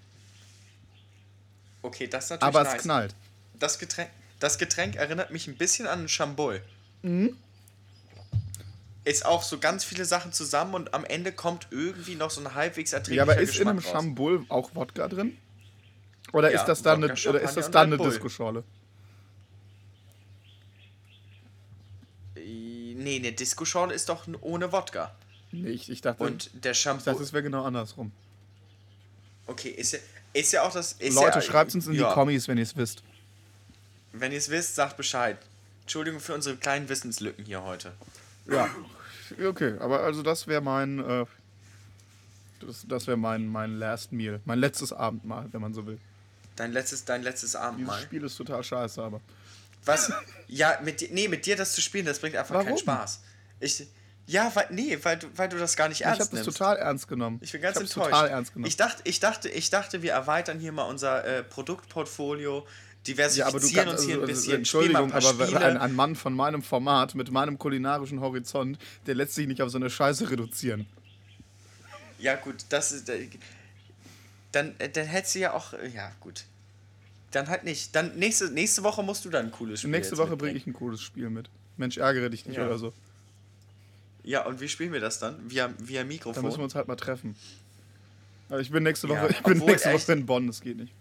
Okay, 1.81 2.07
das 2.07 2.25
ist 2.25 2.29
natürlich 2.31 2.55
Aber 2.55 2.63
nice. 2.63 2.75
es 2.75 2.81
knallt. 2.81 3.15
Das 3.57 3.79
Getränk, 3.79 4.09
das 4.39 4.57
Getränk 4.57 4.95
erinnert 4.95 5.31
mich 5.31 5.47
ein 5.47 5.55
bisschen 5.55 5.87
an 5.87 5.99
einen 5.99 6.09
Chambol. 6.09 6.61
Mhm. 7.03 7.37
Ist 9.03 9.25
auch 9.25 9.41
so 9.43 9.59
ganz 9.59 9.83
viele 9.83 10.05
Sachen 10.05 10.31
zusammen 10.33 10.73
und 10.75 10.93
am 10.93 11.05
Ende 11.05 11.31
kommt 11.31 11.67
irgendwie 11.71 12.15
noch 12.15 12.29
so 12.29 12.41
ein 12.41 12.53
halbwegs 12.53 12.93
erträglicher 12.93 13.17
Ja, 13.25 13.31
aber 13.31 13.37
ist 13.41 13.49
in 13.49 13.53
Geschmack 13.59 13.67
einem 13.69 13.79
raus. 13.79 13.91
Chambul 13.91 14.45
auch 14.49 14.75
Wodka 14.75 15.07
drin? 15.07 15.37
Oder 16.33 16.51
Ja, 16.51 16.59
ist 16.59 16.65
das 16.67 16.81
dann 16.83 17.01
Wodka, 17.01 17.13
eine, 17.15 17.29
oder 17.29 17.41
ist 17.41 17.55
das 17.57 17.71
dann 17.71 17.87
eine 17.87 17.97
Bull. 17.97 18.09
Diskoschorle? 18.11 18.63
Äh, 22.35 22.90
Nee, 23.03 23.17
eine 23.17 23.31
Disco-Schorle 23.31 23.93
ist 23.93 24.09
doch 24.09 24.27
ohne 24.41 24.71
Wodka. 24.71 25.15
Nee, 25.51 25.69
ich, 25.69 25.89
ich 25.89 26.01
dachte, 26.01 26.23
Und 26.23 26.49
der 26.53 26.71
ich 26.71 26.79
Shampoo. 26.79 27.03
dachte, 27.05 27.23
es 27.23 27.33
wäre 27.33 27.43
genau 27.43 27.63
andersrum. 27.63 28.11
Okay, 29.47 29.69
ist 29.69 29.93
ja, 29.93 29.99
ist 30.33 30.53
ja 30.53 30.63
auch 30.63 30.71
das. 30.71 30.95
Leute, 31.01 31.39
ja, 31.39 31.41
schreibt 31.41 31.75
uns 31.75 31.87
in 31.87 31.93
ja, 31.93 32.07
die 32.07 32.13
Kommis, 32.13 32.47
wenn 32.47 32.57
ihr 32.57 32.63
es 32.63 32.75
wisst. 32.77 33.03
Wenn 34.13 34.31
ihr 34.31 34.37
es 34.37 34.49
wisst, 34.49 34.75
sagt 34.75 34.97
Bescheid. 34.97 35.37
Entschuldigung 35.81 36.19
für 36.19 36.33
unsere 36.33 36.55
kleinen 36.55 36.87
Wissenslücken 36.87 37.43
hier 37.45 37.63
heute. 37.63 37.91
Ja. 38.49 38.69
Okay, 39.45 39.75
aber 39.79 40.01
also 40.01 40.23
das 40.23 40.47
wäre 40.47 40.61
mein, 40.61 40.99
äh, 40.99 41.25
das, 42.59 42.85
das 42.87 43.07
wäre 43.07 43.17
mein, 43.17 43.47
mein 43.47 43.77
Last 43.77 44.11
Meal, 44.11 44.39
mein 44.45 44.59
letztes 44.59 44.93
Abendmahl, 44.93 45.47
wenn 45.51 45.61
man 45.61 45.73
so 45.73 45.85
will. 45.85 45.99
Dein 46.55 46.71
letztes, 46.73 47.05
dein 47.05 47.23
letztes 47.23 47.51
Dieses 47.51 47.55
Abendmahl. 47.55 48.01
Spiel 48.01 48.23
ist 48.23 48.35
total 48.35 48.63
scheiße, 48.63 49.01
aber. 49.01 49.21
Was? 49.85 50.11
Ja, 50.47 50.79
mit 50.83 51.01
dir, 51.01 51.09
nee, 51.11 51.27
mit 51.27 51.45
dir 51.45 51.55
das 51.55 51.73
zu 51.73 51.81
spielen, 51.81 52.05
das 52.05 52.19
bringt 52.19 52.35
einfach 52.35 52.55
keinen 52.55 52.65
Warum? 52.65 52.77
Spaß. 52.77 53.21
Ich, 53.59 53.87
ja, 54.27 54.51
weil, 54.55 54.67
nee, 54.69 54.97
weil 55.01 55.17
du, 55.17 55.27
weil 55.35 55.49
du 55.49 55.57
das 55.57 55.75
gar 55.75 55.87
nicht 55.89 56.01
Ich 56.01 56.05
ernst 56.05 56.21
habe 56.21 56.29
das 56.35 56.45
nimmst. 56.45 56.57
total 56.57 56.77
ernst 56.77 57.07
genommen. 57.07 57.39
Ich 57.41 57.51
bin 57.51 57.61
ganz 57.61 57.75
hab's 57.77 57.89
enttäuscht. 57.89 58.11
total 58.11 58.29
ernst 58.29 58.53
genommen. 58.53 58.67
Ich 58.67 58.77
dachte, 58.77 59.01
ich 59.05 59.19
dachte, 59.19 59.49
ich 59.49 59.69
dachte, 59.69 60.01
wir 60.01 60.11
erweitern 60.13 60.59
hier 60.59 60.71
mal 60.71 60.83
unser 60.83 61.25
äh, 61.25 61.43
Produktportfolio, 61.43 62.59
ja, 62.59 62.65
diversifizieren 63.07 63.85
kannst, 63.87 64.03
uns 64.03 64.03
hier 64.05 64.15
also, 64.15 64.25
ein 64.25 64.27
bisschen, 64.27 64.55
Entschuldigung, 64.57 65.11
aber 65.11 65.21
Spiele. 65.45 65.59
ein, 65.65 65.77
ein 65.77 65.95
Mann 65.95 66.15
von 66.15 66.33
meinem 66.35 66.61
Format, 66.61 67.15
mit 67.15 67.31
meinem 67.31 67.57
kulinarischen 67.57 68.21
Horizont, 68.21 68.77
der 69.07 69.15
lässt 69.15 69.33
sich 69.33 69.47
nicht 69.47 69.61
auf 69.61 69.69
so 69.71 69.77
eine 69.79 69.89
Scheiße 69.89 70.29
reduzieren. 70.29 70.85
Ja, 72.19 72.35
gut, 72.35 72.57
das 72.69 72.91
ist. 72.91 73.09
äh, 73.09 73.27
Dann, 74.51 74.75
äh, 74.77 74.89
dann 74.89 75.07
hättest 75.07 75.33
du 75.35 75.39
ja 75.39 75.53
auch. 75.53 75.73
äh, 75.73 75.87
Ja, 75.87 76.11
gut. 76.19 76.43
Dann 77.31 77.47
halt 77.47 77.63
nicht. 77.63 77.95
Dann 77.95 78.15
nächste, 78.17 78.51
nächste 78.51 78.83
Woche 78.83 79.03
musst 79.03 79.23
du 79.25 79.29
dann 79.29 79.45
ein 79.47 79.51
cooles 79.51 79.79
Spiel. 79.79 79.91
Nächste 79.91 80.17
Woche 80.17 80.35
bringe 80.37 80.57
ich 80.57 80.67
ein 80.67 80.73
cooles 80.73 81.01
Spiel 81.01 81.29
mit. 81.29 81.49
Mensch, 81.77 81.97
ärgere 81.97 82.29
dich 82.29 82.45
nicht 82.45 82.57
Ja. 82.57 82.65
oder 82.65 82.77
so. 82.77 82.93
Ja, 84.23 84.45
und 84.45 84.61
wie 84.61 84.69
spielen 84.69 84.93
wir 84.93 84.99
das 84.99 85.17
dann? 85.19 85.49
Via, 85.49 85.73
via 85.79 86.01
Da 86.01 86.07
Mikrofon? 86.07 86.43
müssen 86.43 86.57
wir 86.59 86.63
uns 86.65 86.75
halt 86.75 86.87
mal 86.87 86.95
treffen. 86.95 87.35
Aber 88.49 88.59
ich 88.59 88.69
bin 88.69 88.83
nächste 88.83 89.07
Woche, 89.09 89.17
Ja, 89.17 89.29
ich 89.29 89.41
bin 89.41 89.57
nächste 89.59 89.93
Woche 89.93 90.11
in 90.11 90.25
Bonn, 90.25 90.45
das 90.47 90.61
geht 90.61 90.77
nicht. 90.77 90.93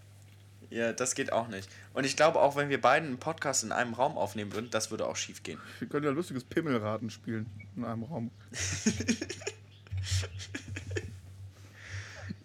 Ja, 0.70 0.92
das 0.92 1.16
geht 1.16 1.32
auch 1.32 1.48
nicht. 1.48 1.68
Und 1.94 2.06
ich 2.06 2.16
glaube 2.16 2.38
auch, 2.38 2.54
wenn 2.54 2.68
wir 2.68 2.80
beiden 2.80 3.08
einen 3.08 3.18
Podcast 3.18 3.64
in 3.64 3.72
einem 3.72 3.92
Raum 3.92 4.16
aufnehmen 4.16 4.52
würden, 4.52 4.70
das 4.70 4.92
würde 4.92 5.06
auch 5.06 5.16
schief 5.16 5.42
gehen. 5.42 5.58
Wir 5.80 5.88
können 5.88 6.04
ja 6.06 6.12
lustiges 6.12 6.44
Pimmelraten 6.44 7.10
spielen 7.10 7.46
in 7.76 7.84
einem 7.84 8.04
Raum. 8.04 8.30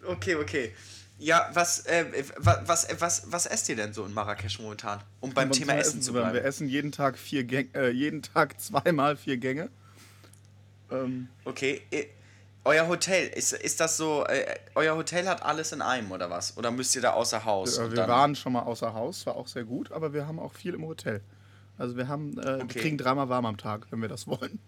Okay, 0.08 0.36
okay. 0.36 0.72
Ja, 1.18 1.48
was, 1.54 1.86
äh, 1.86 2.24
was, 2.36 2.58
was, 2.68 3.00
was, 3.00 3.32
was 3.32 3.46
esst 3.46 3.68
ihr 3.70 3.76
denn 3.76 3.92
so 3.94 4.04
in 4.04 4.12
Marrakesch 4.12 4.58
momentan? 4.60 5.00
Um 5.20 5.32
beim 5.32 5.50
Thema 5.50 5.74
Essen 5.74 6.02
zu 6.02 6.12
bleiben. 6.12 6.34
Wir 6.34 6.44
essen 6.44 6.68
jeden 6.68 6.92
Tag 6.92 7.16
vier 7.18 7.44
Gänge, 7.44 7.68
äh, 7.74 7.90
jeden 7.90 8.20
Tag 8.22 8.60
zweimal 8.60 9.16
vier 9.16 9.38
Gänge. 9.38 9.70
Ähm, 10.90 11.28
Okay. 11.44 11.82
Euer 12.64 12.88
Hotel, 12.88 13.28
ist, 13.28 13.52
ist 13.52 13.78
das 13.78 13.96
so, 13.96 14.24
äh, 14.26 14.44
euer 14.74 14.96
Hotel 14.96 15.28
hat 15.28 15.40
alles 15.44 15.70
in 15.70 15.80
einem 15.80 16.10
oder 16.10 16.28
was? 16.30 16.56
Oder 16.56 16.72
müsst 16.72 16.96
ihr 16.96 17.02
da 17.02 17.12
außer 17.12 17.44
Haus? 17.44 17.78
äh, 17.78 17.88
wir 17.90 17.96
dann- 17.96 18.08
waren 18.10 18.34
schon 18.34 18.52
mal 18.52 18.62
außer 18.62 18.92
Haus, 18.92 19.24
war 19.24 19.36
auch 19.36 19.46
sehr 19.46 19.62
gut, 19.64 19.92
aber 19.92 20.12
wir 20.12 20.26
haben 20.26 20.40
auch 20.40 20.52
viel 20.52 20.74
im 20.74 20.84
Hotel. 20.84 21.20
Also 21.78 21.96
wir 21.96 22.08
haben, 22.08 22.36
äh, 22.38 22.40
Okay. 22.40 22.74
wir 22.74 22.82
kriegen 22.82 22.98
dreimal 22.98 23.28
warm 23.28 23.46
am 23.46 23.56
Tag, 23.56 23.86
wenn 23.90 24.02
wir 24.02 24.08
das 24.08 24.26
wollen. 24.26 24.58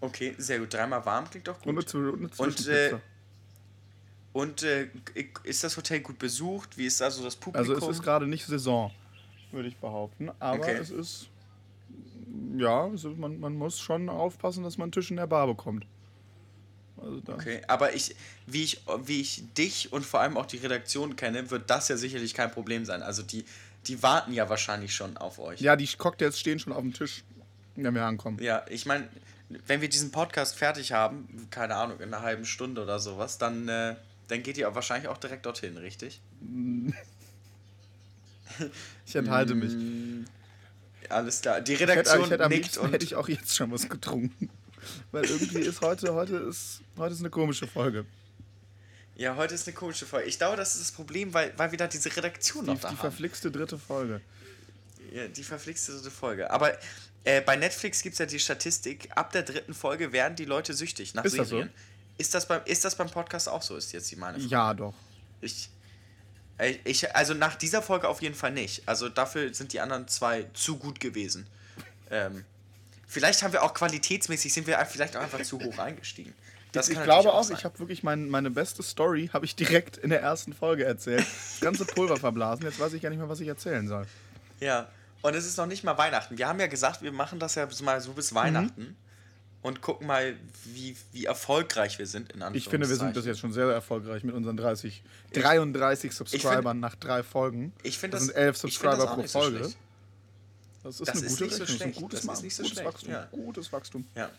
Okay, 0.00 0.34
sehr 0.38 0.58
gut. 0.58 0.72
Dreimal 0.72 1.04
warm 1.04 1.28
klingt 1.28 1.46
doch 1.48 1.58
Und 1.66 1.68
eine, 1.68 1.74
gut. 1.74 1.94
Eine 1.94 2.10
Und, 2.12 2.34
Zwischenpizza. 2.34 3.00
Und 4.32 4.62
äh, 4.62 4.88
ist 5.42 5.64
das 5.64 5.76
Hotel 5.76 6.00
gut 6.00 6.18
besucht? 6.18 6.78
Wie 6.78 6.86
ist 6.86 7.02
also 7.02 7.24
das 7.24 7.34
Publikum? 7.36 7.74
Also 7.74 7.90
es 7.90 7.96
ist 7.96 8.02
gerade 8.02 8.26
nicht 8.26 8.46
Saison, 8.46 8.92
würde 9.50 9.68
ich 9.68 9.76
behaupten. 9.76 10.30
Aber 10.38 10.60
Okay. 10.60 10.76
es 10.76 10.90
ist, 10.90 11.28
ja, 12.56 12.84
also 12.84 13.10
man, 13.10 13.40
man 13.40 13.56
muss 13.56 13.80
schon 13.80 14.08
aufpassen, 14.08 14.62
dass 14.62 14.78
man 14.78 14.84
einen 14.86 14.92
Tisch 14.92 15.10
in 15.10 15.16
der 15.16 15.26
Bar 15.26 15.46
bekommt. 15.48 15.84
Also 16.96 17.20
da, 17.20 17.34
Okay, 17.34 17.62
aber 17.66 17.94
ich 17.94 18.14
wie, 18.46 18.62
ich, 18.62 18.82
wie 19.04 19.20
ich 19.20 19.42
dich 19.54 19.92
und 19.92 20.04
vor 20.04 20.20
allem 20.20 20.36
auch 20.36 20.46
die 20.46 20.58
Redaktion 20.58 21.16
kenne, 21.16 21.50
wird 21.50 21.68
das 21.70 21.88
ja 21.88 21.96
sicherlich 21.96 22.34
kein 22.34 22.52
Problem 22.52 22.84
sein. 22.84 23.02
Also 23.02 23.22
die, 23.22 23.44
die 23.86 24.02
warten 24.02 24.32
ja 24.32 24.48
wahrscheinlich 24.48 24.94
schon 24.94 25.16
auf 25.16 25.38
euch. 25.40 25.60
Ja, 25.60 25.74
die 25.76 25.86
Cocktails 25.88 26.38
stehen 26.38 26.58
schon 26.60 26.72
auf 26.72 26.82
dem 26.82 26.92
Tisch, 26.92 27.24
wenn 27.74 27.94
wir 27.94 28.04
ankommen. 28.04 28.38
Ja, 28.40 28.64
ich 28.68 28.86
meine, 28.86 29.08
wenn 29.66 29.80
wir 29.80 29.88
diesen 29.88 30.12
Podcast 30.12 30.54
fertig 30.56 30.92
haben, 30.92 31.48
keine 31.50 31.74
Ahnung, 31.74 31.98
in 31.98 32.12
einer 32.14 32.22
halben 32.22 32.44
Stunde 32.44 32.82
oder 32.82 33.00
sowas, 33.00 33.38
dann, 33.38 33.68
äh, 33.68 33.96
dann 34.30 34.42
geht 34.42 34.56
ihr 34.58 34.68
auch 34.68 34.74
wahrscheinlich 34.74 35.08
auch 35.08 35.18
direkt 35.18 35.46
dorthin, 35.46 35.76
richtig? 35.76 36.20
Ich 39.06 39.14
enthalte 39.16 39.54
mich. 39.54 39.72
Alles 41.08 41.40
klar. 41.40 41.60
Die 41.60 41.72
Ich 41.74 41.80
hätte, 41.80 41.92
Redaktion 41.92 42.24
ich 42.24 42.30
hätte 42.30 42.48
nickt 42.48 42.76
und 42.78 42.92
hätte 42.92 43.04
ich 43.04 43.14
auch 43.14 43.28
jetzt 43.28 43.54
schon 43.56 43.70
was 43.72 43.88
getrunken. 43.88 44.50
Weil 45.12 45.24
irgendwie 45.24 45.60
ist 45.60 45.80
heute, 45.80 46.14
heute 46.14 46.36
ist, 46.36 46.80
heute 46.96 47.14
ist 47.14 47.20
eine 47.20 47.30
komische 47.30 47.66
Folge. 47.66 48.06
ja, 49.16 49.36
heute 49.36 49.54
ist 49.54 49.66
eine 49.66 49.74
komische 49.74 50.06
Folge. 50.06 50.28
Ich 50.28 50.38
glaube, 50.38 50.56
das 50.56 50.74
ist 50.74 50.80
das 50.80 50.92
Problem, 50.92 51.32
weil, 51.34 51.52
weil 51.56 51.70
wir 51.70 51.78
da 51.78 51.86
diese 51.86 52.14
Redaktion 52.16 52.64
Die, 52.64 52.70
noch 52.72 52.80
da 52.80 52.88
die 52.88 52.94
haben. 52.94 53.00
verflixte 53.00 53.50
dritte 53.50 53.78
Folge. 53.78 54.20
Ja, 55.12 55.26
die 55.28 55.44
verflixte 55.44 55.92
dritte 55.92 56.10
Folge. 56.10 56.50
Aber 56.50 56.76
äh, 57.24 57.40
bei 57.40 57.56
Netflix 57.56 58.02
gibt 58.02 58.14
es 58.14 58.18
ja 58.18 58.26
die 58.26 58.38
Statistik, 58.40 59.08
ab 59.14 59.32
der 59.32 59.42
dritten 59.42 59.74
Folge 59.74 60.12
werden 60.12 60.36
die 60.36 60.44
Leute 60.44 60.72
süchtig 60.74 61.14
nach 61.14 61.24
Ist 61.24 61.38
das 61.38 61.48
so? 61.50 61.64
Ist, 62.20 62.34
das 62.34 62.46
beim, 62.46 62.60
ist 62.66 62.84
das 62.84 62.94
beim 62.94 63.08
Podcast 63.08 63.48
auch 63.48 63.62
so, 63.62 63.76
ist 63.76 63.92
jetzt 63.92 64.10
die 64.10 64.16
meine 64.16 64.38
Frage. 64.38 64.50
Ja, 64.50 64.74
doch. 64.74 64.92
Ich, 65.40 65.70
äh, 66.58 66.74
ich, 66.84 67.16
also 67.16 67.32
nach 67.32 67.56
dieser 67.56 67.80
Folge 67.80 68.08
auf 68.08 68.20
jeden 68.20 68.34
Fall 68.34 68.52
nicht. 68.52 68.82
Also 68.86 69.08
dafür 69.08 69.54
sind 69.54 69.72
die 69.72 69.80
anderen 69.80 70.06
zwei 70.06 70.46
zu 70.52 70.76
gut 70.76 71.00
gewesen. 71.00 71.46
Ähm, 72.10 72.44
vielleicht 73.06 73.42
haben 73.42 73.54
wir 73.54 73.62
auch 73.62 73.72
qualitätsmäßig, 73.72 74.52
sind 74.52 74.66
wir 74.66 74.78
vielleicht 74.84 75.16
auch 75.16 75.22
einfach 75.22 75.40
zu 75.40 75.58
hoch 75.60 75.78
eingestiegen. 75.78 76.34
Das 76.72 76.90
ich 76.90 76.96
kann 76.96 77.04
glaube 77.04 77.32
auch, 77.32 77.42
sein. 77.42 77.56
ich 77.56 77.64
habe 77.64 77.78
wirklich 77.78 78.02
mein, 78.02 78.28
meine 78.28 78.50
beste 78.50 78.82
Story 78.82 79.30
habe 79.32 79.46
ich 79.46 79.56
direkt 79.56 79.96
in 79.96 80.10
der 80.10 80.20
ersten 80.20 80.52
Folge 80.52 80.84
erzählt. 80.84 81.20
Das 81.26 81.60
ganze 81.60 81.86
Pulver 81.86 82.18
verblasen. 82.18 82.66
Jetzt 82.66 82.78
weiß 82.78 82.92
ich 82.92 83.00
gar 83.00 83.08
nicht 83.08 83.18
mehr, 83.18 83.30
was 83.30 83.40
ich 83.40 83.48
erzählen 83.48 83.88
soll. 83.88 84.06
Ja, 84.60 84.88
und 85.22 85.34
es 85.34 85.46
ist 85.46 85.56
noch 85.56 85.66
nicht 85.66 85.84
mal 85.84 85.96
Weihnachten. 85.96 86.36
Wir 86.36 86.48
haben 86.48 86.60
ja 86.60 86.66
gesagt, 86.66 87.00
wir 87.00 87.12
machen 87.12 87.38
das 87.38 87.54
ja 87.54 87.66
mal 87.82 88.00
so 88.02 88.10
Mhm. 88.10 88.14
bis 88.14 88.34
Weihnachten 88.34 88.96
und 89.62 89.82
gucken 89.82 90.06
mal, 90.06 90.36
wie, 90.64 90.96
wie 91.12 91.26
erfolgreich 91.26 91.98
wir 91.98 92.06
sind, 92.06 92.32
in 92.32 92.42
Ich 92.54 92.68
finde, 92.68 92.88
wir 92.88 92.96
sind 92.96 93.12
bis 93.14 93.26
jetzt 93.26 93.40
schon 93.40 93.52
sehr 93.52 93.66
erfolgreich 93.66 94.24
mit 94.24 94.34
unseren 94.34 94.56
30, 94.56 95.02
33 95.34 96.12
Subscribern 96.12 96.80
nach 96.80 96.94
drei 96.94 97.22
Folgen. 97.22 97.72
Ich 97.82 97.98
finde 97.98 98.16
das 98.16 98.26
das- 98.26 98.34
sind 98.34 98.42
elf 98.42 98.56
ich 98.56 98.60
finde 98.60 98.72
Subscriber 98.74 98.96
das 98.96 99.06
auch 99.06 99.14
pro 99.16 99.26
so 99.26 99.38
Folge. 99.40 99.58
das 100.82 101.00
ist 101.00 101.08
Das 101.08 101.08
eine 101.16 101.26
ist 101.26 101.32
gute 101.32 101.44
nicht 101.44 101.54
so 101.56 101.62
Rechnung. 101.62 101.66
schlecht. 101.76 101.82
ein 101.96 102.02
gutes, 102.02 102.20
Das 102.26 102.36
ist 102.38 102.42
nicht 102.42 102.54
so 102.56 102.62
gutes 102.62 102.74
schlecht, 102.78 102.88
Wachstum. 102.94 103.10
ja. 103.12 103.28
Gutes 103.30 103.72
Wachstum. 103.72 104.06
Ja. 104.14 104.30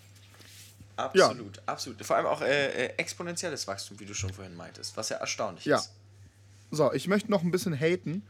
Absolut, 0.97 1.61
absolut. 1.65 2.05
Vor 2.05 2.15
allem 2.15 2.25
auch 2.27 2.41
äh, 2.41 2.85
äh, 2.85 2.93
exponentielles 2.97 3.67
Wachstum, 3.67 3.99
wie 3.99 4.05
du 4.05 4.13
schon 4.13 4.31
vorhin 4.33 4.55
meintest, 4.55 4.95
was 4.97 5.09
ja 5.09 5.17
erstaunlich 5.17 5.65
Ja. 5.65 5.77
ist. 5.77 5.91
So, 6.69 6.91
ich 6.93 7.07
möchte 7.07 7.31
noch 7.31 7.41
ein 7.43 7.51
bisschen 7.51 7.73
haten, 7.79 8.23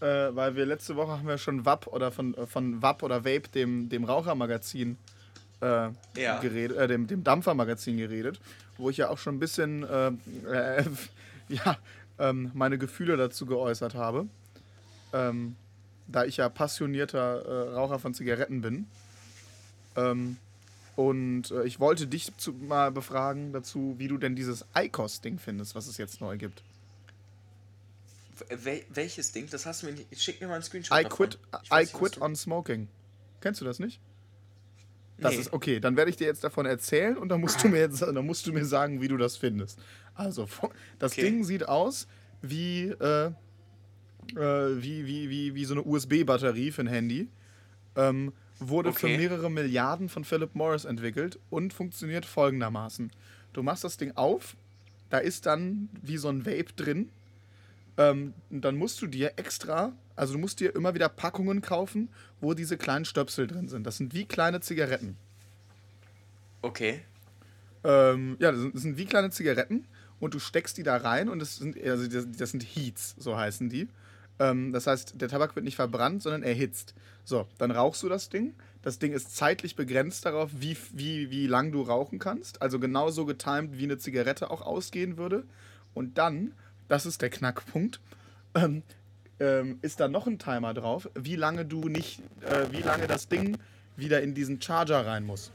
äh, 0.00 0.04
weil 0.34 0.54
wir 0.56 0.66
letzte 0.66 0.96
Woche 0.96 1.12
haben 1.12 1.26
wir 1.26 1.38
schon 1.38 1.64
WAP 1.64 1.86
oder 1.86 2.12
von, 2.12 2.34
äh, 2.34 2.46
von 2.46 2.82
WAP 2.82 3.02
oder 3.02 3.24
Vape, 3.24 3.48
dem, 3.54 3.88
dem 3.88 4.04
Rauchermagazin, 4.04 4.92
äh, 4.92 4.96
Ja. 5.60 6.38
geredet, 6.40 6.76
äh, 6.76 6.86
dem, 6.86 7.06
dem 7.06 7.24
Dampfermagazin 7.24 7.96
geredet, 7.96 8.40
wo 8.76 8.90
ich 8.90 8.96
ja 8.96 9.08
auch 9.08 9.18
schon 9.18 9.36
ein 9.36 9.40
bisschen 9.40 9.82
äh, 9.82 10.12
äh, 10.50 10.84
ja, 11.48 11.78
ähm, 12.18 12.50
meine 12.54 12.78
Gefühle 12.78 13.16
dazu 13.16 13.46
geäußert 13.46 13.94
habe. 13.94 14.26
Ähm, 15.12 15.56
da 16.06 16.24
ich 16.24 16.38
ja 16.38 16.48
passionierter 16.48 17.44
äh, 17.44 17.74
Raucher 17.74 17.98
von 17.98 18.14
Zigaretten 18.14 18.60
bin. 18.62 18.86
Ähm, 19.96 20.36
und 20.96 21.50
äh, 21.50 21.64
ich 21.64 21.78
wollte 21.80 22.06
dich 22.06 22.36
zu, 22.38 22.52
mal 22.52 22.90
befragen 22.90 23.52
dazu, 23.52 23.94
wie 23.98 24.08
du 24.08 24.18
denn 24.18 24.34
dieses 24.34 24.64
ICOS-Ding 24.76 25.38
findest, 25.38 25.74
was 25.74 25.86
es 25.86 25.96
jetzt 25.98 26.20
neu 26.20 26.38
gibt. 26.38 26.62
Wel 28.48 28.82
welches 28.88 29.32
Ding? 29.32 29.48
Das 29.50 29.66
hast 29.66 29.82
du 29.82 29.86
mir 29.86 29.92
nicht. 29.92 30.20
Schick 30.20 30.40
mir 30.40 30.48
mal 30.48 30.54
einen 30.54 30.62
Screenshot. 30.62 30.98
I 30.98 31.02
davon. 31.02 31.16
quit, 31.16 31.38
I 31.72 31.86
quit 31.86 32.20
on 32.20 32.36
smoking. 32.36 32.88
Kennst 33.40 33.60
du 33.60 33.64
das 33.64 33.78
nicht? 33.78 34.00
Das 35.20 35.34
Nee. 35.34 35.40
ist 35.40 35.52
okay. 35.52 35.80
Dann 35.80 35.96
werde 35.96 36.10
ich 36.10 36.16
dir 36.16 36.26
jetzt 36.26 36.44
davon 36.44 36.64
erzählen 36.66 37.16
und 37.16 37.28
dann 37.28 37.40
musst 37.40 37.62
du 37.64 37.68
mir 37.68 37.80
jetzt, 37.80 38.00
dann 38.02 38.24
musst 38.26 38.46
du 38.46 38.52
mir 38.52 38.64
sagen, 38.64 39.00
wie 39.00 39.08
du 39.08 39.16
das 39.16 39.36
findest. 39.36 39.78
Also 40.14 40.48
das 40.98 41.12
Okay. 41.12 41.22
Ding 41.22 41.44
sieht 41.44 41.68
aus 41.68 42.06
wie 42.40 42.88
äh, 42.90 43.26
äh, 43.26 43.32
wie, 44.36 45.06
wie, 45.06 45.28
wie, 45.30 45.54
wie 45.54 45.64
so 45.64 45.74
eine 45.74 45.82
USB-Batterie 45.82 46.70
für 46.70 46.82
ein 46.82 46.86
Handy. 46.86 47.28
Ähm, 47.96 48.32
wurde 48.60 48.92
für 48.92 49.06
Okay. 49.06 49.16
mehrere 49.16 49.50
Milliarden 49.50 50.08
von 50.08 50.24
Philip 50.24 50.54
Morris 50.54 50.84
entwickelt 50.84 51.38
und 51.50 51.72
funktioniert 51.72 52.26
folgendermaßen. 52.26 53.10
Du 53.52 53.62
machst 53.62 53.84
das 53.84 53.96
Ding 53.96 54.12
auf, 54.16 54.56
da 55.10 55.18
ist 55.18 55.46
dann 55.46 55.88
wie 56.02 56.16
so 56.18 56.28
ein 56.28 56.44
Vape 56.44 56.72
drin. 56.76 57.10
ähm, 57.96 58.34
dann 58.50 58.76
musst 58.76 59.00
du 59.02 59.06
dir 59.08 59.32
extra, 59.36 59.92
also 60.18 60.34
du 60.34 60.38
musst 60.38 60.60
dir 60.60 60.74
immer 60.74 60.94
wieder 60.94 61.08
Packungen 61.08 61.62
kaufen, 61.62 62.08
wo 62.40 62.54
diese 62.54 62.76
kleinen 62.76 63.04
Stöpsel 63.04 63.46
drin 63.46 63.68
sind. 63.68 63.86
Das 63.86 63.96
sind 63.96 64.14
wie 64.14 64.24
kleine 64.24 64.60
Zigaretten. 64.60 65.16
Okay. 66.60 67.00
Ähm, 67.84 68.36
ja, 68.40 68.50
das 68.50 68.60
sind, 68.60 68.74
das 68.74 68.82
sind 68.82 68.98
wie 68.98 69.06
kleine 69.06 69.30
Zigaretten 69.30 69.86
und 70.20 70.34
du 70.34 70.38
steckst 70.38 70.76
die 70.76 70.82
da 70.82 70.96
rein 70.96 71.28
und 71.28 71.38
das 71.38 71.56
sind, 71.56 71.80
also 71.82 72.08
das, 72.08 72.26
das 72.36 72.50
sind 72.50 72.62
Heats, 72.62 73.14
so 73.18 73.36
heißen 73.36 73.68
die. 73.68 73.88
Ähm, 74.40 74.72
das 74.72 74.86
heißt, 74.86 75.20
der 75.20 75.28
Tabak 75.28 75.54
wird 75.54 75.64
nicht 75.64 75.76
verbrannt, 75.76 76.22
sondern 76.22 76.42
erhitzt. 76.42 76.94
So, 77.24 77.46
dann 77.58 77.70
rauchst 77.70 78.02
du 78.02 78.08
das 78.08 78.28
Ding. 78.28 78.54
Das 78.82 78.98
Ding 78.98 79.12
ist 79.12 79.36
zeitlich 79.36 79.76
begrenzt 79.76 80.24
darauf, 80.26 80.50
wie, 80.54 80.76
wie, 80.92 81.30
wie 81.30 81.46
lang 81.46 81.72
du 81.72 81.82
rauchen 81.82 82.18
kannst. 82.18 82.62
Also 82.62 82.78
genauso 82.78 83.26
getimed, 83.26 83.78
wie 83.78 83.84
eine 83.84 83.98
Zigarette 83.98 84.50
auch 84.50 84.62
ausgehen 84.62 85.16
würde. 85.16 85.44
Und 85.94 86.18
dann, 86.18 86.54
das 86.88 87.06
ist 87.06 87.22
der 87.22 87.30
Knackpunkt, 87.30 88.00
ähm, 88.54 88.82
ähm, 89.40 89.78
ist 89.82 90.00
da 90.00 90.08
noch 90.08 90.26
ein 90.26 90.38
Timer 90.38 90.74
drauf, 90.74 91.08
wie 91.14 91.36
lange 91.36 91.64
du 91.64 91.88
nicht, 91.88 92.20
äh, 92.42 92.66
wie 92.72 92.82
lange 92.82 93.06
das 93.06 93.28
Ding 93.28 93.56
wieder 93.96 94.22
in 94.22 94.34
diesen 94.34 94.60
Charger 94.60 95.06
rein 95.06 95.24
muss. 95.26 95.50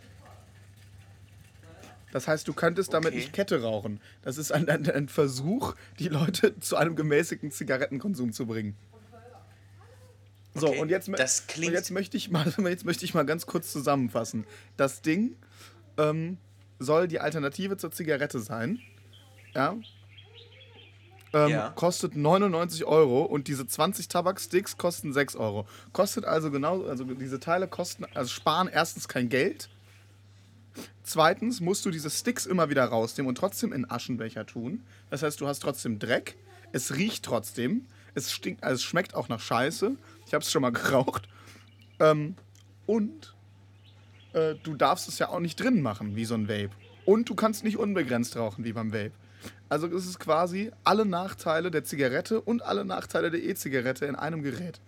Das 2.12 2.28
heißt, 2.28 2.48
du 2.48 2.54
könntest 2.54 2.94
damit 2.94 3.08
Okay. 3.10 3.18
nicht 3.18 3.34
Kette 3.34 3.62
rauchen. 3.64 4.00
Das 4.22 4.38
ist 4.38 4.52
ein, 4.52 4.70
ein, 4.70 4.88
ein 4.90 5.10
Versuch, 5.10 5.76
die 6.00 6.10
Leute 6.10 6.58
zu 6.60 6.76
einem 6.76 6.96
gemäßigten 6.96 7.50
Zigarettenkonsum 7.52 8.34
zu 8.34 8.46
bringen. 8.46 8.76
So, 10.54 10.68
Okay, 10.68 10.80
und 10.80 10.90
jetzt, 10.90 11.10
das 11.18 11.48
klingt- 11.48 11.70
und 11.70 11.74
jetzt, 11.74 11.90
möchte 11.90 12.16
ich 12.16 12.30
mal, 12.30 12.46
jetzt 12.66 12.86
möchte 12.86 13.04
ich 13.06 13.16
mal 13.16 13.26
ganz 13.26 13.48
kurz 13.48 13.72
zusammenfassen. 13.72 14.46
Das 14.78 15.02
Ding 15.02 15.36
ähm, 15.98 16.38
soll 16.78 17.08
die 17.08 17.20
Alternative 17.20 17.78
zur 17.78 17.92
Zigarette 17.92 18.40
sein. 18.40 18.80
Ja. 19.56 19.76
Ähm, 21.34 21.50
Ja. 21.50 21.70
Kostet 21.72 22.16
99 22.16 22.86
Euro 22.86 23.24
und 23.24 23.48
diese 23.48 23.66
20 23.68 24.08
Tabaksticks 24.08 24.78
kosten 24.78 25.14
6 25.14 25.36
Euro. 25.36 25.68
Kostet 25.92 26.26
also 26.26 26.52
genau, 26.52 26.84
also 26.84 27.04
diese 27.06 27.40
Teile 27.40 27.68
kosten, 27.68 28.06
also 28.14 28.30
sparen 28.30 28.68
erstens 28.72 29.08
kein 29.08 29.30
Geld. 29.30 29.70
Zweitens 31.04 31.60
musst 31.60 31.86
du 31.86 31.92
diese 31.92 32.10
Sticks 32.10 32.46
immer 32.46 32.70
wieder 32.70 32.86
rausnehmen 32.86 33.28
und 33.30 33.36
trotzdem 33.38 33.74
in 33.74 33.90
Aschenbecher 33.90 34.46
tun. 34.46 34.84
Das 35.10 35.22
heißt, 35.22 35.40
du 35.42 35.48
hast 35.48 35.60
trotzdem 35.60 36.00
Dreck. 36.00 36.36
Es 36.72 36.96
riecht 36.96 37.26
trotzdem. 37.26 37.86
Es, 38.16 38.32
stinkt, 38.32 38.64
also 38.64 38.76
es 38.76 38.84
schmeckt 38.84 39.14
auch 39.16 39.28
nach 39.28 39.40
Scheiße. 39.40 39.96
Ich 40.26 40.34
habe 40.34 40.44
es 40.44 40.52
schon 40.52 40.62
mal 40.62 40.72
geraucht. 40.72 41.28
Ähm, 42.00 42.36
und 42.86 43.36
äh, 44.34 44.56
du 44.64 44.76
darfst 44.76 45.08
es 45.08 45.20
ja 45.20 45.30
auch 45.30 45.40
nicht 45.40 45.60
drin 45.60 45.82
machen, 45.82 46.16
wie 46.16 46.26
so 46.26 46.36
ein 46.36 46.48
Vape. 46.48 46.72
Und 47.06 47.30
du 47.30 47.36
kannst 47.36 47.64
nicht 47.64 47.78
unbegrenzt 47.78 48.38
rauchen, 48.38 48.64
wie 48.64 48.74
beim 48.74 48.94
Vape. 48.94 49.12
Also 49.70 49.88
es 49.88 50.06
ist 50.06 50.20
quasi 50.20 50.72
alle 50.84 51.06
Nachteile 51.06 51.72
der 51.72 51.84
Zigarette 51.84 52.40
und 52.42 52.62
alle 52.62 52.86
Nachteile 52.86 53.32
der 53.32 53.42
E-Zigarette 53.44 54.06
in 54.06 54.16
einem 54.16 54.44
Gerät. 54.44 54.80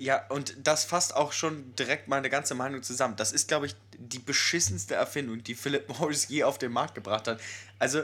Ja, 0.00 0.24
und 0.28 0.54
das 0.62 0.84
fasst 0.84 1.14
auch 1.16 1.32
schon 1.32 1.74
direkt 1.74 2.06
meine 2.06 2.30
ganze 2.30 2.54
Meinung 2.54 2.82
zusammen. 2.84 3.16
Das 3.16 3.32
ist, 3.32 3.48
glaube 3.48 3.66
ich, 3.66 3.74
die 3.98 4.20
beschissenste 4.20 4.94
Erfindung, 4.94 5.42
die 5.42 5.54
Philip 5.56 5.88
Morris 5.98 6.28
je 6.28 6.44
auf 6.44 6.58
den 6.58 6.70
Markt 6.72 6.94
gebracht 6.94 7.26
hat. 7.26 7.40
Also, 7.80 8.02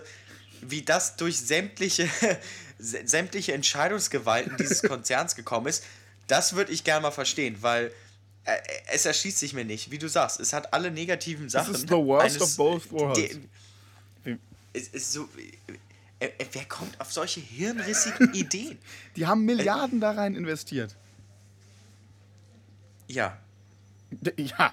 wie 0.60 0.82
das 0.82 1.16
durch 1.16 1.38
sämtliche, 1.38 2.08
sä- 2.80 3.06
sämtliche 3.06 3.52
Entscheidungsgewalten 3.54 4.56
dieses 4.56 4.82
Konzerns 4.88 5.36
gekommen 5.36 5.66
ist, 5.68 5.84
das 6.26 6.54
würde 6.56 6.72
ich 6.72 6.82
gerne 6.82 7.02
mal 7.02 7.10
verstehen, 7.12 7.58
weil 7.60 7.92
äh, 8.44 8.56
es 8.92 9.06
erschließt 9.06 9.38
sich 9.38 9.52
mir 9.52 9.64
nicht. 9.64 9.90
Wie 9.92 9.98
du 9.98 10.08
sagst, 10.08 10.40
es 10.40 10.52
hat 10.52 10.72
alle 10.72 10.90
negativen 10.90 11.48
Sachen. 11.48 11.74
ist 11.74 11.82
the 11.88 11.94
worst 11.94 12.24
eines- 12.36 12.42
of 12.42 12.56
both 12.56 12.90
worlds. 12.90 13.20
Es 14.74 14.88
ist 14.88 15.12
so. 15.12 15.28
Äh, 16.20 16.26
äh, 16.26 16.46
wer 16.52 16.64
kommt 16.66 17.00
auf 17.00 17.10
solche 17.12 17.40
hirnrissigen 17.40 18.34
Ideen? 18.34 18.78
Die 19.16 19.26
haben 19.26 19.44
Milliarden 19.46 20.00
da 20.00 20.10
rein 20.10 20.34
investiert. 20.36 20.94
Ja, 23.08 23.38
Ja, 24.36 24.72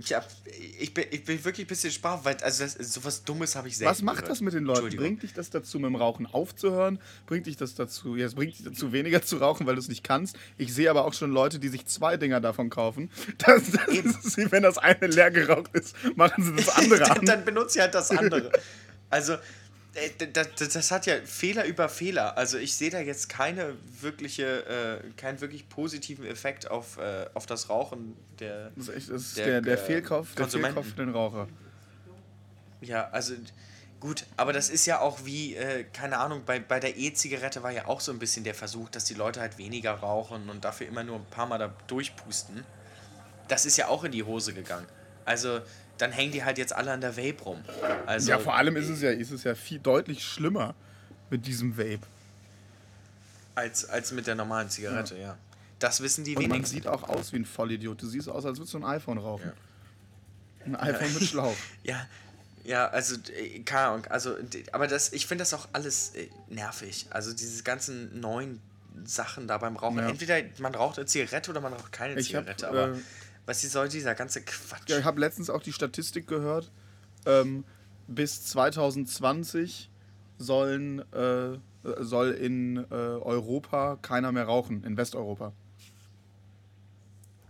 Ja, 0.00 0.24
ich 0.80 0.92
bin, 0.92 1.04
ich 1.10 1.24
bin 1.24 1.44
wirklich 1.44 1.66
ein 1.66 1.68
bisschen 1.68 1.92
sprach, 1.92 2.24
weil 2.24 2.36
also 2.42 2.64
das, 2.64 2.74
sowas 2.74 3.22
Dummes 3.22 3.54
habe 3.54 3.68
ich 3.68 3.76
selten 3.76 3.92
Was 3.92 4.02
macht 4.02 4.16
gehört. 4.16 4.30
das 4.32 4.40
mit 4.40 4.52
den 4.52 4.64
Leuten? 4.64 4.96
Bringt 4.96 5.22
dich 5.22 5.34
das 5.34 5.50
dazu, 5.50 5.78
mit 5.78 5.86
dem 5.86 5.94
Rauchen 5.94 6.26
aufzuhören? 6.26 6.98
Bringt 7.26 7.46
dich 7.46 7.56
das 7.56 7.76
dazu, 7.76 8.16
ja, 8.16 8.26
es 8.26 8.34
bringt 8.34 8.58
dich 8.58 8.64
dazu, 8.64 8.92
weniger 8.92 9.22
zu 9.22 9.36
rauchen, 9.36 9.66
weil 9.66 9.76
du 9.76 9.80
es 9.80 9.88
nicht 9.88 10.02
kannst? 10.02 10.36
Ich 10.58 10.74
sehe 10.74 10.90
aber 10.90 11.04
auch 11.04 11.14
schon 11.14 11.30
Leute, 11.30 11.60
die 11.60 11.68
sich 11.68 11.86
zwei 11.86 12.16
Dinger 12.16 12.40
davon 12.40 12.70
kaufen. 12.70 13.10
Das, 13.38 13.70
das 13.70 13.88
ist, 13.88 14.36
wie 14.36 14.50
wenn 14.50 14.62
das 14.62 14.78
eine 14.78 15.06
leer 15.06 15.30
geraucht 15.30 15.70
ist, 15.74 15.94
machen 16.16 16.42
sie 16.42 16.54
das 16.56 16.68
andere 16.70 16.98
dann, 17.04 17.18
an. 17.18 17.26
dann 17.26 17.44
benutze 17.44 17.78
ich 17.78 17.82
halt 17.82 17.94
das 17.94 18.10
andere. 18.10 18.50
Also, 19.10 19.36
das, 20.32 20.48
das, 20.56 20.68
das 20.70 20.90
hat 20.90 21.06
ja 21.06 21.16
Fehler 21.24 21.64
über 21.64 21.88
Fehler. 21.88 22.36
Also, 22.36 22.58
ich 22.58 22.74
sehe 22.74 22.90
da 22.90 23.00
jetzt 23.00 23.28
keine 23.28 23.76
wirkliche, 24.00 25.00
äh, 25.04 25.10
keinen 25.16 25.40
wirklich 25.40 25.68
positiven 25.68 26.26
Effekt 26.26 26.70
auf, 26.70 26.98
äh, 26.98 27.26
auf 27.34 27.46
das 27.46 27.68
Rauchen 27.68 28.16
der. 28.40 28.70
Das 28.70 28.88
ist, 28.88 28.94
echt, 28.94 29.10
das 29.10 29.22
ist 29.22 29.36
der, 29.36 29.46
der, 29.46 29.60
der, 29.60 29.74
äh, 29.74 29.86
Fehlkauf, 29.86 30.34
der. 30.34 30.48
Fehlkauf 30.48 30.86
für 30.86 30.96
den 30.96 31.10
Raucher. 31.10 31.48
Ja, 32.80 33.08
also. 33.10 33.34
Gut, 34.00 34.26
aber 34.36 34.52
das 34.52 34.68
ist 34.68 34.84
ja 34.84 35.00
auch 35.00 35.24
wie, 35.24 35.54
äh, 35.54 35.84
keine 35.84 36.18
Ahnung, 36.18 36.42
bei, 36.44 36.60
bei 36.60 36.78
der 36.78 36.98
E-Zigarette 36.98 37.62
war 37.62 37.70
ja 37.70 37.86
auch 37.86 38.00
so 38.00 38.12
ein 38.12 38.18
bisschen 38.18 38.44
der 38.44 38.54
Versuch, 38.54 38.90
dass 38.90 39.04
die 39.04 39.14
Leute 39.14 39.40
halt 39.40 39.56
weniger 39.56 39.92
rauchen 39.92 40.50
und 40.50 40.62
dafür 40.62 40.88
immer 40.88 41.04
nur 41.04 41.16
ein 41.16 41.24
paar 41.24 41.46
Mal 41.46 41.56
da 41.56 41.74
durchpusten. 41.86 42.64
Das 43.48 43.64
ist 43.64 43.78
ja 43.78 43.88
auch 43.88 44.04
in 44.04 44.12
die 44.12 44.22
Hose 44.22 44.52
gegangen. 44.52 44.86
Also, 45.24 45.60
dann 45.98 46.12
hängen 46.12 46.32
die 46.32 46.44
halt 46.44 46.58
jetzt 46.58 46.72
alle 46.74 46.92
an 46.92 47.00
der 47.00 47.16
Vape 47.16 47.42
rum. 47.44 47.64
Also, 48.06 48.30
Ja, 48.30 48.38
vor 48.38 48.54
allem 48.56 48.76
ist 48.76 48.88
es 48.88 49.00
ja, 49.02 49.10
ist 49.10 49.30
es 49.30 49.44
ja 49.44 49.54
viel 49.54 49.78
deutlich 49.78 50.24
schlimmer 50.24 50.74
mit 51.30 51.46
diesem 51.46 51.76
Vape. 51.78 52.00
Als, 53.54 53.88
als 53.88 54.10
mit 54.12 54.26
der 54.26 54.34
normalen 54.34 54.68
Zigarette, 54.68 55.16
ja. 55.16 55.36
Das 55.78 56.00
wissen 56.00 56.24
die 56.24 56.34
Und 56.36 56.42
man 56.42 56.52
wenigsten. 56.52 56.76
sieht 56.76 56.86
auch 56.86 57.02
aus 57.08 57.32
wie 57.32 57.36
ein 57.36 57.44
Vollidiot. 57.44 58.00
Du 58.02 58.06
siehst 58.06 58.28
aus, 58.28 58.44
als 58.44 58.58
würdest 58.58 58.74
du 58.74 58.78
ein 58.78 58.84
iPhone 58.84 59.18
rauchen. 59.18 59.52
Ein 60.64 60.76
iPhone 60.76 61.12
mit 61.14 61.22
Schlauch. 61.24 61.56
Ja, 61.84 62.06
ja, 62.64 62.88
also, 62.88 63.16
äh, 63.36 63.60
keine 63.60 63.88
Ahnung. 63.88 64.06
Also, 64.06 64.36
aber 64.72 64.86
das, 64.86 65.12
ich 65.12 65.26
finde 65.26 65.42
das 65.42 65.52
auch 65.52 65.68
alles 65.74 66.14
äh, 66.14 66.28
nervig. 66.48 67.06
Also, 67.10 67.34
diese 67.34 67.62
ganzen 67.62 68.18
neuen 68.20 68.60
Sachen 69.04 69.46
da 69.46 69.58
beim 69.58 69.76
Rauchen. 69.76 69.98
Ja. 69.98 70.08
Entweder 70.08 70.36
man 70.58 70.74
raucht 70.74 70.98
eine 70.98 71.06
Zigarette 71.06 71.50
oder 71.50 71.60
man 71.60 71.74
raucht 71.74 71.92
keine 71.92 72.18
Ich 72.18 72.34
hab, 72.34 72.42
Zigarette. 72.44 72.68
aber 72.68 72.88
äh, 72.96 73.00
was 73.46 73.62
soll 73.62 73.88
dieser 73.88 74.14
ganze 74.14 74.42
Quatsch? 74.42 74.88
Ja, 74.88 74.98
ich 74.98 75.04
habe 75.04 75.20
letztens 75.20 75.50
auch 75.50 75.62
die 75.62 75.72
Statistik 75.72 76.26
gehört. 76.26 76.70
Ähm, 77.26 77.64
bis 78.06 78.44
2020 78.44 79.90
sollen, 80.38 81.00
äh, 81.12 81.58
soll 82.00 82.30
in 82.32 82.76
äh, 82.76 82.94
Europa 82.94 83.98
keiner 84.02 84.32
mehr 84.32 84.44
rauchen, 84.44 84.84
in 84.84 84.96
Westeuropa. 84.96 85.52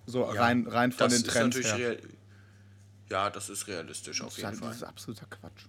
So 0.06 0.20
Ja, 0.34 0.42
rein, 0.42 0.66
rein 0.66 0.92
von 0.92 1.08
den 1.10 1.24
Trends 1.24 1.56
ist 1.56 1.64
natürlich 1.64 1.74
her. 1.74 1.90
real, 1.92 2.00
Ja, 3.10 3.30
das 3.30 3.48
ist 3.48 3.66
realistisch 3.68 4.20
auf 4.22 4.36
jeden 4.36 4.52
ist, 4.52 4.58
Fall. 4.58 4.68
das 4.68 4.76
ist 4.78 4.82
absoluter 4.82 5.26
Quatsch. 5.26 5.64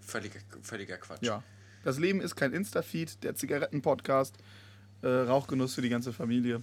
Völliger, 0.00 0.40
völliger 0.62 0.96
Quatsch. 0.98 1.22
Ja. 1.22 1.42
Das 1.84 1.98
Leben 1.98 2.20
ist 2.20 2.34
kein 2.36 2.52
Insta-Feed, 2.52 3.22
der 3.22 3.34
Zigaretten-Podcast. 3.34 4.36
Äh, 5.02 5.08
Rauchgenuss 5.08 5.74
für 5.74 5.82
die 5.82 5.90
ganze 5.90 6.12
Familie. 6.12 6.62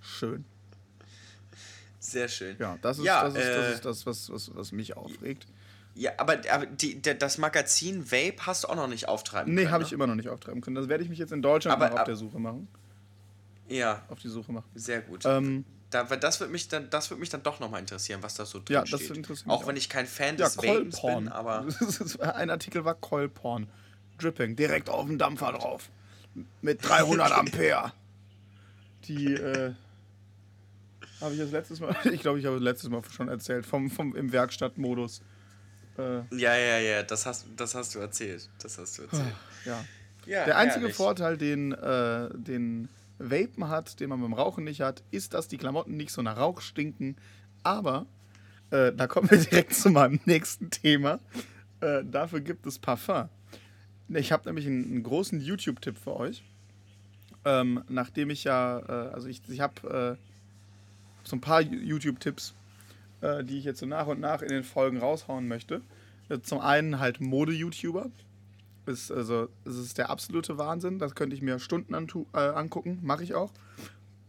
Schön. 0.00 0.44
Sehr 1.98 2.28
schön. 2.28 2.56
Ja, 2.58 2.78
das 2.80 2.98
ist 2.98 3.04
Ja, 3.04 3.24
das, 3.24 3.34
ist, 3.34 3.40
das, 3.48 3.56
äh, 3.66 3.72
ist 3.74 3.84
das 3.84 4.06
was, 4.06 4.30
was, 4.32 4.50
was 4.54 4.72
mich 4.72 4.96
aufregt. 4.96 5.46
Ja, 5.94 6.12
aber, 6.16 6.38
aber 6.50 6.66
die, 6.66 7.00
das 7.02 7.38
Magazin 7.38 8.10
Vape 8.10 8.46
hast 8.46 8.64
du 8.64 8.68
auch 8.68 8.76
noch 8.76 8.86
nicht 8.86 9.08
auftreiben 9.08 9.52
Nee, 9.54 9.62
können. 9.62 9.72
habe 9.72 9.82
ne? 9.82 9.86
ich 9.88 9.92
immer 9.92 10.06
noch 10.06 10.14
nicht 10.14 10.28
auftreiben 10.28 10.60
können. 10.60 10.76
Das 10.76 10.88
werde 10.88 11.02
ich 11.02 11.10
mich 11.10 11.18
jetzt 11.18 11.32
in 11.32 11.42
Deutschland 11.42 11.76
Aber- 11.76 11.86
mal 11.88 11.92
auf 11.94 12.00
ab- 12.00 12.06
der 12.06 12.16
Suche 12.16 12.38
machen. 12.38 12.68
Ja, 13.68 14.02
Auf 14.08 14.18
die 14.20 14.28
Suche 14.28 14.50
machen. 14.52 14.64
sehr 14.74 15.02
gut. 15.02 15.24
Ähm, 15.26 15.64
Da, 15.90 16.08
weil 16.08 16.18
das 16.18 16.40
würde 16.40 16.52
mich 16.52 16.68
dann, 16.68 16.88
das 16.88 17.10
mich 17.10 17.28
dann 17.28 17.42
doch 17.42 17.60
nochmal 17.60 17.80
interessieren, 17.80 18.22
was 18.22 18.34
da 18.34 18.46
so 18.46 18.58
drin 18.60 18.74
Ja, 18.74 18.80
das 18.82 19.02
interessiert 19.10 19.46
mich 19.46 19.52
auch 19.54 19.66
wenn 19.66 19.74
auch. 19.74 19.78
ich 19.78 19.88
kein 19.90 20.06
Fan 20.06 20.38
ja, 20.38 20.46
des 20.46 20.56
Coilporn. 20.56 21.24
bin, 21.24 21.32
aber 21.32 21.66
Das 21.80 22.18
Ein 22.20 22.48
Artikel 22.50 22.84
war 22.86 22.94
Coilporn. 22.94 23.68
Dripping, 24.18 24.56
direkt 24.56 24.88
auf 24.88 25.06
den 25.06 25.18
Dampfer 25.18 25.52
drauf. 25.52 25.90
Mit 26.62 26.82
300 26.88 27.32
Ampere. 27.38 27.92
Die, 29.08 29.32
äh, 29.32 29.72
habe 31.20 31.34
ich 31.34 31.40
das 31.40 31.50
letztes 31.50 31.80
Mal, 31.80 31.96
ich 32.12 32.20
glaube, 32.20 32.38
ich 32.38 32.46
habe 32.46 32.58
letztes 32.58 32.90
Mal 32.90 33.02
schon 33.10 33.28
erzählt, 33.28 33.66
vom, 33.66 33.90
vom, 33.90 34.14
im 34.14 34.32
Werkstattmodus. 34.32 35.22
Äh, 35.98 36.18
ja, 36.36 36.56
ja, 36.56 36.78
ja, 36.78 37.02
das 37.02 37.26
hast, 37.26 37.46
das 37.56 37.74
hast 37.74 37.94
du 37.94 37.98
erzählt. 37.98 38.48
Das 38.62 38.78
hast 38.78 38.98
du 38.98 39.02
erzählt. 39.02 39.34
ja. 39.64 39.84
Ja, 40.26 40.44
Der 40.44 40.58
einzige 40.58 40.80
herrlich. 40.82 40.96
Vorteil, 40.96 41.38
den, 41.38 41.72
äh, 41.72 42.28
den 42.34 42.88
Vapen 43.18 43.68
hat, 43.68 43.98
den 43.98 44.10
man 44.10 44.20
beim 44.20 44.34
Rauchen 44.34 44.64
nicht 44.64 44.82
hat, 44.82 45.02
ist, 45.10 45.32
dass 45.32 45.48
die 45.48 45.56
Klamotten 45.56 45.96
nicht 45.96 46.10
so 46.12 46.20
nach 46.20 46.36
Rauch 46.36 46.60
stinken. 46.60 47.16
Aber 47.62 48.04
äh, 48.70 48.92
da 48.92 49.06
kommen 49.06 49.30
wir 49.30 49.38
direkt 49.50 49.74
zu 49.74 49.88
meinem 49.88 50.20
nächsten 50.26 50.68
Thema. 50.70 51.18
Äh, 51.80 52.04
dafür 52.04 52.40
gibt 52.40 52.66
es 52.66 52.78
Parfum. 52.78 53.30
Ich 54.10 54.30
habe 54.30 54.46
nämlich 54.48 54.66
einen, 54.66 54.84
einen 54.84 55.02
großen 55.02 55.40
YouTube-Tipp 55.40 55.96
für 55.96 56.14
euch. 56.14 56.42
Ähm, 57.44 57.82
nachdem 57.88 58.30
ich 58.30 58.44
ja, 58.44 58.78
äh, 58.80 59.12
also 59.12 59.28
ich, 59.28 59.42
ich 59.48 59.60
habe 59.60 60.16
äh, 60.18 61.26
so 61.28 61.36
ein 61.36 61.40
paar 61.40 61.60
YouTube-Tipps, 61.60 62.54
äh, 63.20 63.44
die 63.44 63.58
ich 63.58 63.64
jetzt 63.64 63.80
so 63.80 63.86
nach 63.86 64.06
und 64.06 64.20
nach 64.20 64.42
in 64.42 64.48
den 64.48 64.64
Folgen 64.64 64.98
raushauen 64.98 65.48
möchte. 65.48 65.80
Zum 66.42 66.60
einen 66.60 66.98
halt 66.98 67.20
Mode-YouTuber. 67.20 68.10
Ist, 68.86 69.10
also, 69.10 69.48
es 69.64 69.76
ist 69.76 69.98
der 69.98 70.10
absolute 70.10 70.58
Wahnsinn. 70.58 70.98
Das 70.98 71.14
könnte 71.14 71.34
ich 71.36 71.42
mir 71.42 71.58
Stunden 71.58 71.94
äh, 71.94 72.38
angucken. 72.38 72.98
Mache 73.02 73.22
ich 73.22 73.34
auch. 73.34 73.52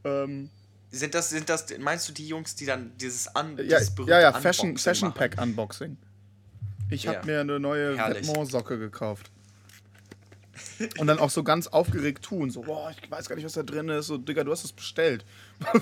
Ähm, 0.03 0.49
sind 0.91 1.13
das, 1.13 1.29
sind 1.29 1.49
das, 1.49 1.65
meinst 1.79 2.09
du 2.09 2.13
die 2.13 2.27
Jungs, 2.27 2.55
die 2.55 2.65
dann 2.65 2.91
dieses, 2.97 3.27
Un 3.35 3.57
ja, 3.57 3.79
dieses 3.79 3.93
ja, 4.07 4.19
ja, 4.19 4.33
Fashion, 4.33 4.77
Fashion 4.77 5.13
Pack 5.13 5.41
Unboxing. 5.41 5.97
Ich 6.89 7.03
Ja. 7.03 7.15
habe 7.15 7.27
mir 7.27 7.41
eine 7.41 7.59
neue. 7.59 7.97
Vetements-Socke 7.97 8.79
gekauft. 8.79 9.31
Und 10.97 11.07
dann 11.07 11.19
auch 11.19 11.29
so 11.29 11.43
ganz 11.43 11.67
aufgeregt 11.67 12.23
tun. 12.23 12.49
So, 12.49 12.61
boah, 12.61 12.91
ich 12.91 13.11
weiß 13.11 13.27
gar 13.27 13.35
nicht, 13.35 13.45
was 13.45 13.53
da 13.53 13.63
drin 13.63 13.89
ist. 13.89 14.07
So, 14.07 14.17
Digga, 14.17 14.43
du 14.43 14.51
hast 14.51 14.63
es 14.63 14.71
bestellt. 14.71 15.25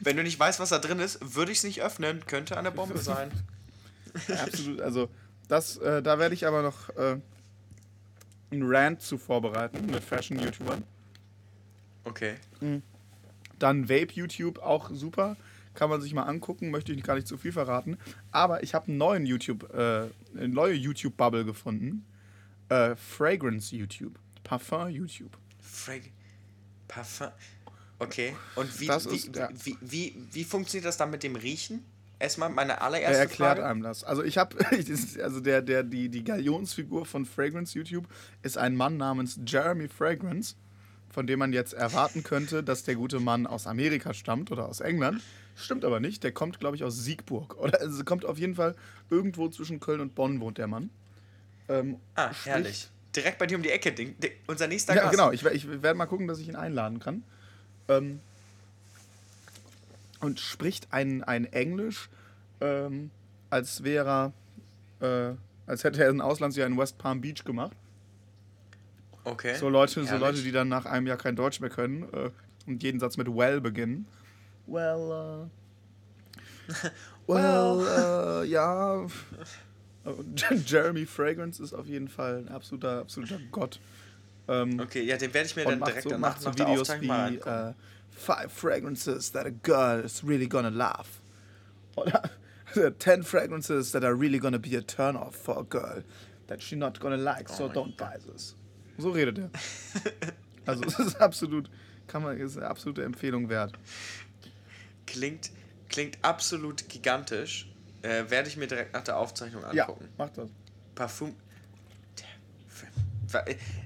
Wenn 0.00 0.16
du 0.16 0.22
nicht 0.22 0.38
weißt, 0.38 0.60
was 0.60 0.70
da 0.70 0.78
drin 0.78 0.98
ist, 0.98 1.18
würde 1.34 1.52
ich 1.52 1.58
es 1.58 1.64
nicht 1.64 1.82
öffnen. 1.82 2.24
Könnte 2.26 2.56
eine 2.56 2.70
Bombe 2.70 2.98
sein. 3.02 3.30
Absolut. 4.28 4.80
Also, 4.80 5.08
das, 5.48 5.76
äh, 5.78 6.02
da 6.02 6.18
werde 6.18 6.34
ich 6.34 6.46
aber 6.46 6.62
noch 6.62 6.90
äh, 6.96 7.18
einen 8.50 8.62
Rant 8.64 9.02
zu 9.02 9.18
vorbereiten 9.18 9.86
mit 9.86 10.02
Fashion-YouTubern. 10.02 10.82
Okay. 12.04 12.36
Dann 13.58 13.88
Vape-YouTube, 13.88 14.58
auch 14.60 14.90
super. 14.92 15.36
Kann 15.74 15.90
man 15.90 16.00
sich 16.00 16.12
mal 16.14 16.24
angucken, 16.24 16.70
möchte 16.70 16.92
ich 16.92 17.02
gar 17.02 17.14
nicht 17.14 17.28
zu 17.28 17.36
viel 17.36 17.52
verraten. 17.52 17.96
Aber 18.32 18.62
ich 18.62 18.74
habe 18.74 18.88
einen 18.88 18.98
neuen 18.98 19.26
YouTube, 19.26 19.72
äh, 19.72 20.08
eine 20.36 20.48
neue 20.48 20.74
YouTube-Bubble 20.74 21.44
gefunden. 21.44 22.04
Äh, 22.70 22.96
Fragrance 22.96 23.74
YouTube. 23.76 24.18
Parfum 24.44 24.88
YouTube. 24.88 25.36
Frag 25.60 26.02
Parfum. 26.88 27.28
Okay. 27.98 28.34
Und 28.54 28.80
wie, 28.80 28.88
wie, 28.88 29.14
ist- 29.16 29.36
ja. 29.36 29.48
wie, 29.64 29.76
wie, 29.82 30.16
wie 30.32 30.44
funktioniert 30.44 30.86
das 30.86 30.96
dann 30.96 31.10
mit 31.10 31.22
dem 31.22 31.36
Riechen? 31.36 31.84
Erstmal 32.18 32.48
meine 32.50 32.72
Er 32.74 32.82
allererste 32.82 33.18
erklärt 33.18 33.58
Frage. 33.58 33.66
einem 33.66 33.82
das. 33.82 34.04
Also 34.04 34.22
ich 34.22 34.38
habe, 34.38 34.56
also 35.22 35.40
der, 35.40 35.62
der, 35.62 35.82
die, 35.82 36.08
die 36.08 36.24
Galionsfigur 36.24 37.06
von 37.06 37.24
Fragrance 37.26 37.76
YouTube 37.76 38.06
ist 38.42 38.56
ein 38.58 38.76
Mann 38.76 38.96
namens 38.96 39.38
Jeremy 39.46 39.88
Fragrance, 39.88 40.54
von 41.10 41.26
dem 41.26 41.38
man 41.38 41.52
jetzt 41.52 41.72
erwarten 41.72 42.22
könnte, 42.22 42.62
dass 42.62 42.84
der 42.84 42.94
gute 42.94 43.20
Mann 43.20 43.46
aus 43.46 43.66
Amerika 43.66 44.12
stammt 44.14 44.50
oder 44.50 44.68
aus 44.68 44.80
England. 44.80 45.22
Stimmt 45.56 45.84
aber 45.84 45.98
nicht. 46.00 46.22
Der 46.22 46.32
kommt, 46.32 46.60
glaube 46.60 46.76
ich, 46.76 46.84
aus 46.84 46.96
Siegburg. 47.04 47.56
Oder 47.58 47.80
also 47.80 48.04
kommt 48.04 48.24
auf 48.24 48.38
jeden 48.38 48.54
Fall 48.54 48.76
irgendwo 49.10 49.48
zwischen 49.48 49.80
Köln 49.80 50.00
und 50.00 50.14
Bonn 50.14 50.40
wohnt 50.40 50.58
der 50.58 50.66
Mann. 50.68 50.90
Ähm, 51.70 51.96
Ah, 52.16 52.28
spricht- 52.34 52.46
herrlich. 52.46 52.88
Direkt 53.16 53.38
bei 53.38 53.46
dir 53.46 53.56
um 53.56 53.62
die 53.62 53.70
Ecke. 53.70 53.90
Ding, 53.92 54.18
ding, 54.20 54.32
unser 54.46 54.66
nächster 54.66 54.94
Ja, 54.94 55.02
Gast. 55.02 55.12
genau. 55.12 55.32
Ich, 55.32 55.44
ich 55.44 55.66
werde 55.82 55.94
mal 55.94 56.06
gucken, 56.06 56.28
dass 56.28 56.38
ich 56.38 56.48
ihn 56.48 56.54
einladen 56.56 56.98
kann. 57.00 57.22
Ähm, 57.88 58.20
und 60.20 60.38
spricht 60.38 60.88
ein, 60.92 61.24
ein 61.24 61.44
Englisch, 61.52 62.08
ähm, 62.60 63.10
als 63.48 63.82
wäre 63.82 64.32
er, 65.00 65.32
äh, 65.32 65.36
als 65.70 65.82
hätte 65.82 66.04
er 66.04 66.10
ein 66.10 66.20
Auslandsjahr 66.20 66.66
in 66.66 66.76
West 66.76 66.98
Palm 66.98 67.20
Beach 67.20 67.42
gemacht. 67.44 67.72
Okay. 69.24 69.54
So 69.56 69.68
Leute, 69.68 70.04
so. 70.04 70.16
Leute, 70.16 70.42
die 70.42 70.52
dann 70.52 70.68
nach 70.68 70.86
einem 70.86 71.06
Jahr 71.06 71.16
kein 71.16 71.36
Deutsch 71.36 71.60
mehr 71.60 71.70
können 71.70 72.04
äh, 72.12 72.30
und 72.66 72.82
jeden 72.82 73.00
Satz 73.00 73.16
mit 73.16 73.26
well 73.28 73.60
beginnen. 73.60 74.06
Well, 74.66 75.48
uh, 77.28 77.32
well, 77.32 78.42
äh, 78.44 78.46
ja. 78.46 79.06
Jeremy 80.66 81.06
Fragrance 81.06 81.62
ist 81.62 81.72
auf 81.72 81.86
jeden 81.86 82.08
Fall 82.08 82.38
ein 82.38 82.48
absoluter, 82.48 83.00
absoluter 83.00 83.38
Gott. 83.50 83.80
Ähm, 84.48 84.80
Okay, 84.80 85.02
ja, 85.02 85.16
den 85.16 85.32
werde 85.34 85.46
ich 85.46 85.56
mir 85.56 85.64
dann 85.64 85.80
direkt 85.80 86.02
so, 86.02 86.10
danach 86.10 86.30
macht 86.30 86.42
so 86.42 86.52
Videos 86.52 86.88
wie 87.00 87.36
äh, 87.36 87.72
Five 88.10 88.52
Fragrances 88.52 89.30
that 89.32 89.46
a 89.46 89.50
girl 89.50 90.00
is 90.04 90.24
really 90.24 90.46
gonna 90.46 90.68
love. 90.68 91.08
Oder 91.96 92.22
10 92.98 93.22
Fragrances 93.22 93.92
that 93.92 94.04
are 94.04 94.14
really 94.18 94.38
gonna 94.38 94.58
be 94.58 94.76
a 94.76 94.80
turn 94.82 95.16
off 95.16 95.36
for 95.36 95.58
a 95.58 95.64
girl 95.64 96.02
that 96.46 96.62
she 96.62 96.76
not 96.76 96.98
gonna 97.00 97.16
like, 97.16 97.48
so 97.48 97.66
Oh 97.66 97.68
don't 97.68 97.96
buy 97.96 98.16
this. 98.32 98.56
So 98.98 99.10
redet 99.10 99.38
er. 99.38 99.50
Also 100.66 100.84
es 100.84 100.98
ist 100.98 101.16
absolut, 101.20 101.70
kann 102.06 102.22
man, 102.22 102.38
ist 102.38 102.56
eine 102.56 102.66
absolute 102.66 103.02
Empfehlung 103.02 103.48
wert. 103.48 103.72
Klingt, 105.06 105.50
klingt 105.88 106.18
absolut 106.22 106.88
gigantisch. 106.88 107.69
Äh, 108.02 108.30
werde 108.30 108.48
ich 108.48 108.56
mir 108.56 108.66
direkt 108.66 108.94
nach 108.94 109.04
der 109.04 109.18
Aufzeichnung 109.18 109.62
Ja, 109.72 109.84
angucken. 109.84 110.08
macht 110.16 110.38
das. 110.38 110.48
Parfum. 110.94 111.36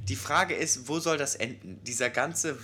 Die 0.08 0.16
Frage 0.16 0.54
ist, 0.54 0.88
wo 0.88 1.00
soll 1.00 1.18
das 1.18 1.34
enden? 1.34 1.78
Dieser 1.84 2.08
ganze 2.10 2.58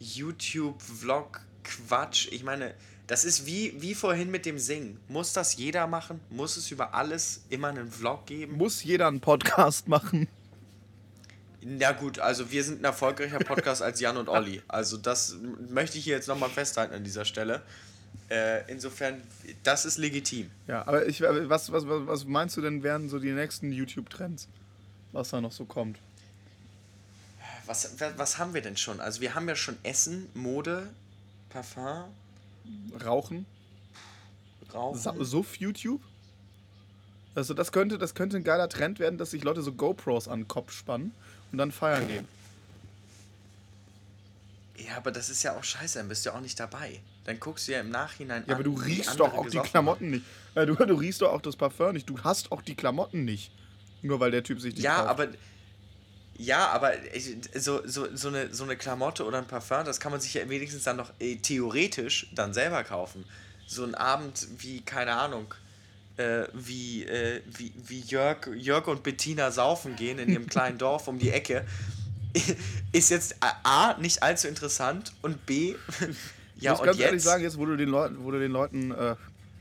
YouTube-Vlog-Quatsch. 0.00 2.28
Ich 2.30 2.42
meine, 2.42 2.74
das 3.06 3.24
ist 3.24 3.44
wie, 3.46 3.80
wie 3.82 3.94
vorhin 3.94 4.30
mit 4.30 4.46
dem 4.46 4.58
Singen. 4.58 4.98
Muss 5.08 5.32
das 5.34 5.56
jeder 5.56 5.86
machen? 5.86 6.20
Muss 6.30 6.56
es 6.56 6.70
über 6.70 6.94
alles 6.94 7.42
immer 7.50 7.68
einen 7.68 7.90
Vlog 7.90 8.24
geben? 8.26 8.56
Muss 8.56 8.82
jeder 8.82 9.08
einen 9.08 9.20
Podcast 9.20 9.88
machen? 9.88 10.26
Na 11.60 11.92
gut, 11.92 12.18
also 12.20 12.50
wir 12.50 12.62
sind 12.64 12.80
ein 12.80 12.84
erfolgreicher 12.84 13.38
Podcast 13.40 13.82
als 13.82 14.00
Jan 14.00 14.16
und 14.16 14.28
Olli. 14.28 14.62
Also 14.68 14.96
das 14.96 15.36
möchte 15.68 15.98
ich 15.98 16.04
hier 16.04 16.14
jetzt 16.14 16.28
nochmal 16.28 16.48
festhalten 16.50 16.94
an 16.94 17.02
dieser 17.04 17.24
Stelle. 17.24 17.62
Äh, 18.28 18.68
insofern, 18.70 19.22
das 19.62 19.84
ist 19.84 19.98
legitim. 19.98 20.50
Ja, 20.66 20.86
aber 20.86 21.06
ich, 21.06 21.20
was, 21.22 21.70
was, 21.70 21.84
was, 21.86 22.24
meinst 22.24 22.56
du 22.56 22.60
denn, 22.60 22.82
wären 22.82 23.08
so 23.08 23.18
die 23.20 23.30
nächsten 23.32 23.70
YouTube-Trends? 23.70 24.48
Was 25.12 25.30
da 25.30 25.40
noch 25.40 25.52
so 25.52 25.64
kommt? 25.64 25.98
Was, 27.66 28.00
wa- 28.00 28.12
was 28.16 28.38
haben 28.38 28.52
wir 28.54 28.62
denn 28.62 28.76
schon? 28.76 29.00
Also 29.00 29.20
wir 29.20 29.34
haben 29.34 29.48
ja 29.48 29.54
schon 29.56 29.76
Essen, 29.84 30.28
Mode, 30.34 30.88
Parfum, 31.50 32.04
Rauchen? 33.04 33.46
Rauchen. 34.74 35.24
Suff 35.24 35.56
YouTube? 35.56 36.02
Also 37.36 37.54
das 37.54 37.70
könnte, 37.70 37.98
das 37.98 38.14
könnte 38.14 38.36
ein 38.38 38.44
geiler 38.44 38.68
Trend 38.68 38.98
werden, 38.98 39.18
dass 39.18 39.30
sich 39.30 39.44
Leute 39.44 39.62
so 39.62 39.72
GoPros 39.72 40.26
an 40.26 40.40
den 40.40 40.48
Kopf 40.48 40.72
spannen 40.72 41.12
und 41.52 41.58
dann 41.58 41.70
feiern 41.70 42.08
gehen. 42.08 42.26
Ja, 44.78 44.96
aber 44.96 45.10
das 45.12 45.28
ist 45.30 45.42
ja 45.42 45.56
auch 45.56 45.64
scheiße, 45.64 45.98
dann 45.98 46.08
bist 46.08 46.24
du 46.26 46.30
ja 46.30 46.36
auch 46.36 46.40
nicht 46.40 46.58
dabei. 46.58 47.00
Dann 47.26 47.40
guckst 47.40 47.66
du 47.68 47.72
ja 47.72 47.80
im 47.80 47.90
Nachhinein 47.90 48.44
Ja, 48.46 48.54
an, 48.54 48.54
aber 48.54 48.64
du 48.64 48.74
riechst 48.74 49.18
doch 49.18 49.34
auch 49.34 49.46
die 49.46 49.58
Klamotten 49.58 50.10
nicht. 50.10 50.24
Äh, 50.54 50.64
du, 50.64 50.74
du 50.74 50.94
riechst 50.94 51.20
doch 51.20 51.32
auch 51.32 51.42
das 51.42 51.56
Parfum 51.56 51.92
nicht. 51.92 52.08
Du 52.08 52.18
hast 52.22 52.52
auch 52.52 52.62
die 52.62 52.74
Klamotten 52.74 53.24
nicht. 53.24 53.50
Nur 54.02 54.20
weil 54.20 54.30
der 54.30 54.44
Typ 54.44 54.60
sich 54.60 54.74
die 54.74 54.82
Ja, 54.82 54.96
kauft. 54.98 55.08
aber 55.08 55.28
ja, 56.38 56.68
aber 56.68 56.92
so, 57.54 57.80
so, 57.86 58.14
so, 58.14 58.28
eine, 58.28 58.52
so 58.54 58.64
eine 58.64 58.76
Klamotte 58.76 59.24
oder 59.24 59.38
ein 59.38 59.46
Parfum, 59.46 59.84
das 59.84 60.00
kann 60.00 60.12
man 60.12 60.20
sich 60.20 60.34
ja 60.34 60.48
wenigstens 60.48 60.84
dann 60.84 60.96
noch 60.96 61.10
äh, 61.18 61.36
theoretisch 61.36 62.28
dann 62.34 62.52
selber 62.52 62.84
kaufen. 62.84 63.24
So 63.66 63.84
ein 63.84 63.94
Abend 63.94 64.46
wie, 64.58 64.82
keine 64.82 65.12
Ahnung, 65.14 65.52
äh, 66.18 66.44
wie, 66.52 67.04
äh, 67.04 67.42
wie, 67.46 67.72
wie 67.76 68.00
Jörg, 68.00 68.48
Jörg 68.54 68.86
und 68.86 69.02
Bettina 69.02 69.50
saufen 69.50 69.96
gehen 69.96 70.18
in 70.18 70.28
ihrem 70.28 70.46
kleinen 70.46 70.78
Dorf 70.78 71.08
um 71.08 71.18
die 71.18 71.30
Ecke, 71.30 71.64
ist 72.92 73.10
jetzt 73.10 73.36
A, 73.40 73.94
nicht 73.98 74.22
allzu 74.22 74.46
interessant 74.46 75.12
und 75.22 75.46
B, 75.46 75.74
Ich 76.56 76.62
ja, 76.62 76.72
muss 76.72 76.82
ganz 76.82 76.96
jetzt, 76.98 77.06
ehrlich 77.06 77.22
sagen, 77.22 77.42
jetzt 77.42 77.58
wo 77.58 77.66
du 77.66 77.76
den 77.76 77.88
Leuten, 77.88 78.24
wo 78.24 78.30
du 78.30 78.38
den 78.38 78.50
Leuten 78.52 78.90
äh, 78.90 79.14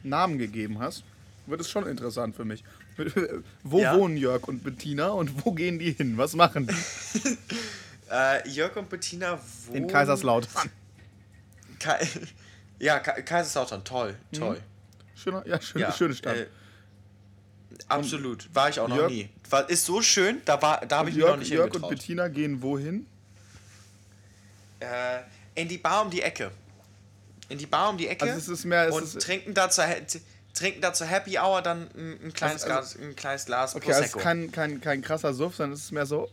Namen 0.04 0.38
gegeben 0.38 0.80
hast, 0.80 1.04
wird 1.46 1.62
es 1.62 1.70
schon 1.70 1.86
interessant 1.88 2.36
für 2.36 2.46
mich. 2.46 2.64
wo 3.64 3.80
Ja. 3.80 3.98
wohnen 3.98 4.16
Jörg 4.18 4.48
und 4.48 4.64
Bettina 4.64 5.10
und 5.10 5.46
wo 5.46 5.52
gehen 5.52 5.78
die 5.80 5.92
hin? 5.92 6.18
Was 6.18 6.34
machen 6.34 6.68
die? 6.68 7.38
äh, 8.12 8.48
Jörg 8.48 8.76
und 8.78 8.90
Bettina 8.90 9.38
wohnen... 9.68 9.76
In 9.76 9.88
Kaiserslautern. 9.88 10.70
Ka 11.80 11.98
ja, 12.80 13.00
Ka 13.00 13.22
Kaiserslautern, 13.22 13.84
toll, 13.84 14.16
toll. 14.32 14.60
Schöner, 15.16 15.46
ja, 15.48 15.62
schön, 15.62 15.82
Ja, 15.82 15.92
schöne 15.92 16.14
Stadt. 16.14 16.38
Äh, 16.38 16.48
absolut, 17.90 18.50
war 18.54 18.70
ich 18.70 18.80
auch 18.80 18.88
noch 18.88 18.98
Jörg- 18.98 19.10
nie. 19.10 19.30
War, 19.50 19.70
ist 19.70 19.86
so 19.86 20.02
schön, 20.02 20.42
da, 20.46 20.62
war, 20.62 20.86
da 20.86 20.98
habe 21.00 21.10
ich 21.10 21.16
mich 21.16 21.22
noch 21.24 21.32
Jörg, 21.32 21.40
nicht 21.40 21.50
Jörg 21.50 21.74
und. 21.74 21.90
Bettina 21.90 22.28
gehen 22.30 22.62
wohin? 22.62 23.06
Äh, 24.80 25.20
in 25.56 25.68
die 25.68 25.78
Bar 25.78 26.04
um 26.04 26.10
die 26.10 26.22
Ecke. 26.22 26.52
In 27.50 27.58
die 27.58 27.66
Bar 27.66 27.90
um 27.90 27.98
die 27.98 28.08
Ecke 28.08 28.26
Also 28.32 28.68
mehr, 28.68 28.92
und 28.94 29.20
trinken, 29.22 29.54
da 29.54 29.70
zur, 29.70 29.86
trinken 30.54 30.82
da 30.82 30.94
zur 30.94 31.08
Happy 31.08 31.38
Hour 31.38 31.62
dann 31.62 31.88
ein, 31.96 32.20
ein, 32.26 32.34
kleines, 32.34 32.64
Also- 32.64 32.68
Glas, 32.68 32.96
ein 33.00 33.16
kleines 33.16 33.46
Glas 33.46 33.76
okay, 33.76 33.88
also 33.90 34.00
Prosecco. 34.02 34.18
ist 34.20 34.24
kein, 34.24 34.52
kein, 34.52 34.82
kein 34.82 35.02
krasser 35.02 35.34
Suff, 35.34 35.56
sondern 35.56 35.74
es 35.74 35.82
ist 35.86 35.92
mehr 35.92 36.06
so, 36.06 36.30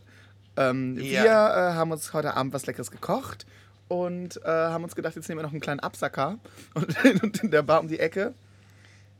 ähm, 0.57 0.97
Ja. 0.99 1.23
wir 1.23 1.29
äh, 1.31 1.73
haben 1.75 1.91
uns 1.91 2.13
heute 2.13 2.35
Abend 2.35 2.53
was 2.53 2.65
Leckeres 2.65 2.89
gekocht 2.91 3.45
und 3.89 4.37
äh, 4.43 4.47
haben 4.49 4.83
uns 4.83 4.95
gedacht, 4.95 5.15
jetzt 5.15 5.27
nehmen 5.29 5.39
wir 5.39 5.43
noch 5.43 5.51
einen 5.51 5.61
kleinen 5.61 5.79
Absacker 5.81 6.39
und, 6.73 7.23
und 7.23 7.43
in 7.43 7.51
der 7.51 7.61
Bar 7.63 7.79
um 7.79 7.87
die 7.87 7.99
Ecke 7.99 8.33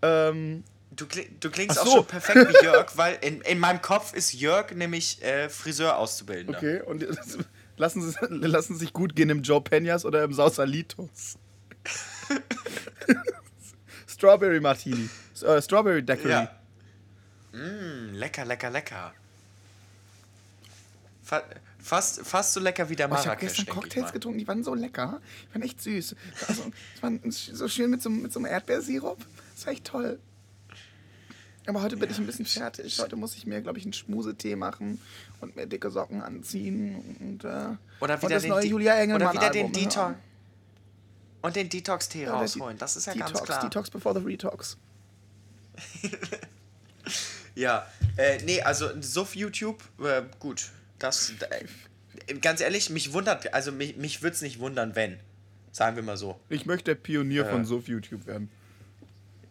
ähm, 0.02 0.64
du, 0.92 1.06
kling, 1.06 1.28
du 1.40 1.50
klingst 1.50 1.78
Ach 1.78 1.84
auch 1.84 1.88
so. 1.88 1.96
schon 1.98 2.06
perfekt 2.06 2.50
wie 2.50 2.64
Jörg, 2.66 2.98
weil 2.98 3.18
in, 3.22 3.42
in 3.42 3.60
meinem 3.60 3.82
Kopf 3.82 4.14
ist 4.14 4.34
Jörg 4.34 4.72
nämlich 4.74 5.22
äh, 5.24 5.50
Friseur 5.50 5.98
auszubildender. 5.98 6.58
Okay, 6.58 6.82
und 6.82 7.04
das- 7.04 7.38
lassen 7.78 8.02
Sie, 8.12 8.18
lassen 8.30 8.74
Sie 8.74 8.80
sich 8.86 8.94
gut 8.94 9.16
gehen 9.16 9.30
im 9.30 9.42
Joe 9.42 9.60
Peñas 9.60 10.06
oder 10.06 10.24
im 10.24 10.34
Sausalitos. 10.34 11.38
Strawberry 14.08 14.60
Martini. 14.60 15.10
Äh, 15.42 15.62
Strawberry 15.62 16.04
Daiquiri. 16.04 16.30
Ja. 16.32 16.52
Mm, 17.52 18.14
lecker, 18.14 18.46
lecker, 18.46 18.70
lecker. 18.70 19.14
Fa 21.24 21.42
fast, 21.80 22.22
fast 22.26 22.54
so 22.54 22.60
lecker 22.60 22.90
wie 22.90 22.96
der 22.96 23.08
Oh, 23.12 23.14
ich 23.14 23.18
habe 23.20 23.28
Marrakesch, 23.28 23.58
gestern 23.58 23.74
Cocktails 23.76 24.14
getrunken, 24.14 24.40
die 24.40 24.48
waren 24.48 24.64
so 24.64 24.74
lecker. 24.74 25.22
Die 25.50 25.56
waren 25.56 25.62
echt 25.64 25.82
süß. 25.82 26.16
Also, 26.48 26.64
die 26.98 27.04
waren 27.04 27.20
so 27.32 27.68
schön 27.68 27.90
mit 27.90 28.02
so, 28.02 28.10
mit 28.10 28.32
so 28.32 28.40
einem 28.40 28.46
Erdbeersirup. 28.48 29.20
Das 29.56 29.66
war 29.66 29.74
echt 29.74 29.86
toll. 29.86 30.20
Aber 31.66 31.82
heute 31.82 31.96
bin 31.96 32.10
ich 32.10 32.18
ein 32.18 32.26
bisschen 32.26 32.46
fertig. 32.46 33.00
Heute 33.00 33.16
muss 33.16 33.36
ich 33.36 33.46
mir, 33.46 33.62
glaube 33.62 33.80
ich, 33.80 33.86
einen 33.86 33.94
Schmusetee 33.94 34.58
machen 34.58 35.00
und 35.40 35.56
mir 35.56 35.66
dicke 35.66 35.92
Socken 35.92 36.22
anziehen 36.22 37.18
und, 37.22 37.46
äh, 37.46 37.78
Oder 38.02 38.18
wieder 38.18 38.24
und 38.24 38.32
das 38.32 38.42
den, 38.42 38.50
neue 38.50 38.62
Di- 38.64 38.68
Julia 38.70 38.96
Engelmann 38.96 39.30
oder 39.30 39.34
wieder 39.34 39.50
den 39.50 39.72
Detox. 39.72 40.16
Und 41.44 41.56
den 41.56 41.70
Detox-Tee 41.70 42.24
Ja, 42.24 42.34
rausholen, 42.34 42.78
das 42.80 42.96
ist 42.96 43.06
ja 43.06 43.14
Detox, 43.14 43.34
ganz 43.34 43.44
klar. 43.44 43.62
Detox 43.62 43.90
before 43.92 44.20
the 44.20 44.26
Retox. 44.26 44.78
Ja, 47.56 47.86
äh, 48.18 48.42
nee, 48.44 48.62
also 48.62 48.90
Suff 49.02 49.36
YouTube, 49.36 49.84
äh, 50.04 50.24
gut. 50.40 50.72
Das, 50.98 51.34
äh, 51.52 52.34
ganz 52.36 52.62
ehrlich, 52.62 52.90
mich 52.90 53.14
wundert, 53.14 53.54
also 53.54 53.72
mich, 53.72 53.96
mich 53.98 54.24
würde 54.24 54.34
es 54.36 54.42
nicht 54.42 54.60
wundern, 54.60 54.96
wenn. 54.96 55.20
Sagen 55.72 55.96
wir 55.96 56.02
mal 56.04 56.18
so. 56.18 56.40
Ich 56.50 56.66
möchte 56.66 56.86
der 56.86 56.96
Pionier 56.96 57.46
Äh. 57.46 57.52
von 57.52 57.66
Sof 57.66 57.88
YouTube 57.88 58.26
werden. 58.26 58.50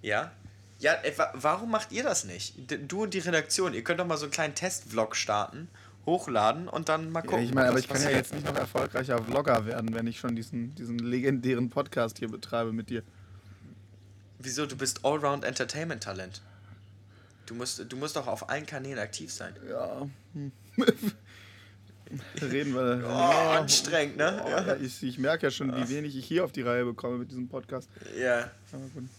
Ja? 0.01 0.33
Ja, 0.81 0.95
äh, 1.05 1.17
wa- 1.17 1.31
warum 1.35 1.71
macht 1.71 1.93
ihr 1.93 2.03
das 2.03 2.25
nicht? 2.25 2.55
Du 2.91 3.05
und 3.05 3.15
die 3.15 3.21
Redaktion, 3.21 3.73
ihr 3.73 3.85
könnt 3.85 4.01
doch 4.01 4.07
mal 4.07 4.17
so 4.17 4.25
einen 4.25 4.33
kleinen 4.33 4.55
Testvlog 4.57 5.15
starten, 5.15 5.69
hochladen 6.07 6.69
und 6.69 6.89
dann 6.89 7.11
mal 7.13 7.21
Ja, 7.21 7.27
gucken. 7.31 7.45
ich 7.45 7.55
meine, 7.55 7.69
aber 7.69 7.79
ich 7.79 7.89
kann 7.89 8.03
ja 8.03 8.11
jetzt 8.11 8.35
nicht 8.35 8.45
noch 8.45 8.57
erfolgreicher 8.57 9.23
Vlogger 9.23 9.67
werden, 9.67 9.95
wenn 9.95 10.07
ich 10.07 10.19
schon 10.19 10.35
diesen, 10.35 10.75
diesen 10.75 10.99
legendären 10.99 11.71
Podcast 11.71 12.19
hier 12.19 12.29
betreibe 12.29 12.73
mit 12.73 12.91
dir. 12.91 13.03
Wieso? 14.39 14.67
Du 14.67 14.77
bist 14.77 15.05
Allround 15.05 15.45
Entertainment 15.45 16.03
Talent. 16.03 16.43
Du 17.47 17.55
musst, 17.55 17.85
du 17.89 17.97
musst 17.97 18.17
doch 18.17 18.27
auf 18.27 18.49
allen 18.49 18.67
Kanälen 18.67 18.99
aktiv 18.99 19.33
sein. 19.33 19.55
Ja. 19.69 20.09
hm. 20.33 20.53
Reden 22.43 22.75
wir. 22.75 23.03
Oh, 23.07 23.11
anstrengend, 23.59 24.17
ne? 24.19 24.43
Oh, 24.45 24.49
Ja. 24.51 24.67
ja, 24.67 24.77
ich, 24.77 25.03
ich 25.03 25.19
merke 25.19 25.47
ja 25.47 25.51
schon, 25.51 25.75
wie 25.75 25.89
wenig 25.89 26.15
ich 26.17 26.27
hier 26.27 26.45
auf 26.45 26.53
die 26.53 26.61
Reihe 26.63 26.85
bekomme 26.85 27.17
mit 27.19 27.31
diesem 27.31 27.49
Podcast. 27.49 27.89
Ja, 28.19 28.51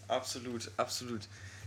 absolut, 0.06 0.70
absolut. 0.76 1.22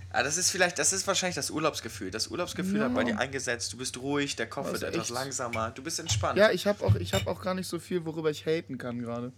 Aber 0.09 0.23
das 0.23 0.37
ist 0.37 0.49
vielleicht, 0.51 0.79
das 0.79 0.93
ist 0.93 1.05
wahrscheinlich 1.05 1.35
das 1.35 1.49
Urlaubsgefühl. 1.51 2.11
Das 2.11 2.27
Urlaubsgefühl 2.29 2.79
Ja. 2.79 2.85
hat 2.85 2.93
bei 2.95 3.03
dir 3.03 3.19
eingesetzt. 3.19 3.73
Du 3.73 3.77
bist 3.77 3.97
ruhig, 3.97 4.35
der 4.35 4.47
Kopf 4.49 4.67
wird 4.67 4.77
ist 4.77 4.83
etwas 4.83 5.01
echt- 5.07 5.09
langsamer, 5.11 5.71
du 5.71 5.83
bist 5.83 5.99
entspannt. 5.99 6.37
Ja, 6.37 6.49
ich 6.51 6.65
habe 6.65 6.83
auch, 6.85 6.95
ich 6.95 7.13
hab 7.13 7.27
auch 7.27 7.41
gar 7.41 7.53
nicht 7.53 7.67
so 7.67 7.77
viel, 7.79 8.05
worüber 8.05 8.29
ich 8.29 8.45
haten 8.45 8.77
kann 8.77 8.99
gerade. 8.99 9.31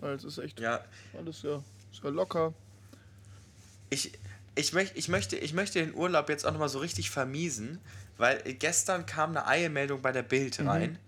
Weil 0.00 0.14
es 0.14 0.22
ist 0.24 0.38
echt 0.38 0.60
ja 0.60 0.84
alles 1.18 1.42
ja, 1.42 1.60
sehr 2.00 2.10
locker. 2.12 2.54
ich, 3.90 4.12
ich, 4.54 4.72
möcht, 4.72 4.96
ich, 4.96 5.08
möchte, 5.08 5.36
ich 5.36 5.52
möchte 5.52 5.80
den 5.84 5.94
Urlaub 5.94 6.28
jetzt 6.28 6.46
auch 6.46 6.52
nochmal 6.52 6.68
so 6.68 6.78
richtig 6.78 7.10
vermiesen, 7.10 7.80
weil 8.16 8.40
gestern 8.54 9.06
kam 9.06 9.30
eine 9.30 9.46
Eilmeldung 9.46 10.00
bei 10.02 10.12
der 10.12 10.22
Bild 10.22 10.60
rein. 10.64 10.98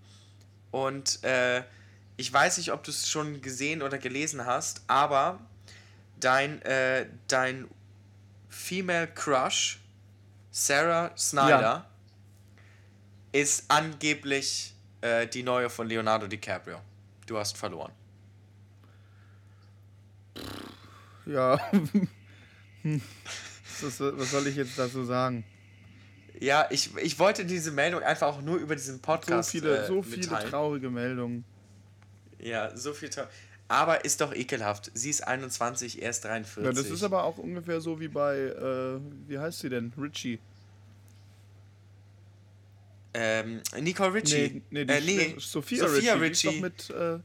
Und 0.71 1.23
äh, 1.23 1.63
ich 2.17 2.31
weiß 2.31 2.57
nicht, 2.57 2.71
ob 2.71 2.83
du 2.83 2.91
es 2.91 3.07
schon 3.09 3.41
gesehen 3.41 3.81
oder 3.81 3.97
gelesen 3.97 4.45
hast, 4.45 4.81
aber 4.87 5.39
dein, 6.19 6.61
äh, 6.63 7.07
dein 7.27 7.67
Female 8.51 9.07
Crush, 9.07 9.79
Sarah 10.51 11.11
Snyder, 11.17 11.61
Ja. 11.61 11.85
ist 13.31 13.65
angeblich 13.69 14.75
äh, 15.01 15.25
die 15.25 15.41
neue 15.41 15.69
von 15.69 15.87
Leonardo 15.87 16.27
DiCaprio. 16.27 16.79
Du 17.25 17.37
hast 17.37 17.57
verloren. 17.57 17.91
Ja. 21.25 21.57
Was, 23.81 23.97
soll 23.97 24.47
ich 24.47 24.55
jetzt 24.55 24.77
dazu 24.77 25.03
sagen? 25.05 25.43
Ja, 26.39 26.67
ich, 26.71 26.95
ich 26.97 27.17
wollte 27.19 27.45
diese 27.45 27.71
Meldung 27.71 28.01
einfach 28.03 28.27
auch 28.27 28.41
nur 28.41 28.57
über 28.57 28.75
diesen 28.75 28.95
So 28.95 29.01
Podcast 29.01 29.51
viele, 29.51 29.83
äh, 29.83 29.87
so 29.87 30.01
viele 30.03 30.17
mitteilen. 30.17 30.49
traurige 30.49 30.89
Meldungen. 30.89 31.45
Ja, 32.39 32.75
so 32.75 32.93
viel 32.93 33.09
trau- 33.09 33.27
Aber 33.71 34.03
ist 34.03 34.19
doch 34.19 34.35
ekelhaft. 34.35 34.91
Sie 34.93 35.09
ist 35.09 35.25
21, 35.25 36.01
er 36.01 36.09
ist 36.09 36.25
43. 36.25 36.63
Ja, 36.65 36.73
das 36.73 36.91
ist 36.91 37.03
aber 37.03 37.23
auch 37.23 37.37
ungefähr 37.37 37.79
so 37.79 38.01
wie 38.01 38.09
bei, 38.09 38.37
äh, 38.37 38.99
wie 39.29 39.39
heißt 39.39 39.59
sie 39.59 39.69
denn? 39.69 39.93
Richie. 39.97 40.39
ähm, 43.13 43.61
Nicole 43.79 44.13
Richie. 44.15 44.61
Nee, 44.71 44.83
nee, 44.83 44.93
äh, 44.93 45.01
nee. 45.01 45.35
Sophia, 45.39 45.87
Sophia 45.87 46.15
Richie. 46.15 46.49
Richie. 46.49 46.59
Mit, 46.59 46.89
äh, 46.89 47.19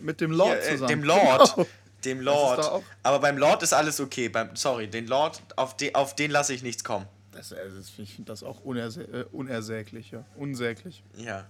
mit 0.00 0.20
dem 0.20 0.32
Lord 0.32 0.58
Hier, 0.60 0.68
äh, 0.68 0.72
zusammen. 0.72 0.88
dem 0.88 1.02
Lord. 1.04 1.54
Genau. 1.56 1.68
Dem 2.04 2.20
Lord. 2.20 2.84
Aber 3.02 3.18
beim 3.18 3.38
Lord 3.38 3.62
ist 3.62 3.72
alles 3.72 4.00
okay. 4.00 4.28
Beim, 4.28 4.54
sorry, 4.54 4.86
den 4.86 5.06
Lord, 5.06 5.42
auf, 5.56 5.76
de, 5.78 5.94
auf 5.94 6.14
den 6.14 6.30
lasse 6.30 6.52
ich 6.52 6.62
nichts 6.62 6.84
kommen. 6.84 7.06
Das, 7.32 7.54
also, 7.54 7.80
ich 8.02 8.14
finde 8.14 8.30
das 8.30 8.42
auch 8.42 8.60
äh, 8.66 9.24
unersäglich, 9.32 10.10
ja. 10.10 10.24
Unsäglich. 10.36 11.02
Ja. 11.16 11.46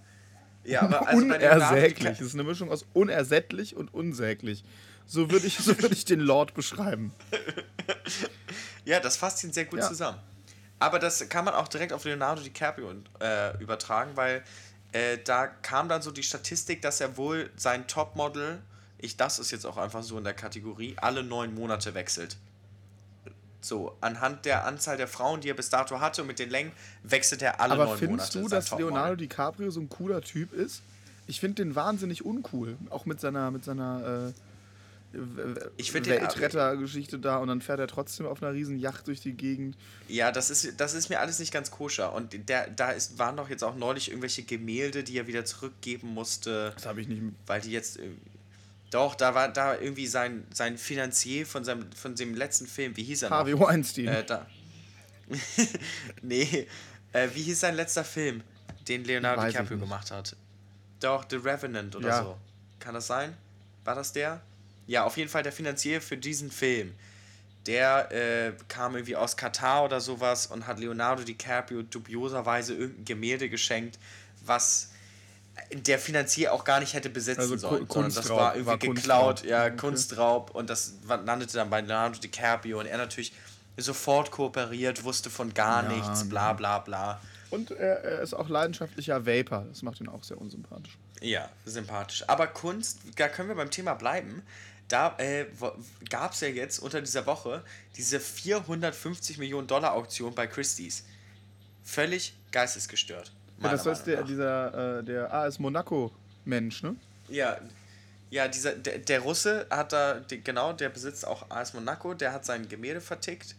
Ja, 0.65 0.83
aber 0.83 1.07
also 1.09 1.25
unersäglich. 1.25 2.19
Das 2.19 2.21
ist 2.21 2.35
eine 2.35 2.45
Mischung 2.45 2.71
aus 2.71 2.85
unersättlich 2.93 3.75
und 3.77 3.93
unsäglich. 3.95 4.65
So 5.07 5.31
würde 5.31 5.47
ich, 5.47 5.57
so 5.59 5.79
würd 5.79 5.93
ich 5.93 6.05
den 6.05 6.21
Lord 6.21 6.53
beschreiben. 6.55 7.13
Ja, 8.85 9.01
das 9.01 9.17
fasst 9.17 9.43
ihn 9.45 9.53
sehr 9.53 9.65
gut 9.65 9.79
Ja. 9.81 9.89
zusammen. 9.89 10.19
Aber 10.79 10.99
das 10.99 11.29
kann 11.29 11.45
man 11.45 11.55
auch 11.55 11.69
direkt 11.69 11.93
auf 11.93 12.05
Leonardo 12.05 12.43
DiCaprio 12.43 12.93
äh, 13.21 13.57
übertragen, 13.63 14.13
weil 14.15 14.43
äh, 14.93 15.19
da 15.25 15.47
kam 15.47 15.89
dann 15.89 16.03
so 16.03 16.11
die 16.11 16.23
Statistik, 16.23 16.83
dass 16.83 17.01
er 17.01 17.17
wohl 17.17 17.51
sein 17.57 17.87
Topmodel, 17.87 18.63
ich 18.99 19.17
das 19.17 19.39
ist 19.39 19.51
jetzt 19.51 19.67
auch 19.67 19.77
einfach 19.77 20.03
so 20.03 20.19
in 20.19 20.25
der 20.25 20.35
Kategorie, 20.35 20.95
alle 20.99 21.23
neun 21.23 21.55
Monate 21.55 21.95
wechselt. 21.95 22.37
So, 23.61 23.97
anhand 24.01 24.45
der 24.45 24.67
Anzahl 24.67 24.97
der 24.97 25.09
Frauen, 25.09 25.41
die 25.41 25.51
er 25.51 25.55
bis 25.55 25.69
dato 25.69 26.01
hatte 26.01 26.23
und 26.23 26.29
mit 26.29 26.39
den 26.39 26.51
Längen, 26.51 26.73
wechselt 27.03 27.43
er 27.43 27.61
alle 27.61 27.75
Aber 27.75 27.85
neun 27.87 27.99
findest 27.99 28.35
Monate. 28.35 28.39
du, 28.39 28.49
sein 28.49 28.59
dass 28.59 28.67
Topmodel. 28.67 28.95
Leonardo 28.95 29.17
DiCaprio 29.17 29.71
so 29.71 29.81
ein 29.81 29.89
cooler 29.89 30.21
Typ 30.21 30.53
ist? 30.53 30.83
Ich 31.27 31.41
finde 31.41 31.63
den 31.63 31.75
wahnsinnig 31.75 32.25
uncool. 32.25 32.77
Auch 32.91 33.05
mit 33.05 33.21
seiner, 33.21 33.51
mit 33.51 33.65
seiner 33.65 34.33
äh, 35.13 35.19
Ich 35.77 35.93
Weltretter-Geschichte 35.93 37.19
da 37.19 37.39
und 37.39 37.49
dann 37.49 37.61
fährt 37.61 37.81
er 37.81 37.89
trotzdem 37.89 38.27
auf 38.27 38.43
einer 38.43 38.53
riesen 38.53 38.79
Yacht 38.79 39.09
durch 39.09 39.21
die 39.21 39.35
Gegend. 39.35 39.77
Ja, 40.07 40.31
das 40.31 40.51
ist, 40.51 40.81
das 40.81 40.95
ist 40.95 41.09
mir 41.09 41.21
alles 41.21 41.39
nicht 41.39 41.53
ganz 41.53 41.71
koscher. 41.71 42.13
Und 42.13 42.49
der, 42.49 42.71
da 42.71 42.91
ist, 42.91 43.19
waren 43.19 43.37
doch 43.37 43.51
jetzt 43.51 43.65
auch 43.65 43.75
neulich 43.75 44.09
irgendwelche 44.09 44.43
Gemälde, 44.45 45.03
die 45.03 45.19
er 45.19 45.27
wieder 45.27 45.45
zurückgeben 45.45 46.15
musste. 46.15 46.73
Das 46.75 46.87
habe 46.87 47.01
ich 47.01 47.09
nicht. 47.09 47.23
weil 47.47 47.61
die 47.61 47.73
jetzt 47.73 47.99
äh, 47.99 48.09
doch 48.91 49.15
da 49.15 49.35
war 49.35 49.49
da 49.53 49.79
irgendwie 49.79 50.07
sein 50.07 50.47
sein 50.53 50.79
Finanzier 50.79 51.47
von 51.47 51.65
seinem 51.65 51.91
von 51.93 52.15
dem 52.15 52.35
letzten 52.35 52.67
Film 52.67 52.97
wie 52.97 53.03
hieß 53.05 53.23
er 53.23 53.31
Harvey 53.31 53.53
noch 53.53 53.61
Weinstein. 53.69 54.09
äh, 54.09 54.25
da. 54.25 54.47
Nee 56.23 56.67
äh, 57.13 57.29
wie 57.35 57.43
hieß 57.43 57.61
sein 57.61 57.75
letzter 57.75 58.05
Film 58.05 58.43
den 58.87 59.05
Leonardo 59.05 59.43
Weiß 59.43 59.53
DiCaprio 59.53 59.79
gemacht 59.79 60.11
hat? 60.11 60.37
Doch 61.01 61.25
The 61.29 61.37
Revenant 61.37 61.95
oder 61.97 62.09
Ja. 62.09 62.23
so. 62.23 62.39
Kann 62.81 62.95
das 62.95 63.07
sein? 63.07 63.37
War 63.85 63.95
das 63.95 64.13
der? 64.13 64.41
Ja 64.87 65.05
auf 65.05 65.17
jeden 65.17 65.29
Fall 65.29 65.43
der 65.43 65.53
Finanzier 65.53 66.01
für 66.01 66.17
diesen 66.17 66.51
Film. 66.51 66.95
Der 67.67 68.11
äh, 68.13 68.53
kam 68.69 68.95
irgendwie 68.95 69.17
aus 69.17 69.37
Katar 69.37 69.85
oder 69.85 70.01
sowas 70.01 70.47
und 70.47 70.67
hat 70.67 70.79
Leonardo 70.79 71.23
DiCaprio 71.25 71.83
dubioserweise 71.83 72.75
irgendein 72.75 73.05
Gemälde 73.05 73.49
geschenkt, 73.51 73.99
was 74.45 74.91
der 75.73 75.99
Finanzier 75.99 76.53
auch 76.53 76.65
gar 76.65 76.81
nicht 76.81 76.95
hätte 76.95 77.11
besitzen 77.11 77.41
Also 77.41 77.57
sollen, 77.57 77.87
Ku- 77.89 77.95
sondern 77.95 78.11
das 78.15 78.17
Kunstraub, 78.29 78.39
war 78.41 78.53
irgendwie 78.55 78.67
war 78.71 78.79
geklaut, 78.79 79.37
Kunstraub. 79.41 79.51
ja, 79.51 79.65
Okay. 79.67 79.77
Kunstraub 79.77 80.51
und 80.55 80.71
das 80.71 80.95
landete 81.07 81.55
dann 81.57 81.71
bei 81.71 81.81
Leonardo 81.81 82.19
DiCaprio 82.19 82.81
und 82.81 82.87
er 82.87 82.99
natürlich 82.99 83.33
sofort 83.77 84.31
kooperiert, 84.31 85.05
wusste 85.05 85.31
von 85.31 85.55
gar 85.55 85.85
Ja, 85.85 85.89
nichts, 85.97 86.25
ne. 86.25 86.31
bla 86.31 86.53
bla 86.53 86.79
bla. 86.81 87.21
Und 87.51 87.71
er, 87.71 88.03
er 88.05 88.21
ist 88.21 88.35
auch 88.35 88.49
leidenschaftlicher 88.49 89.25
Vapor. 89.25 89.65
Das 89.69 89.83
macht 89.83 90.01
ihn 90.01 90.09
auch 90.09 90.23
sehr 90.23 90.39
unsympathisch. 90.39 90.99
Ja, 91.21 91.49
sympathisch. 91.65 92.25
Aber 92.29 92.47
Kunst, 92.49 92.99
da 93.17 93.29
können 93.29 93.49
wir 93.49 93.57
beim 93.57 93.71
Thema 93.71 93.95
bleiben. 93.95 94.43
Da 94.89 95.15
äh, 95.19 95.47
gab 96.11 96.33
es 96.33 96.41
ja 96.41 96.49
jetzt 96.49 96.79
unter 96.79 97.01
dieser 97.01 97.27
Woche 97.27 97.63
diese 97.97 98.21
450 98.21 99.39
Millionen 99.39 99.67
Dollar 99.67 99.93
Auktion 99.95 100.35
bei 100.35 100.47
Christie's. 100.47 101.05
Völlig 101.85 102.35
geistesgestört. 102.53 103.33
Ja, 103.63 103.71
das 103.71 103.87
ist 103.87 104.05
der, 104.05 104.21
nach. 104.21 104.27
dieser 104.27 104.99
äh, 105.01 105.05
der 105.05 105.33
AS 105.33 105.59
Monaco-Mensch, 105.59 106.83
ne? 106.83 106.97
Ja, 107.29 107.57
ja 108.31 108.49
dieser, 108.49 108.73
der, 108.73 108.99
der 108.99 109.21
Russe 109.21 109.67
hat 109.71 109.93
da, 109.93 110.21
genau, 110.45 110.73
der 110.73 110.89
besitzt 110.91 111.27
auch 111.27 111.51
AS 111.51 111.75
Monaco, 111.75 112.15
der 112.15 112.33
hat 112.33 112.45
sein 112.45 112.69
Gemälde 112.69 113.01
vertickt 113.01 113.57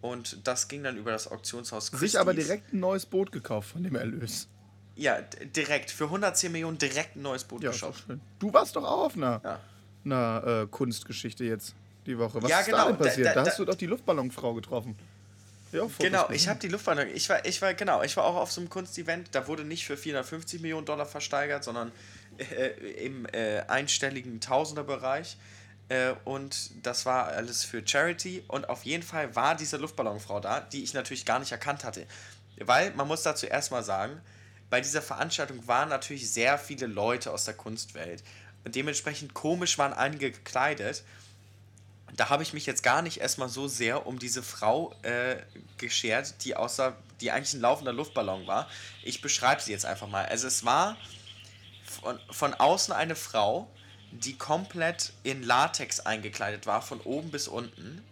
und 0.00 0.46
das 0.46 0.68
ging 0.68 0.82
dann 0.82 0.96
über 0.96 1.10
das 1.10 1.30
Auktionshaus 1.30 1.90
Christie's. 1.90 2.12
Sich 2.12 2.20
aber 2.20 2.34
direkt 2.34 2.72
ein 2.72 2.80
neues 2.80 3.06
Boot 3.06 3.32
gekauft 3.32 3.70
von 3.70 3.82
dem 3.82 3.94
Erlös. 3.96 4.48
Ja, 4.96 5.20
direkt. 5.54 5.92
Für 5.92 6.04
110 6.04 6.50
Millionen 6.50 6.76
direkt 6.78 7.14
ein 7.16 7.22
neues 7.22 7.44
Boot 7.44 7.62
Ja, 7.62 7.72
schön. 7.72 8.20
Du 8.40 8.52
warst 8.52 8.74
doch 8.74 8.82
auch 8.84 9.06
auf 9.06 9.16
einer, 9.16 9.40
Ja. 9.44 9.60
einer 10.04 10.62
äh, 10.62 10.66
Kunstgeschichte 10.66 11.44
jetzt 11.44 11.74
die 12.06 12.18
Woche. 12.18 12.42
Was 12.42 12.50
Ja, 12.50 12.58
ist 12.60 12.66
genau. 12.66 12.78
da 12.78 12.86
denn 12.88 12.98
Da- 12.98 13.04
passiert? 13.04 13.26
Da, 13.28 13.34
da- 13.34 13.46
hast 13.46 13.58
du 13.60 13.64
doch 13.64 13.76
die 13.76 13.86
Luftballonfrau 13.86 14.54
getroffen. 14.54 14.96
Ja, 15.72 15.86
Genau, 15.98 16.30
ich 16.30 16.48
habe 16.48 16.58
die 16.58 16.68
Luftballon. 16.68 17.08
Ich 17.14 17.28
war, 17.28 17.44
ich 17.44 17.60
war, 17.60 17.74
genau, 17.74 18.02
ich 18.02 18.16
war 18.16 18.24
auch 18.24 18.36
auf 18.36 18.50
so 18.50 18.60
einem 18.60 18.70
Kunstevent. 18.70 19.28
Da 19.32 19.46
wurde 19.46 19.64
nicht 19.64 19.84
für 19.86 19.96
450 19.96 20.60
Millionen 20.60 20.86
Dollar 20.86 21.06
versteigert, 21.06 21.64
sondern 21.64 21.92
äh, 22.38 22.68
im 23.04 23.26
äh, 23.26 23.60
einstelligen 23.68 24.40
Tausenderbereich. 24.40 25.36
Äh, 25.88 26.12
und 26.24 26.70
das 26.82 27.06
war 27.06 27.28
alles 27.28 27.64
für 27.64 27.86
Charity. 27.86 28.44
Und 28.48 28.68
auf 28.68 28.84
jeden 28.84 29.02
Fall 29.02 29.34
war 29.36 29.54
diese 29.54 29.76
Luftballonfrau 29.76 30.40
da, 30.40 30.60
die 30.60 30.82
ich 30.82 30.94
natürlich 30.94 31.24
gar 31.24 31.38
nicht 31.38 31.52
erkannt 31.52 31.84
hatte. 31.84 32.06
Weil, 32.56 32.92
man 32.92 33.06
muss 33.06 33.22
dazu 33.22 33.46
erstmal 33.46 33.84
sagen, 33.84 34.20
bei 34.70 34.80
dieser 34.80 35.02
Veranstaltung 35.02 35.66
waren 35.66 35.88
natürlich 35.88 36.30
sehr 36.30 36.58
viele 36.58 36.86
Leute 36.86 37.32
aus 37.32 37.44
der 37.44 37.54
Kunstwelt. 37.54 38.22
Und 38.64 38.74
dementsprechend 38.74 39.34
komisch 39.34 39.78
waren 39.78 39.92
einige 39.92 40.30
gekleidet. 40.30 41.04
Da 42.16 42.28
habe 42.28 42.42
ich 42.42 42.52
mich 42.52 42.66
jetzt 42.66 42.82
gar 42.82 43.02
nicht 43.02 43.18
erstmal 43.18 43.48
so 43.48 43.68
sehr 43.68 44.06
um 44.06 44.18
diese 44.18 44.42
Frau 44.42 44.94
äh, 45.02 45.36
geschert, 45.76 46.44
die 46.44 46.56
außer, 46.56 46.96
die 47.20 47.30
eigentlich 47.30 47.54
ein 47.54 47.60
laufender 47.60 47.92
Luftballon 47.92 48.46
war. 48.46 48.68
Ich 49.02 49.20
beschreibe 49.20 49.60
sie 49.60 49.72
jetzt 49.72 49.84
einfach 49.84 50.08
mal. 50.08 50.26
Also 50.26 50.46
es 50.46 50.64
war 50.64 50.96
von, 51.84 52.18
von 52.30 52.54
außen 52.54 52.92
eine 52.94 53.16
Frau, 53.16 53.70
die 54.10 54.36
komplett 54.36 55.12
in 55.22 55.42
Latex 55.42 56.00
eingekleidet 56.00 56.66
war, 56.66 56.82
von 56.82 57.00
oben 57.00 57.30
bis 57.30 57.48
unten. 57.48 58.04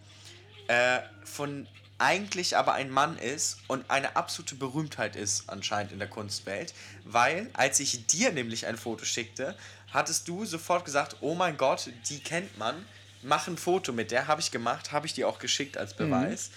Äh, 0.67 0.99
von 1.23 1.67
eigentlich 1.99 2.55
aber 2.55 2.73
ein 2.73 2.91
Mann 2.91 3.17
ist 3.17 3.57
und 3.67 3.89
eine 3.89 4.15
absolute 4.15 4.55
Berühmtheit 4.55 5.15
ist 5.15 5.49
anscheinend 5.49 5.91
in 5.91 5.99
der 5.99 6.07
Kunstwelt, 6.07 6.73
weil 7.05 7.49
als 7.53 7.79
ich 7.79 8.05
dir 8.05 8.31
nämlich 8.31 8.67
ein 8.67 8.77
Foto 8.77 9.03
schickte, 9.03 9.57
hattest 9.91 10.27
du 10.27 10.45
sofort 10.45 10.85
gesagt, 10.85 11.17
oh 11.21 11.33
mein 11.33 11.57
Gott, 11.57 11.89
die 12.09 12.19
kennt 12.19 12.55
man, 12.57 12.85
mach 13.21 13.47
ein 13.47 13.57
Foto 13.57 13.91
mit 13.93 14.11
der, 14.11 14.27
habe 14.27 14.41
ich 14.41 14.51
gemacht, 14.51 14.91
habe 14.91 15.05
ich 15.05 15.13
dir 15.13 15.27
auch 15.27 15.39
geschickt 15.39 15.77
als 15.77 15.93
Beweis. 15.93 16.49
Mhm. 16.49 16.53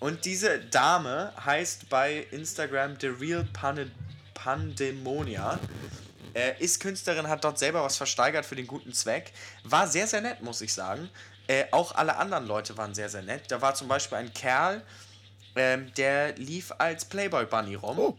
Und 0.00 0.24
diese 0.24 0.58
Dame 0.58 1.32
heißt 1.44 1.88
bei 1.88 2.26
Instagram 2.30 2.96
The 3.00 3.08
Real 3.08 3.44
Pande 3.52 3.90
Pandemonia. 4.34 5.58
Äh, 6.34 6.52
ist 6.58 6.80
Künstlerin, 6.80 7.28
hat 7.28 7.44
dort 7.44 7.58
selber 7.58 7.82
was 7.84 7.96
versteigert 7.96 8.44
für 8.44 8.56
den 8.56 8.66
guten 8.66 8.92
Zweck. 8.92 9.32
War 9.62 9.86
sehr, 9.86 10.06
sehr 10.06 10.20
nett, 10.20 10.42
muss 10.42 10.60
ich 10.60 10.74
sagen. 10.74 11.08
Äh, 11.46 11.66
auch 11.70 11.94
alle 11.94 12.16
anderen 12.16 12.46
Leute 12.46 12.76
waren 12.76 12.94
sehr, 12.94 13.08
sehr 13.08 13.22
nett. 13.22 13.42
Da 13.48 13.60
war 13.62 13.74
zum 13.74 13.88
Beispiel 13.88 14.18
ein 14.18 14.34
Kerl, 14.34 14.82
ähm, 15.56 15.92
der 15.94 16.36
lief 16.36 16.72
als 16.78 17.04
Playboy 17.04 17.46
Bunny 17.46 17.76
rum. 17.76 17.98
Oh. 17.98 18.18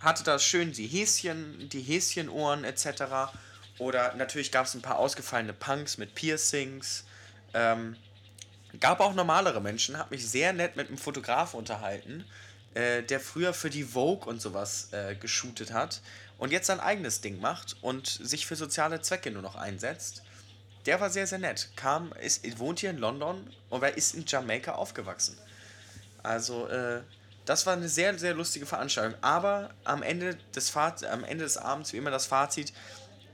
Hatte 0.00 0.22
da 0.24 0.38
schön 0.38 0.72
die 0.72 0.86
Häschen, 0.86 1.68
die 1.70 1.80
Häschenohren 1.80 2.64
etc. 2.64 3.32
Oder 3.78 4.14
natürlich 4.14 4.52
gab 4.52 4.66
es 4.66 4.74
ein 4.74 4.82
paar 4.82 4.98
ausgefallene 4.98 5.52
Punks 5.52 5.98
mit 5.98 6.14
Piercings. 6.14 7.05
Ähm, 7.56 7.96
gab 8.80 9.00
auch 9.00 9.14
normalere 9.14 9.62
Menschen, 9.62 9.98
hat 9.98 10.10
mich 10.10 10.28
sehr 10.28 10.52
nett 10.52 10.76
mit 10.76 10.88
einem 10.88 10.98
Fotografen 10.98 11.58
unterhalten, 11.58 12.24
äh, 12.74 13.02
der 13.02 13.18
früher 13.18 13.54
für 13.54 13.70
die 13.70 13.84
Vogue 13.84 14.28
und 14.28 14.42
sowas 14.42 14.92
äh, 14.92 15.14
geshootet 15.14 15.72
hat 15.72 16.02
und 16.36 16.52
jetzt 16.52 16.66
sein 16.66 16.80
eigenes 16.80 17.22
Ding 17.22 17.40
macht 17.40 17.76
und 17.80 18.06
sich 18.06 18.46
für 18.46 18.56
soziale 18.56 19.00
Zwecke 19.00 19.30
nur 19.30 19.40
noch 19.40 19.56
einsetzt. 19.56 20.22
Der 20.84 21.00
war 21.00 21.08
sehr, 21.08 21.26
sehr 21.26 21.38
nett. 21.38 21.70
Kam, 21.76 22.12
ist, 22.12 22.58
wohnt 22.58 22.80
hier 22.80 22.90
in 22.90 22.98
London 22.98 23.50
und 23.70 23.82
er 23.82 23.96
ist 23.96 24.14
in 24.14 24.24
Jamaika 24.26 24.72
aufgewachsen. 24.72 25.38
Also, 26.22 26.68
äh, 26.68 27.00
das 27.46 27.64
war 27.64 27.72
eine 27.72 27.88
sehr, 27.88 28.18
sehr 28.18 28.34
lustige 28.34 28.66
Veranstaltung. 28.66 29.18
Aber 29.22 29.70
am 29.84 30.02
Ende 30.02 30.36
des, 30.54 30.68
Faz 30.68 31.02
am 31.04 31.24
Ende 31.24 31.44
des 31.44 31.56
Abends, 31.56 31.92
wie 31.92 31.96
immer 31.96 32.10
das 32.10 32.26
Fazit, 32.26 32.72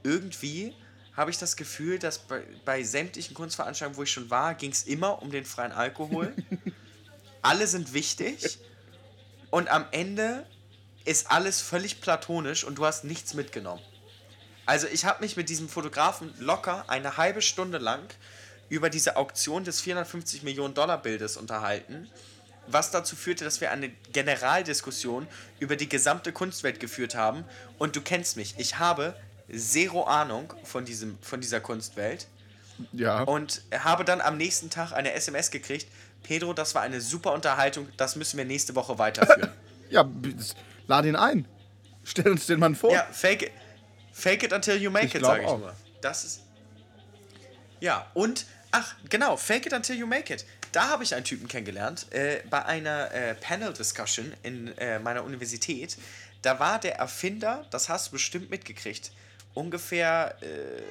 irgendwie 0.05 0.75
habe 1.17 1.31
ich 1.31 1.39
das 1.39 1.57
Gefühl, 1.57 1.99
dass 1.99 2.19
bei, 2.19 2.43
bei 2.65 2.83
sämtlichen 2.83 3.35
Kunstveranstaltungen, 3.35 3.99
wo 3.99 4.03
ich 4.03 4.11
schon 4.11 4.31
war, 4.31 4.55
ging 4.55 4.73
es 4.73 4.85
immer 4.85 5.21
um 5.23 5.31
den 5.31 5.45
freien 5.45 5.73
Alkohol. 5.73 6.35
Alle 7.43 7.67
sind 7.67 7.93
wichtig. 7.93 8.59
Und 9.51 9.69
am 9.69 9.85
Ende 9.91 10.47
ist 11.05 11.31
alles 11.31 11.61
völlig 11.61 12.01
platonisch 12.01 12.65
und 12.65 12.77
du 12.77 12.87
hast 12.87 13.05
nichts 13.05 13.35
mitgenommen. 13.35 13.83
Also 14.65 14.87
ich 14.87 15.05
habe 15.05 15.21
mich 15.23 15.37
mit 15.37 15.49
diesem 15.49 15.69
Fotografen 15.69 16.33
locker 16.39 16.89
eine 16.89 17.17
halbe 17.17 17.43
Stunde 17.43 17.79
lang 17.79 18.03
über 18.69 18.89
diese 18.89 19.17
Auktion 19.17 19.65
des 19.65 19.81
450 19.81 20.45
Millionen 20.45 20.73
Dollar 20.75 21.03
Bildes 21.03 21.37
unterhalten, 21.37 22.09
was 22.69 22.93
dazu 22.93 23.17
führte, 23.17 23.45
dass 23.45 23.61
wir 23.61 23.73
eine 23.73 23.89
Generaldiskussion 24.13 25.27
über 25.59 25.77
die 25.77 25.89
gesamte 25.89 26.33
Kunstwelt 26.33 26.79
geführt 26.79 27.17
haben. 27.17 27.45
Und 27.79 27.97
du 27.97 28.01
kennst 28.01 28.37
mich, 28.37 28.55
ich 28.57 28.79
habe 28.79 29.17
zero 29.55 30.05
Ahnung 30.05 30.53
von, 30.65 30.85
diesem, 30.85 31.19
von 31.21 31.41
dieser 31.41 31.61
Kunstwelt. 31.61 32.27
Ja. 32.93 33.23
Und 33.23 33.63
habe 33.73 34.05
dann 34.05 34.21
am 34.21 34.37
nächsten 34.37 34.71
Tag 34.71 34.93
eine 34.93 35.13
SMS 35.13 35.51
gekriegt, 35.51 35.87
Pedro, 36.23 36.53
das 36.53 36.75
war 36.75 36.83
eine 36.83 37.01
super 37.01 37.33
Unterhaltung, 37.33 37.89
das 37.97 38.17
müssen 38.17 38.39
wir 38.39 38.45
nächste 38.45 38.75
Woche 38.75 38.99
weiterführen. 38.99 39.53
ja, 39.91 40.09
lad 40.87 41.05
ihn 41.05 41.17
ein. 41.17 41.47
Stell 42.05 42.29
uns 42.29 42.47
den 42.47 42.59
Mann 42.59 42.75
vor. 42.75 42.93
Ja, 42.93 43.07
fake 43.13 43.43
it, 43.43 43.51
fake 44.13 44.43
it 44.43 44.53
until 44.53 44.77
you 44.77 44.91
make 44.91 45.07
ich 45.07 45.15
it, 45.15 45.25
sage 45.25 45.43
ich 45.43 45.49
auch. 45.49 45.59
nur. 45.59 45.75
Das 46.01 46.25
ist. 46.25 46.43
Ja, 47.81 48.07
und, 48.15 48.47
ach, 48.71 48.95
genau, 49.09 49.37
fake 49.37 49.67
it 49.67 49.73
until 49.73 49.97
you 49.97 50.07
make 50.07 50.33
it. 50.33 50.45
Da 50.73 50.89
habe 50.89 51.05
ich 51.05 51.15
einen 51.15 51.25
Typen 51.25 51.49
kennengelernt, 51.49 52.07
äh, 52.13 52.43
bei 52.49 52.65
einer 52.65 53.13
äh, 53.13 53.35
Panel-Discussion 53.35 54.33
in 54.43 54.77
äh, 54.79 54.99
meiner 54.99 55.23
Universität. 55.23 55.99
Da 56.41 56.59
war 56.59 56.81
der 56.81 56.97
Erfinder, 56.97 57.67
das 57.71 57.89
hast 57.89 58.09
du 58.09 58.13
bestimmt 58.13 58.51
mitgekriegt, 58.51 59.13
ungefähr 59.55 60.37
äh, 60.43 60.83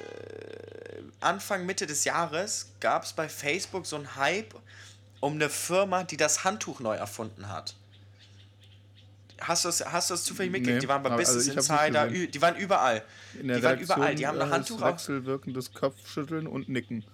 Anfang, 1.20 1.66
Mitte 1.66 1.86
des 1.86 2.04
Jahres 2.04 2.72
gab 2.80 3.04
es 3.04 3.12
bei 3.12 3.28
Facebook 3.28 3.86
so 3.86 3.96
einen 3.96 4.16
Hype 4.16 4.54
um 5.20 5.34
eine 5.34 5.48
Firma, 5.48 6.04
die 6.04 6.16
das 6.16 6.44
Handtuch 6.44 6.80
neu 6.80 6.96
erfunden 6.96 7.48
hat. 7.48 7.76
Hast 9.40 9.64
du 9.64 9.68
das, 9.68 9.84
hast 9.84 10.10
du 10.10 10.14
das 10.14 10.24
zufällig 10.24 10.52
mitgekriegt? 10.52 10.76
Nee, 10.76 10.80
die 10.80 10.88
waren 10.88 11.02
bei 11.02 11.10
also 11.10 11.34
Business 11.34 11.56
Insider, 11.56 12.08
die 12.08 12.42
waren 12.42 12.56
überall. 12.56 13.04
In 13.38 13.48
der 13.48 13.56
die 13.56 13.62
waren 13.62 13.78
überall. 13.80 14.14
Die 14.14 14.26
haben 14.26 14.40
ein 14.40 14.50
Handtuch 14.50 14.80
wechselwirkendes 14.80 15.72
Kopfschütteln 15.72 16.46
und 16.46 16.68
Nicken. 16.68 17.04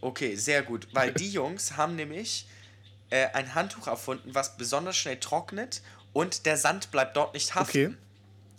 Okay, 0.00 0.36
sehr 0.36 0.62
gut. 0.62 0.88
Weil 0.92 1.12
die 1.12 1.28
Jungs 1.30 1.76
haben 1.76 1.96
nämlich 1.96 2.46
äh, 3.10 3.26
ein 3.32 3.54
Handtuch 3.54 3.86
erfunden, 3.86 4.34
was 4.34 4.56
besonders 4.56 4.96
schnell 4.96 5.18
trocknet 5.18 5.82
und 6.12 6.46
der 6.46 6.56
Sand 6.56 6.90
bleibt 6.90 7.16
dort 7.16 7.34
nicht 7.34 7.54
haften. 7.54 7.86
Okay. 7.86 7.96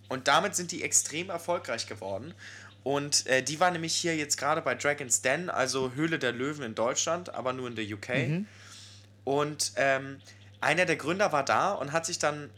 Und 0.09 0.27
damit 0.27 0.55
sind 0.55 0.71
die 0.71 0.83
extrem 0.83 1.29
erfolgreich 1.29 1.87
geworden. 1.87 2.33
Und 2.83 3.27
äh, 3.27 3.43
die 3.43 3.59
war 3.59 3.71
nämlich 3.71 3.93
hier 3.93 4.15
jetzt 4.15 4.37
gerade 4.37 4.61
bei 4.61 4.73
Dragon's 4.73 5.21
Den, 5.21 5.49
also 5.49 5.91
Höhle 5.93 6.19
der 6.19 6.31
Löwen 6.31 6.63
in 6.63 6.75
Deutschland, 6.75 7.33
aber 7.33 7.51
nur 7.51 7.67
in 7.67 7.75
der 7.75 7.85
UK. 7.85 8.09
Mhm. 8.09 8.47
Und 9.25 9.73
ähm, 9.75 10.21
einer 10.61 10.85
der 10.85 10.95
Gründer 10.95 11.33
war 11.33 11.43
da 11.43 11.73
und 11.73 11.91
hat 11.91 12.05
sich 12.05 12.17
dann, 12.17 12.49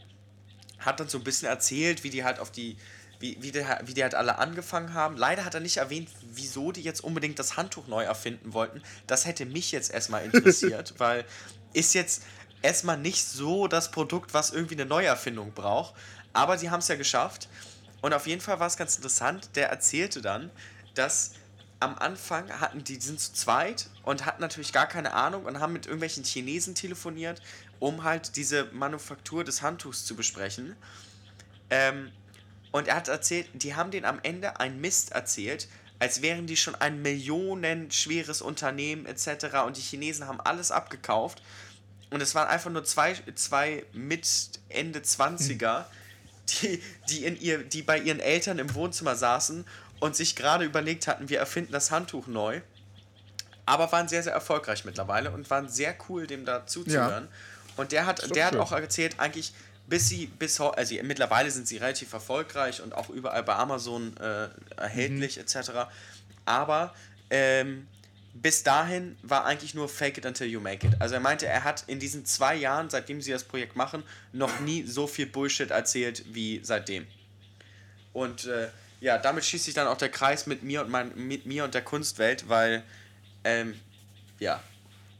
hat 0.78 1.00
dann 1.00 1.08
so 1.08 1.18
ein 1.18 1.24
bisschen 1.24 1.48
erzählt, 1.48 2.04
wie 2.04 2.10
die 2.10 2.22
halt 2.22 2.38
auf 2.38 2.52
die, 2.52 2.76
wie, 3.18 3.38
wie, 3.40 3.50
die, 3.50 3.64
wie 3.84 3.94
die 3.94 4.02
halt 4.04 4.14
alle 4.14 4.38
angefangen 4.38 4.94
haben. 4.94 5.16
Leider 5.16 5.44
hat 5.44 5.54
er 5.54 5.60
nicht 5.60 5.78
erwähnt, 5.78 6.08
wieso 6.32 6.70
die 6.70 6.82
jetzt 6.82 7.02
unbedingt 7.02 7.40
das 7.40 7.56
Handtuch 7.56 7.88
neu 7.88 8.04
erfinden 8.04 8.54
wollten. 8.54 8.82
Das 9.08 9.26
hätte 9.26 9.46
mich 9.46 9.72
jetzt 9.72 9.92
erstmal 9.92 10.24
interessiert, 10.24 10.94
weil 10.98 11.24
ist 11.72 11.94
jetzt 11.94 12.22
erstmal 12.62 12.98
nicht 12.98 13.24
so 13.24 13.66
das 13.66 13.90
Produkt, 13.90 14.32
was 14.32 14.50
irgendwie 14.50 14.74
eine 14.74 14.86
Neuerfindung 14.86 15.52
braucht. 15.52 15.94
Aber 16.32 16.58
sie 16.58 16.70
haben 16.70 16.80
es 16.80 16.88
ja 16.88 16.96
geschafft. 16.96 17.48
Und 18.00 18.14
auf 18.14 18.26
jeden 18.26 18.40
Fall 18.40 18.60
war 18.60 18.66
es 18.66 18.76
ganz 18.76 18.96
interessant. 18.96 19.50
Der 19.56 19.68
erzählte 19.68 20.22
dann, 20.22 20.50
dass 20.94 21.32
am 21.80 21.96
Anfang 21.96 22.50
hatten 22.60 22.84
die, 22.84 22.98
die 22.98 23.06
sind 23.06 23.20
zu 23.20 23.32
zweit 23.32 23.88
und 24.02 24.26
hatten 24.26 24.42
natürlich 24.42 24.72
gar 24.72 24.86
keine 24.86 25.14
Ahnung 25.14 25.46
und 25.46 25.60
haben 25.60 25.72
mit 25.72 25.86
irgendwelchen 25.86 26.24
Chinesen 26.24 26.74
telefoniert, 26.74 27.40
um 27.78 28.04
halt 28.04 28.36
diese 28.36 28.64
Manufaktur 28.72 29.44
des 29.44 29.62
Handtuchs 29.62 30.04
zu 30.04 30.14
besprechen. 30.14 30.76
Ähm, 31.70 32.12
und 32.70 32.86
er 32.86 32.96
hat 32.96 33.08
erzählt, 33.08 33.48
die 33.54 33.74
haben 33.74 33.90
den 33.90 34.04
am 34.04 34.20
Ende 34.22 34.60
ein 34.60 34.80
Mist 34.80 35.12
erzählt, 35.12 35.68
als 35.98 36.22
wären 36.22 36.46
die 36.46 36.56
schon 36.56 36.74
ein 36.74 37.02
millionenschweres 37.02 38.42
Unternehmen 38.42 39.06
etc. 39.06 39.56
Und 39.66 39.76
die 39.76 39.82
Chinesen 39.82 40.26
haben 40.26 40.40
alles 40.40 40.70
abgekauft. 40.70 41.42
Und 42.10 42.20
es 42.20 42.34
waren 42.34 42.48
einfach 42.48 42.70
nur 42.70 42.84
zwei, 42.84 43.14
zwei 43.34 43.84
mit 43.92 44.26
Ende 44.68 45.00
20er, 45.00 45.84
die, 46.50 46.82
die, 47.08 47.24
in 47.24 47.40
ihr, 47.40 47.58
die 47.58 47.82
bei 47.82 47.98
ihren 47.98 48.20
Eltern 48.20 48.58
im 48.58 48.74
Wohnzimmer 48.74 49.16
saßen 49.16 49.64
und 50.00 50.16
sich 50.16 50.36
gerade 50.36 50.64
überlegt 50.64 51.06
hatten, 51.06 51.28
wir 51.28 51.38
erfinden 51.38 51.72
das 51.72 51.90
Handtuch 51.90 52.26
neu. 52.26 52.60
Aber 53.66 53.92
waren 53.92 54.08
sehr, 54.08 54.22
sehr 54.22 54.32
erfolgreich 54.32 54.84
mittlerweile 54.84 55.30
und 55.30 55.48
waren 55.50 55.68
sehr 55.68 55.94
cool, 56.08 56.26
dem 56.26 56.44
da 56.44 56.66
zuzuhören. 56.66 57.24
Ja. 57.24 57.76
Und 57.76 57.92
der 57.92 58.06
hat, 58.06 58.34
der 58.34 58.46
hat 58.46 58.56
auch 58.56 58.72
erzählt, 58.72 59.14
eigentlich, 59.18 59.52
bis 59.86 60.08
sie, 60.08 60.26
bis 60.26 60.60
also 60.60 60.94
mittlerweile 61.02 61.50
sind 61.50 61.68
sie 61.68 61.76
relativ 61.76 62.12
erfolgreich 62.12 62.82
und 62.82 62.94
auch 62.94 63.10
überall 63.10 63.42
bei 63.42 63.54
Amazon 63.54 64.16
äh, 64.16 64.48
erhältlich, 64.76 65.36
mhm. 65.36 65.42
etc. 65.42 65.70
Aber 66.44 66.94
ähm, 67.30 67.86
bis 68.32 68.62
dahin 68.62 69.16
war 69.22 69.44
eigentlich 69.44 69.74
nur 69.74 69.88
Fake 69.88 70.18
it 70.18 70.26
until 70.26 70.46
you 70.46 70.60
make 70.60 70.86
it. 70.86 70.94
Also 71.00 71.14
er 71.14 71.20
meinte, 71.20 71.46
er 71.46 71.64
hat 71.64 71.84
in 71.86 71.98
diesen 71.98 72.24
zwei 72.24 72.54
Jahren, 72.54 72.88
seitdem 72.88 73.20
sie 73.20 73.32
das 73.32 73.44
Projekt 73.44 73.76
machen, 73.76 74.02
noch 74.32 74.60
nie 74.60 74.84
so 74.84 75.06
viel 75.06 75.26
Bullshit 75.26 75.70
erzählt 75.70 76.24
wie 76.32 76.60
seitdem. 76.62 77.06
Und 78.12 78.46
äh, 78.46 78.68
ja, 79.00 79.18
damit 79.18 79.44
schließt 79.44 79.64
sich 79.64 79.74
dann 79.74 79.86
auch 79.86 79.96
der 79.96 80.10
Kreis 80.10 80.46
mit 80.46 80.62
mir 80.62 80.82
und 80.82 80.90
mein, 80.90 81.12
mit 81.16 81.46
mir 81.46 81.64
und 81.64 81.74
der 81.74 81.82
Kunstwelt, 81.82 82.48
weil 82.48 82.82
ähm, 83.44 83.74
ja, 84.38 84.62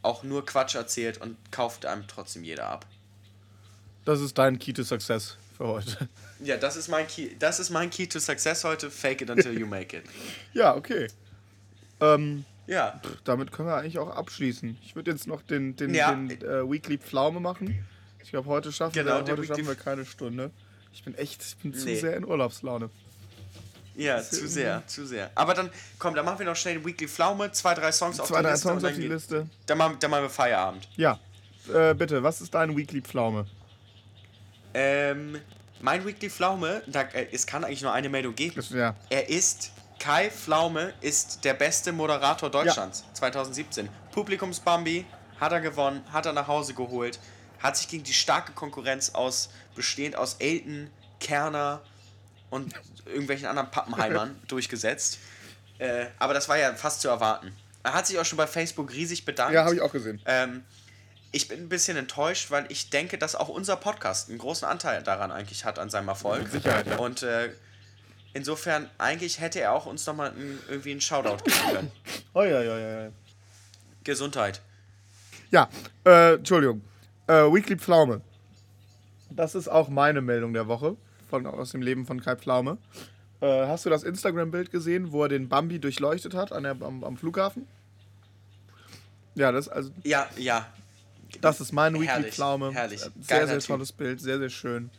auch 0.01 0.23
nur 0.23 0.45
Quatsch 0.45 0.75
erzählt 0.75 1.19
und 1.19 1.37
kauft 1.51 1.85
einem 1.85 2.07
trotzdem 2.07 2.43
jeder 2.43 2.67
ab. 2.67 2.85
Das 4.05 4.19
ist 4.19 4.37
dein 4.37 4.57
Key 4.57 4.73
to 4.73 4.83
Success 4.83 5.37
für 5.57 5.67
heute. 5.67 6.09
Ja, 6.43 6.57
das 6.57 6.75
ist 6.75 6.87
mein 6.87 7.05
Key, 7.05 7.35
das 7.37 7.59
ist 7.59 7.69
mein 7.69 7.91
Key 7.91 8.07
to 8.07 8.19
Success 8.19 8.63
heute. 8.63 8.89
Fake 8.89 9.21
it 9.21 9.29
until 9.29 9.55
you 9.55 9.67
make 9.67 9.95
it. 9.95 10.03
ja, 10.53 10.75
okay. 10.75 11.07
Ähm, 11.99 12.45
ja. 12.71 12.99
Pff, 13.03 13.21
damit 13.23 13.51
können 13.51 13.67
wir 13.67 13.75
eigentlich 13.75 13.99
auch 13.99 14.09
abschließen. 14.09 14.77
Ich 14.81 14.95
würde 14.95 15.11
jetzt 15.11 15.27
noch 15.27 15.41
den, 15.41 15.75
den, 15.75 15.93
ja. 15.93 16.11
den 16.11 16.31
äh, 16.41 16.69
Weekly 16.69 16.97
Pflaume 16.97 17.39
machen. 17.39 17.85
Ich 18.23 18.29
glaube, 18.31 18.47
heute 18.47 18.71
schaffen, 18.71 18.93
genau, 18.93 19.25
wir, 19.25 19.33
heute 19.33 19.45
schaffen 19.45 19.67
wir 19.67 19.75
keine 19.75 20.05
Stunde. 20.05 20.51
Ich 20.93 21.03
bin 21.03 21.15
echt, 21.15 21.43
ich 21.43 21.57
bin 21.57 21.71
nee. 21.71 21.77
zu 21.77 21.95
sehr 21.95 22.15
in 22.15 22.25
Urlaubslaune. 22.25 22.89
Ja, 23.95 24.21
zu 24.21 24.47
sehr, 24.47 24.83
zu 24.87 25.05
sehr. 25.05 25.31
Aber 25.35 25.53
dann, 25.53 25.69
komm, 25.99 26.15
dann 26.15 26.25
machen 26.25 26.39
wir 26.39 26.45
noch 26.45 26.55
schnell 26.55 26.79
die 26.79 26.85
Weekly 26.85 27.07
Pflaume, 27.07 27.51
zwei, 27.51 27.73
drei 27.73 27.91
Songs 27.91 28.19
auf 28.19 28.27
Zwei, 28.27 28.37
die 28.37 28.43
drei 28.43 28.51
Liste. 28.51 28.67
Songs 28.67 28.83
auf 28.83 28.93
die 28.93 29.07
Liste. 29.07 29.47
Dann 29.65 29.77
machen, 29.77 29.97
dann 29.99 30.11
machen 30.11 30.23
wir 30.23 30.29
Feierabend. 30.29 30.87
Ja. 30.95 31.19
Äh, 31.73 31.93
bitte, 31.93 32.23
was 32.23 32.41
ist 32.41 32.53
dein 32.53 32.75
Weekly 32.75 33.01
Pflaume? 33.01 33.45
Ähm, 34.73 35.37
mein 35.81 36.05
Weekly 36.05 36.29
Pflaume, 36.29 36.81
da, 36.87 37.01
äh, 37.01 37.27
es 37.31 37.45
kann 37.45 37.63
eigentlich 37.63 37.81
nur 37.81 37.91
eine 37.91 38.09
Meldung 38.09 38.33
geben. 38.33 38.55
Das, 38.55 38.69
ja. 38.69 38.95
Er 39.09 39.29
ist, 39.29 39.71
Kai 40.01 40.31
Pflaume 40.31 40.95
ist 41.01 41.45
der 41.45 41.53
beste 41.53 41.91
Moderator 41.91 42.49
Deutschlands 42.49 43.03
2017. 43.13 43.87
Publikumsbambi 44.11 45.05
hat 45.39 45.51
er 45.51 45.61
gewonnen, 45.61 46.03
hat 46.11 46.25
er 46.25 46.33
nach 46.33 46.47
Hause 46.47 46.73
geholt, 46.73 47.19
hat 47.59 47.77
sich 47.77 47.87
gegen 47.87 48.03
die 48.03 48.13
starke 48.13 48.51
Konkurrenz 48.53 49.11
aus, 49.11 49.51
bestehend 49.75 50.15
aus 50.15 50.37
Elton, 50.39 50.89
Kerner 51.19 51.83
und 52.49 52.73
irgendwelchen 53.05 53.45
anderen 53.45 53.69
Pappenheimern 53.69 54.41
durchgesetzt. 54.47 55.19
Äh, 55.77 56.07
aber 56.17 56.33
das 56.33 56.49
war 56.49 56.57
ja 56.57 56.73
fast 56.73 57.01
zu 57.01 57.07
erwarten. 57.07 57.55
Er 57.83 57.93
hat 57.93 58.07
sich 58.07 58.17
auch 58.17 58.25
schon 58.25 58.37
bei 58.37 58.47
Facebook 58.47 58.91
riesig 58.91 59.23
bedankt. 59.23 59.53
Ja, 59.53 59.65
habe 59.65 59.75
ich 59.75 59.81
auch 59.81 59.91
gesehen. 59.91 60.19
Ähm, 60.25 60.63
ich 61.31 61.47
bin 61.47 61.59
ein 61.59 61.69
bisschen 61.69 61.95
enttäuscht, 61.95 62.49
weil 62.49 62.65
ich 62.69 62.89
denke, 62.89 63.19
dass 63.19 63.35
auch 63.35 63.49
unser 63.49 63.75
Podcast 63.75 64.29
einen 64.29 64.39
großen 64.39 64.67
Anteil 64.67 65.03
daran 65.03 65.31
eigentlich 65.31 65.63
hat, 65.63 65.77
an 65.77 65.91
seinem 65.91 66.07
Erfolg. 66.07 66.41
Mit 66.41 66.53
Sicherheit, 66.53 66.87
ja. 66.87 66.97
Und 66.97 67.21
äh, 67.21 67.51
insofern, 68.33 68.89
eigentlich 68.97 69.39
hätte 69.39 69.59
er 69.61 69.73
auch 69.73 69.85
uns 69.85 70.05
nochmal 70.05 70.33
irgendwie 70.69 70.91
einen 70.91 71.01
Shoutout 71.01 71.43
geben 71.43 71.73
können. 71.73 71.91
Oh 72.33 72.43
ja, 72.43 72.61
ja, 72.61 72.77
ja. 72.77 73.03
ja. 73.05 73.11
Gesundheit. 74.03 74.61
Ja, 75.51 75.69
äh, 76.05 76.35
Entschuldigung. 76.35 76.81
Äh, 77.27 77.33
Weekly 77.43 77.77
Pflaume. 77.77 78.21
Das 79.29 79.55
ist 79.55 79.67
auch 79.67 79.89
meine 79.89 80.21
Meldung 80.21 80.53
der 80.53 80.67
Woche 80.67 80.95
von, 81.29 81.45
aus 81.45 81.71
dem 81.71 81.81
Leben 81.81 82.05
von 82.05 82.21
Kai 82.21 82.35
Pflaume. 82.35 82.77
Äh, 83.41 83.67
hast 83.67 83.85
du 83.85 83.89
das 83.89 84.03
Instagram-Bild 84.03 84.71
gesehen, 84.71 85.11
wo 85.11 85.23
er 85.23 85.29
den 85.29 85.49
Bambi 85.49 85.79
durchleuchtet 85.79 86.33
hat 86.33 86.51
an 86.51 86.63
der, 86.63 86.77
am, 86.81 87.03
am 87.03 87.17
Flughafen? 87.17 87.67
Ja, 89.35 89.51
das, 89.51 89.67
also, 89.69 89.91
Ja, 90.03 90.27
ja. 90.37 90.65
das 91.39 91.61
ist 91.61 91.71
mein 91.71 91.99
Weekly 91.99 92.31
Pflaume. 92.31 92.73
herrlich. 92.73 92.99
Sehr, 92.99 93.11
Geiler 93.27 93.47
sehr 93.47 93.59
Typ. 93.59 93.67
tolles 93.67 93.91
Bild, 93.91 94.19
sehr, 94.21 94.37
sehr 94.39 94.49
schön. 94.49 94.89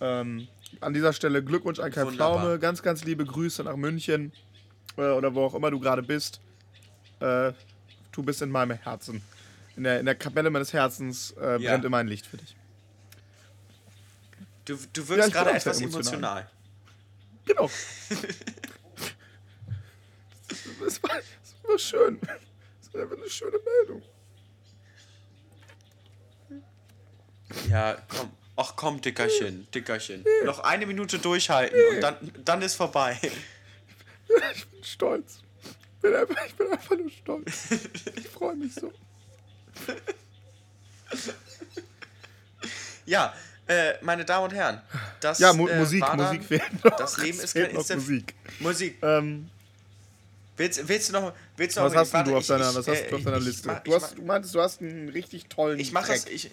Ähm, 0.00 0.46
an 0.80 0.92
dieser 0.94 1.12
Stelle 1.12 1.42
Glückwunsch 1.42 1.78
an 1.78 1.90
Kai 1.90 2.04
Wunderbar. 2.06 2.38
Pflaume. 2.40 2.58
Ganz, 2.58 2.82
ganz 2.82 3.04
liebe 3.04 3.24
Grüße 3.24 3.64
nach 3.64 3.76
München 3.76 4.32
äh, 4.96 5.02
oder 5.02 5.34
wo 5.34 5.44
auch 5.44 5.54
immer 5.54 5.70
du 5.70 5.80
gerade 5.80 6.02
bist. 6.02 6.40
Äh, 7.20 7.52
du 8.12 8.22
bist 8.22 8.42
in 8.42 8.50
meinem 8.50 8.76
Herzen. 8.78 9.22
In 9.76 9.84
der, 9.84 10.00
in 10.00 10.06
der 10.06 10.14
Kapelle 10.14 10.50
meines 10.50 10.72
Herzens 10.72 11.32
äh, 11.40 11.60
Ja. 11.60 11.70
brennt 11.70 11.84
immer 11.84 11.98
ein 11.98 12.08
Licht 12.08 12.26
für 12.26 12.36
dich. 12.36 12.56
Du, 14.64 14.76
du 14.92 15.00
Ja, 15.02 15.08
wirkst 15.08 15.24
bin 15.24 15.32
gerade 15.32 15.50
etwas 15.52 15.80
emotional. 15.80 16.46
emotional. 16.46 16.50
Genau. 17.46 17.70
Es 20.86 21.02
war, 21.02 21.10
es 21.18 21.54
war 21.68 21.78
schön. 21.78 22.18
Es 22.80 22.94
war 22.94 23.02
eine 23.02 23.28
schöne 23.28 23.58
Meldung. 23.58 24.02
Ja, 27.68 27.96
komm. 28.08 28.30
Ach 28.60 28.72
komm, 28.74 29.00
Dickerchen, 29.00 29.68
Dickerchen. 29.72 30.24
Noch 30.44 30.58
eine 30.58 30.84
Minute 30.84 31.18
durchhalten 31.20 31.78
und 31.94 32.00
dann, 32.00 32.16
dann 32.44 32.60
ist 32.62 32.74
vorbei. 32.74 33.16
Ich 34.54 34.66
bin 34.66 34.84
stolz. 34.84 35.38
Ich 35.64 36.02
bin 36.02 36.14
einfach, 36.14 36.44
ich 36.46 36.54
bin 36.54 36.70
einfach 36.70 36.96
nur 36.98 37.10
stolz. 37.10 37.70
Ich 38.16 38.28
freue 38.28 38.54
mich 38.56 38.74
so. 38.74 38.92
Ja, 43.06 43.32
äh, 43.66 43.94
meine 44.02 44.24
Damen 44.24 44.44
und 44.44 44.54
Herren. 44.54 44.82
Das, 45.20 45.38
Ja, 45.38 45.52
Mu 45.52 45.66
äh, 45.68 45.78
Musik, 45.78 46.02
war 46.02 46.16
dann- 46.16 46.26
Musik 46.36 46.44
fehlt 46.44 46.84
noch. 46.84 46.96
Das 46.96 47.16
Leben 47.18 47.38
ist 47.40 47.54
kein 47.54 47.72
noch 47.72 47.80
Insta- 47.82 47.94
Musik. 47.94 48.34
Musik. 48.60 48.98
Ähm, 49.02 49.48
Willst, 50.56 50.88
willst 50.88 51.08
du 51.08 51.12
noch. 51.12 51.32
Willst 51.56 51.76
du 51.76 51.80
noch 51.80 51.86
was 51.90 51.96
hast 51.96 52.12
warte, 52.12 52.30
du 52.30 52.36
auf 52.36 52.42
ich- 52.42 52.48
deiner, 52.48 52.68
ich, 52.70 52.76
was 52.76 52.88
hast 52.88 53.00
äh, 53.00 53.08
du 53.10 53.16
auf 53.16 53.22
deiner 53.22 53.40
Liste? 53.40 53.68
mach- 53.68 53.78
du, 53.80 53.90
ich 53.90 53.94
hast, 53.96 54.02
mach- 54.10 54.14
du 54.16 54.22
meintest, 54.22 54.54
du 54.56 54.60
hast 54.60 54.80
einen 54.82 55.08
richtig 55.08 55.46
tollen 55.48 55.78
Ich 55.78 55.92
mache 55.92 56.12
das. 56.12 56.26
Ich, 56.26 56.50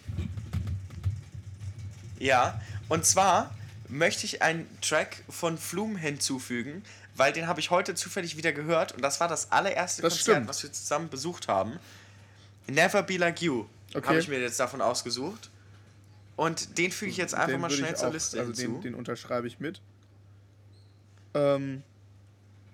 ja, 2.26 2.60
und 2.90 3.06
zwar 3.06 3.54
möchte 3.88 4.26
ich 4.26 4.42
einen 4.42 4.68
Track 4.82 5.24
von 5.30 5.58
Flum 5.58 5.96
hinzufügen, 5.96 6.84
weil 7.16 7.32
den 7.34 7.48
habe 7.48 7.60
ich 7.60 7.70
heute 7.70 7.96
zufällig 7.96 8.36
wieder 8.36 8.52
gehört 8.52 8.92
und 8.94 9.02
das 9.02 9.20
war 9.20 9.28
das 9.28 9.52
allererste 9.52 10.02
Das 10.02 10.14
Konzert, 10.16 10.36
stimmt. 10.38 10.50
was 10.50 10.64
wir 10.64 10.72
zusammen 10.74 11.10
besucht 11.10 11.48
haben. 11.48 11.80
Never 12.68 13.04
Be 13.04 13.18
Like 13.18 13.42
You 13.42 13.66
Okay. 13.94 14.08
habe 14.08 14.20
ich 14.20 14.28
mir 14.28 14.40
jetzt 14.42 14.60
davon 14.60 14.82
ausgesucht. 14.82 15.50
Und 16.36 16.78
den 16.78 16.92
füge 16.92 17.12
ich 17.12 17.18
jetzt 17.18 17.34
einfach 17.34 17.48
Den 17.48 17.62
mal 17.62 17.70
schnell 17.72 17.96
zur 17.96 18.10
auch- 18.10 18.14
Liste 18.14 18.40
also 18.40 18.52
hinzu. 18.52 18.74
den, 18.74 18.82
den 18.82 18.96
unterschreibe 18.96 19.48
ich 19.48 19.62
mit. 19.62 19.80
Ähm, 21.34 21.82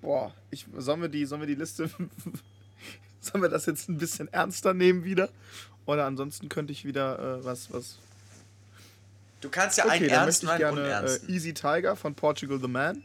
boah, 0.01 0.33
ich, 0.49 0.65
sollen, 0.77 1.01
wir 1.01 1.09
die, 1.09 1.25
sollen 1.25 1.41
wir 1.41 1.47
die 1.47 1.53
Liste. 1.55 1.87
sollen 3.21 3.41
wir 3.43 3.49
das 3.49 3.67
jetzt 3.67 3.87
ein 3.89 3.97
bisschen 3.99 4.31
ernster 4.33 4.73
nehmen 4.73 5.03
wieder? 5.03 5.29
Oder 5.85 6.05
ansonsten 6.05 6.49
könnte 6.49 6.71
ich 6.73 6.85
wieder 6.85 7.19
äh, 7.39 7.45
was. 7.45 7.71
was 7.71 7.97
du 9.41 9.49
kannst 9.49 9.77
ja 9.77 9.85
einen 9.85 10.03
okay, 10.03 10.07
dann 10.13 10.23
ernsten 10.25 10.45
möchte 10.47 10.47
und 10.47 10.61
ich 10.61 10.65
einen 10.67 10.75
gerne 10.77 10.97
unernsten. 11.03 11.29
äh, 11.29 11.31
Easy 11.33 11.53
Tiger 11.53 11.95
von 11.95 12.15
Portugal 12.15 12.59
the 12.61 12.67
Man. 12.67 13.03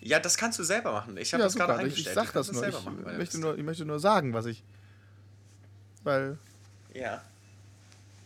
ja, 0.00 0.20
das 0.20 0.36
kannst 0.36 0.58
du 0.58 0.64
selber 0.64 0.92
machen. 0.92 1.16
Ich 1.16 1.32
habe 1.34 1.42
Ja, 1.42 1.46
das 1.46 1.54
gerade 1.56 1.72
super. 1.72 1.86
Ich, 1.86 1.92
eingestellt. 1.92 2.16
ich 2.16 2.22
sag 2.24 2.32
das 2.32 2.52
nur. 2.52 2.66
Ich 2.68 2.74
machen, 2.74 3.02
möchte 3.18 3.38
nur. 3.40 3.58
ich 3.58 3.64
möchte 3.64 3.84
nur 3.84 3.98
sagen, 4.00 4.32
was 4.32 4.46
ich. 4.46 4.62
Weil. 6.04 6.38
Ja. 6.94 7.22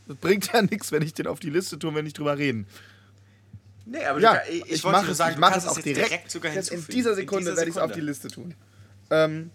Das 0.06 0.16
bringt 0.16 0.52
ja 0.52 0.62
nichts, 0.70 0.92
wenn 0.92 1.02
ich 1.02 1.14
den 1.14 1.26
auf 1.26 1.40
die 1.40 1.50
Liste 1.50 1.78
tue, 1.78 1.94
wenn 1.94 2.06
ich 2.06 2.12
drüber 2.12 2.36
reden. 2.36 2.66
Nee, 3.84 4.04
aber 4.04 4.20
Ja, 4.20 4.34
du, 4.34 4.52
ich, 4.52 4.62
ich 4.66 4.72
ich 4.72 4.84
wollte 4.84 4.96
mache 4.96 5.04
nur 5.06 5.12
es, 5.12 5.18
sagen, 5.18 5.30
ich 5.32 5.36
du 5.36 5.42
kannst 5.42 5.66
es 5.66 5.72
auch 5.72 5.78
direkt. 5.80 6.10
direkt 6.10 6.30
sogar 6.30 6.52
hinzufügen. 6.52 6.84
in 6.88 6.94
dieser 6.94 7.14
Sekunde 7.14 7.56
werde 7.56 7.62
ich 7.70 7.76
es 7.76 7.78
auf 7.78 7.90
die 7.90 7.94
Sekunde. 8.00 8.10
Liste 8.12 8.28
tun. 8.28 8.54
Ähm, 9.10 9.50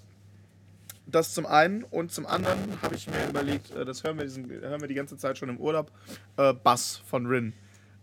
das 1.07 1.33
zum 1.33 1.45
einen 1.45 1.83
und 1.83 2.11
zum 2.11 2.25
anderen 2.25 2.59
habe 2.81 2.95
ich 2.95 3.07
mir 3.07 3.27
überlegt, 3.29 3.71
äh, 3.71 3.85
das 3.85 4.03
hören 4.03 4.17
wir, 4.17 4.25
diesen, 4.25 4.49
hören 4.49 4.81
wir 4.81 4.87
die 4.87 4.93
ganze 4.93 5.17
Zeit 5.17 5.37
schon 5.37 5.49
im 5.49 5.57
Urlaub, 5.57 5.91
äh, 6.37 6.53
Bass 6.53 6.97
von 6.97 7.25
Rin. 7.25 7.53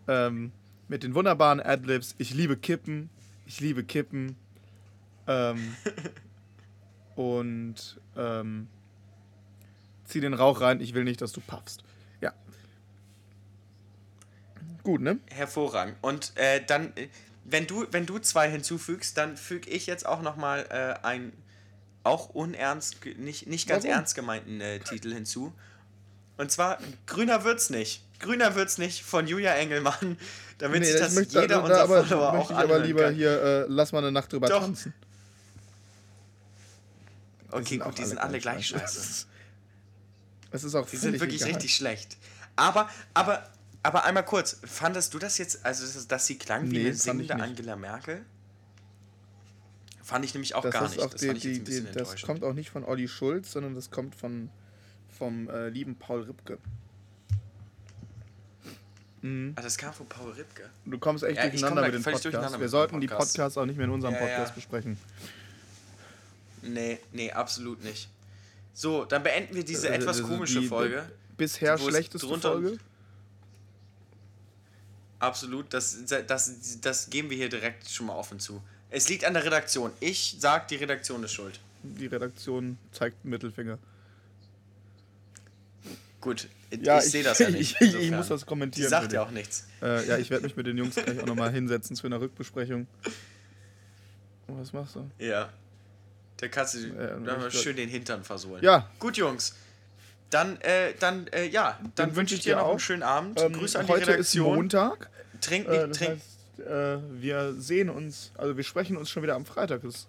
Ähm, 0.08 0.52
mit 0.88 1.02
den 1.02 1.14
wunderbaren 1.14 1.60
Adlibs. 1.60 2.14
Ich 2.18 2.34
liebe 2.34 2.56
Kippen. 2.56 3.10
Ich 3.46 3.60
liebe 3.60 3.84
Kippen. 3.84 4.36
Ähm, 5.26 5.76
und 7.16 8.00
ähm, 8.16 8.68
zieh 10.04 10.20
den 10.20 10.34
Rauch 10.34 10.60
rein. 10.60 10.80
Ich 10.80 10.94
will 10.94 11.04
nicht, 11.04 11.20
dass 11.20 11.32
du 11.32 11.40
puffst. 11.40 11.84
Ja. 12.20 12.32
Gut, 14.82 15.00
ne? 15.00 15.18
Hervorragend. 15.30 15.96
Und 16.02 16.32
äh, 16.36 16.62
dann, 16.64 16.92
äh, 16.96 17.08
wenn 17.44 17.66
du, 17.66 17.86
wenn 17.90 18.06
du 18.06 18.18
zwei 18.18 18.50
hinzufügst, 18.50 19.16
dann 19.16 19.36
füge 19.36 19.70
ich 19.70 19.86
jetzt 19.86 20.06
auch 20.06 20.22
nochmal 20.22 20.66
äh, 20.70 21.06
einen 21.06 21.32
auch 22.04 22.28
unernst, 22.30 23.04
nicht, 23.18 23.46
nicht 23.48 23.68
ganz 23.68 23.82
Warum? 23.84 23.96
ernst 23.96 24.14
gemeinten 24.14 24.60
äh, 24.60 24.78
Titel 24.78 25.12
hinzu. 25.12 25.52
Und 26.36 26.50
zwar 26.52 26.78
Grüner 27.06 27.44
wird's 27.44 27.70
nicht. 27.70 28.02
Grüner 28.20 28.54
wird's 28.54 28.78
nicht 28.78 29.02
von 29.02 29.26
Julia 29.26 29.54
Engelmann, 29.54 30.16
damit 30.58 30.80
Nee, 30.80 30.86
sich 30.86 30.94
ich 30.94 31.00
das 31.00 31.14
möchte- 31.14 31.40
jeder 31.40 31.56
da- 31.56 31.60
unserer 31.62 31.80
aber, 31.82 32.04
Follower 32.04 32.32
auch 32.34 32.50
ich 32.50 32.56
aber 32.56 32.78
lieber 32.78 33.04
kann. 33.04 33.14
hier, 33.14 33.42
äh, 33.42 33.64
lass 33.68 33.92
mal 33.92 33.98
eine 33.98 34.12
Nacht 34.12 34.32
drüber 34.32 34.48
Doch. 34.48 34.60
tanzen. 34.60 34.94
Okay, 37.50 37.78
gut, 37.78 37.98
die 37.98 38.04
sind 38.04 38.18
alle 38.18 38.38
gleich 38.38 38.68
scheiße. 38.68 39.26
Es 40.50 40.62
ist 40.62 40.76
auch 40.76 40.88
Die 40.88 40.96
sind 40.96 41.18
wirklich 41.18 41.40
egal. 41.42 41.54
richtig 41.54 41.74
schlecht. 41.74 42.16
Aber, 42.54 42.88
aber, 43.12 43.42
aber 43.82 44.04
einmal 44.04 44.24
kurz, 44.24 44.58
fandest 44.64 45.12
du 45.12 45.18
das 45.18 45.36
jetzt, 45.38 45.66
also 45.66 45.84
dass- 46.06 46.26
sie 46.26 46.38
klang 46.38 46.70
wie 46.70 46.78
Nee, 46.78 46.86
eine 46.86 46.94
singende. 46.94 47.34
Angela 47.34 47.74
Merkel? 47.74 48.24
Fand 50.04 50.22
ich 50.24 50.34
nämlich 50.34 50.54
auch 50.54 50.62
Das, 50.62 50.72
gar 50.72 50.88
nicht. 50.88 51.00
auch 51.00 51.08
Das 51.10 51.20
die, 51.22 51.32
die, 51.32 51.64
die, 51.64 51.82
das 51.92 52.20
kommt 52.22 52.44
auch 52.44 52.52
nicht 52.52 52.68
von 52.70 52.84
Olli 52.84 53.08
Schulz, 53.08 53.52
sondern 53.52 53.74
das 53.74 53.90
kommt 53.90 54.14
von 54.14 54.50
vom 55.18 55.48
äh, 55.48 55.70
lieben 55.70 55.96
Paul 55.96 56.22
Ripke. 56.22 56.58
Ah, 59.22 59.62
das 59.62 59.78
kam 59.78 59.94
von 59.94 60.06
Paul 60.06 60.32
Ripke. 60.32 60.68
Du 60.84 60.98
kommst 60.98 61.24
echt 61.24 61.38
Ja, 61.38 61.48
durcheinander 61.48 61.80
mit 61.82 61.94
den 61.94 62.02
Podcasts. 62.02 62.22
durcheinander 62.24 62.58
Wir 62.58 62.64
mit 62.64 62.70
sollten 62.70 62.96
dem 62.96 63.00
die 63.00 63.06
Podcast. 63.06 63.32
Podcasts 63.32 63.56
auch 63.56 63.64
nicht 63.64 63.76
mehr 63.78 63.86
in 63.86 63.92
unserem 63.92 64.12
Ja, 64.12 64.20
Podcast 64.20 64.50
ja. 64.50 64.54
besprechen. 64.56 64.98
Nee, 66.60 66.98
nee, 67.12 67.32
absolut 67.32 67.82
nicht. 67.82 68.10
So, 68.74 69.06
dann 69.06 69.22
beenden 69.22 69.54
wir 69.54 69.64
diese 69.64 69.88
Äh, 69.88 69.94
etwas 69.94 70.18
also 70.18 70.28
komische 70.28 70.60
Folge. 70.62 71.10
Bisher 71.38 71.78
schlechteste 71.78 72.26
Folge. 72.38 72.78
Absolut, 75.20 75.72
das, 75.72 76.04
das, 76.26 76.80
das 76.82 77.08
geben 77.08 77.30
wir 77.30 77.36
hier 77.38 77.48
direkt 77.48 77.88
schon 77.88 78.06
mal 78.06 78.14
offen 78.16 78.38
zu. 78.38 78.60
Es 78.94 79.08
liegt 79.08 79.24
an 79.24 79.34
der 79.34 79.44
Redaktion. 79.44 79.90
Ich 79.98 80.36
sag, 80.38 80.68
die 80.68 80.76
Redaktion 80.76 81.24
ist 81.24 81.32
schuld. 81.32 81.58
Die 81.82 82.06
Redaktion 82.06 82.78
zeigt 82.92 83.24
Mittelfinger. 83.24 83.78
Gut, 86.20 86.48
Ja, 86.70 86.98
ich, 86.98 87.04
sehe 87.10 87.22
das 87.22 87.38
ja 87.40 87.50
nicht. 87.50 87.76
Ich, 87.80 87.88
ich, 87.94 88.00
ich 88.04 88.10
muss 88.10 88.28
das 88.28 88.42
Die 88.42 88.46
kommentieren. 88.46 88.88
sagt 88.88 89.08
für 89.10 89.16
ja 89.16 89.22
auch 89.24 89.30
nichts. 89.30 89.66
Äh, 89.82 90.06
ja, 90.08 90.16
ich 90.16 90.30
werde 90.30 90.44
mich 90.44 90.56
mit 90.56 90.66
den 90.66 90.78
Jungs 90.78 90.94
gleich 90.94 91.20
auch 91.20 91.26
nochmal 91.26 91.50
hinsetzen 91.52 91.96
für 91.96 92.06
eine 92.06 92.20
Rückbesprechung. 92.20 92.86
Was 94.46 94.72
machst 94.72 94.94
du? 94.96 95.10
Ja. 95.18 95.50
Da 96.38 96.48
kannst 96.48 96.74
du 96.74 96.78
ich- 97.48 97.60
schön 97.60 97.76
den 97.76 97.88
Hintern 97.88 98.24
versohlen. 98.24 98.62
Ja. 98.62 98.88
Gut, 98.98 99.16
Jungs. 99.16 99.54
Dann, 100.30 100.60
äh, 100.62 100.94
dann, 100.98 101.26
äh, 101.28 101.46
ja, 101.46 101.78
dann 101.96 102.16
wünsche 102.16 102.34
ich 102.34 102.40
dir 102.42 102.56
noch 102.56 102.62
auch. 102.62 102.70
einen 102.70 102.78
schönen 102.80 103.02
Abend. 103.02 103.40
Ähm, 103.40 103.52
Grüße 103.52 103.78
an 103.78 103.86
die 103.86 103.92
heute 103.92 104.02
ist 104.04 104.08
Redaktion. 104.34 104.54
Montag. 104.54 105.10
Trink, 105.40 105.68
Äh, 105.68 105.88
trink, 105.90 106.10
heißt, 106.12 106.33
äh, 106.58 106.98
wir 107.10 107.54
sehen 107.54 107.88
uns, 107.90 108.32
also 108.36 108.56
wir 108.56 108.64
sprechen 108.64 108.96
uns 108.96 109.10
schon 109.10 109.22
wieder 109.22 109.34
am 109.34 109.44
Freitag. 109.46 109.82
Das 109.82 109.94
ist 109.94 110.08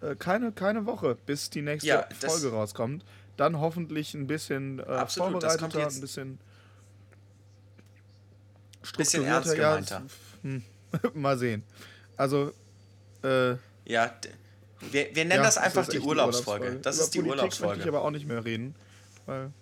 äh, 0.00 0.14
keine, 0.16 0.52
keine 0.52 0.86
Woche, 0.86 1.16
bis 1.26 1.50
die 1.50 1.62
nächste 1.62 1.88
Ja, 1.88 2.08
das- 2.20 2.32
Folge 2.32 2.54
rauskommt. 2.54 3.04
Dann 3.36 3.58
hoffentlich 3.60 4.12
ein 4.14 4.26
bisschen 4.26 4.78
äh, 4.78 4.82
Absolut, 4.82 5.42
das 5.42 5.58
kommt 5.58 5.72
vorbereiteter, 5.72 5.80
jetzt- 5.80 5.96
ein 5.96 6.00
bisschen 6.02 6.38
Bisschen 8.96 9.22
strukturierter. 9.22 9.62
ernst 9.74 9.90
ja, 9.90 10.02
hm, 10.42 10.62
mal 11.14 11.38
sehen. 11.38 11.62
Also, 12.16 12.52
äh, 13.22 13.50
Ja, 13.86 14.12
wir, 14.90 15.14
wir 15.14 15.24
nennen 15.24 15.30
ja, 15.30 15.42
das 15.42 15.56
einfach 15.58 15.82
ist 15.82 15.92
die 15.92 15.98
echt 15.98 16.06
Urlaubsfolge. 16.06 16.78
Das 16.82 16.96
Über 16.96 17.04
ist 17.04 17.14
die 17.14 17.18
Politik 17.18 17.40
möchte 17.40 17.40
Urlaubsfolge. 17.62 17.80
ich 17.82 17.88
aber 17.88 18.02
auch 18.02 18.10
nicht 18.10 18.26
mehr 18.26 18.44
reden, 18.44 18.74
weil 19.26 19.52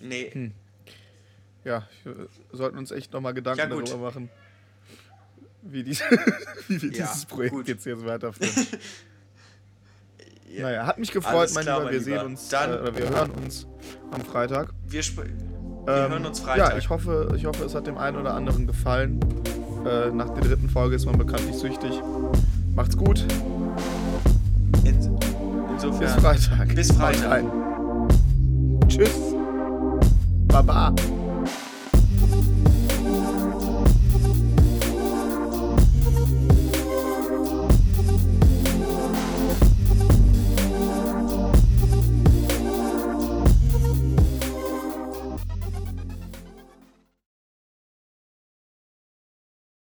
Nee, 0.00 0.30
Hm. 0.32 0.54
ja, 1.64 1.88
wir 2.04 2.28
sollten 2.52 2.78
uns 2.78 2.92
echt 2.92 3.12
nochmal 3.12 3.34
Gedanken 3.34 3.58
Ja, 3.58 3.66
darüber 3.66 3.96
machen, 3.96 4.30
wie, 5.62 5.82
dies, 5.82 6.00
wie 6.68 6.80
wir 6.82 6.90
Ja, 6.92 7.06
dieses 7.06 7.24
Projekt 7.26 7.54
gut. 7.54 7.68
jetzt, 7.68 7.84
jetzt 7.86 8.04
weiterführen. 8.06 8.66
Ja. 10.50 10.62
Naja, 10.62 10.86
hat 10.86 10.98
mich 10.98 11.12
gefreut, 11.12 11.34
Alles 11.34 11.54
mein 11.54 11.64
klar, 11.64 11.80
Lieber. 11.80 11.92
Wir 11.92 11.98
Lieber. 12.00 12.18
sehen 12.20 12.26
uns, 12.26 12.48
Dann- 12.48 12.72
äh, 12.72 12.76
oder 12.78 12.96
wir 12.96 13.10
hören 13.10 13.30
uns 13.32 13.66
am 14.10 14.22
Freitag. 14.22 14.70
wir, 14.88 15.02
wir 15.02 15.24
Ähm, 15.24 16.10
hören 16.10 16.24
uns 16.24 16.40
Freitag. 16.40 16.70
Ja, 16.72 16.78
ich 16.78 16.88
hoffe, 16.88 17.34
ich 17.36 17.44
hoffe, 17.44 17.64
es 17.66 17.74
hat 17.74 17.86
dem 17.86 17.98
einen 17.98 18.16
oder 18.16 18.32
anderen 18.32 18.66
gefallen. 18.66 19.20
Äh, 19.86 20.10
nach 20.10 20.30
der 20.30 20.42
dritten 20.44 20.70
Folge 20.70 20.96
ist 20.96 21.04
man 21.04 21.18
bekanntlich 21.18 21.54
süchtig. 21.54 21.92
Macht's 22.74 22.96
gut. 22.96 23.26
In, 24.84 24.98
Bis 24.98 25.18
insofern. 25.74 26.18
Freitag. 26.20 26.74
Bis 26.74 26.92
Freitag. 26.92 27.24
Haut 27.24 27.30
rein. 27.30 28.88
Tschüss. 28.88 29.10
Baba. 30.48 30.94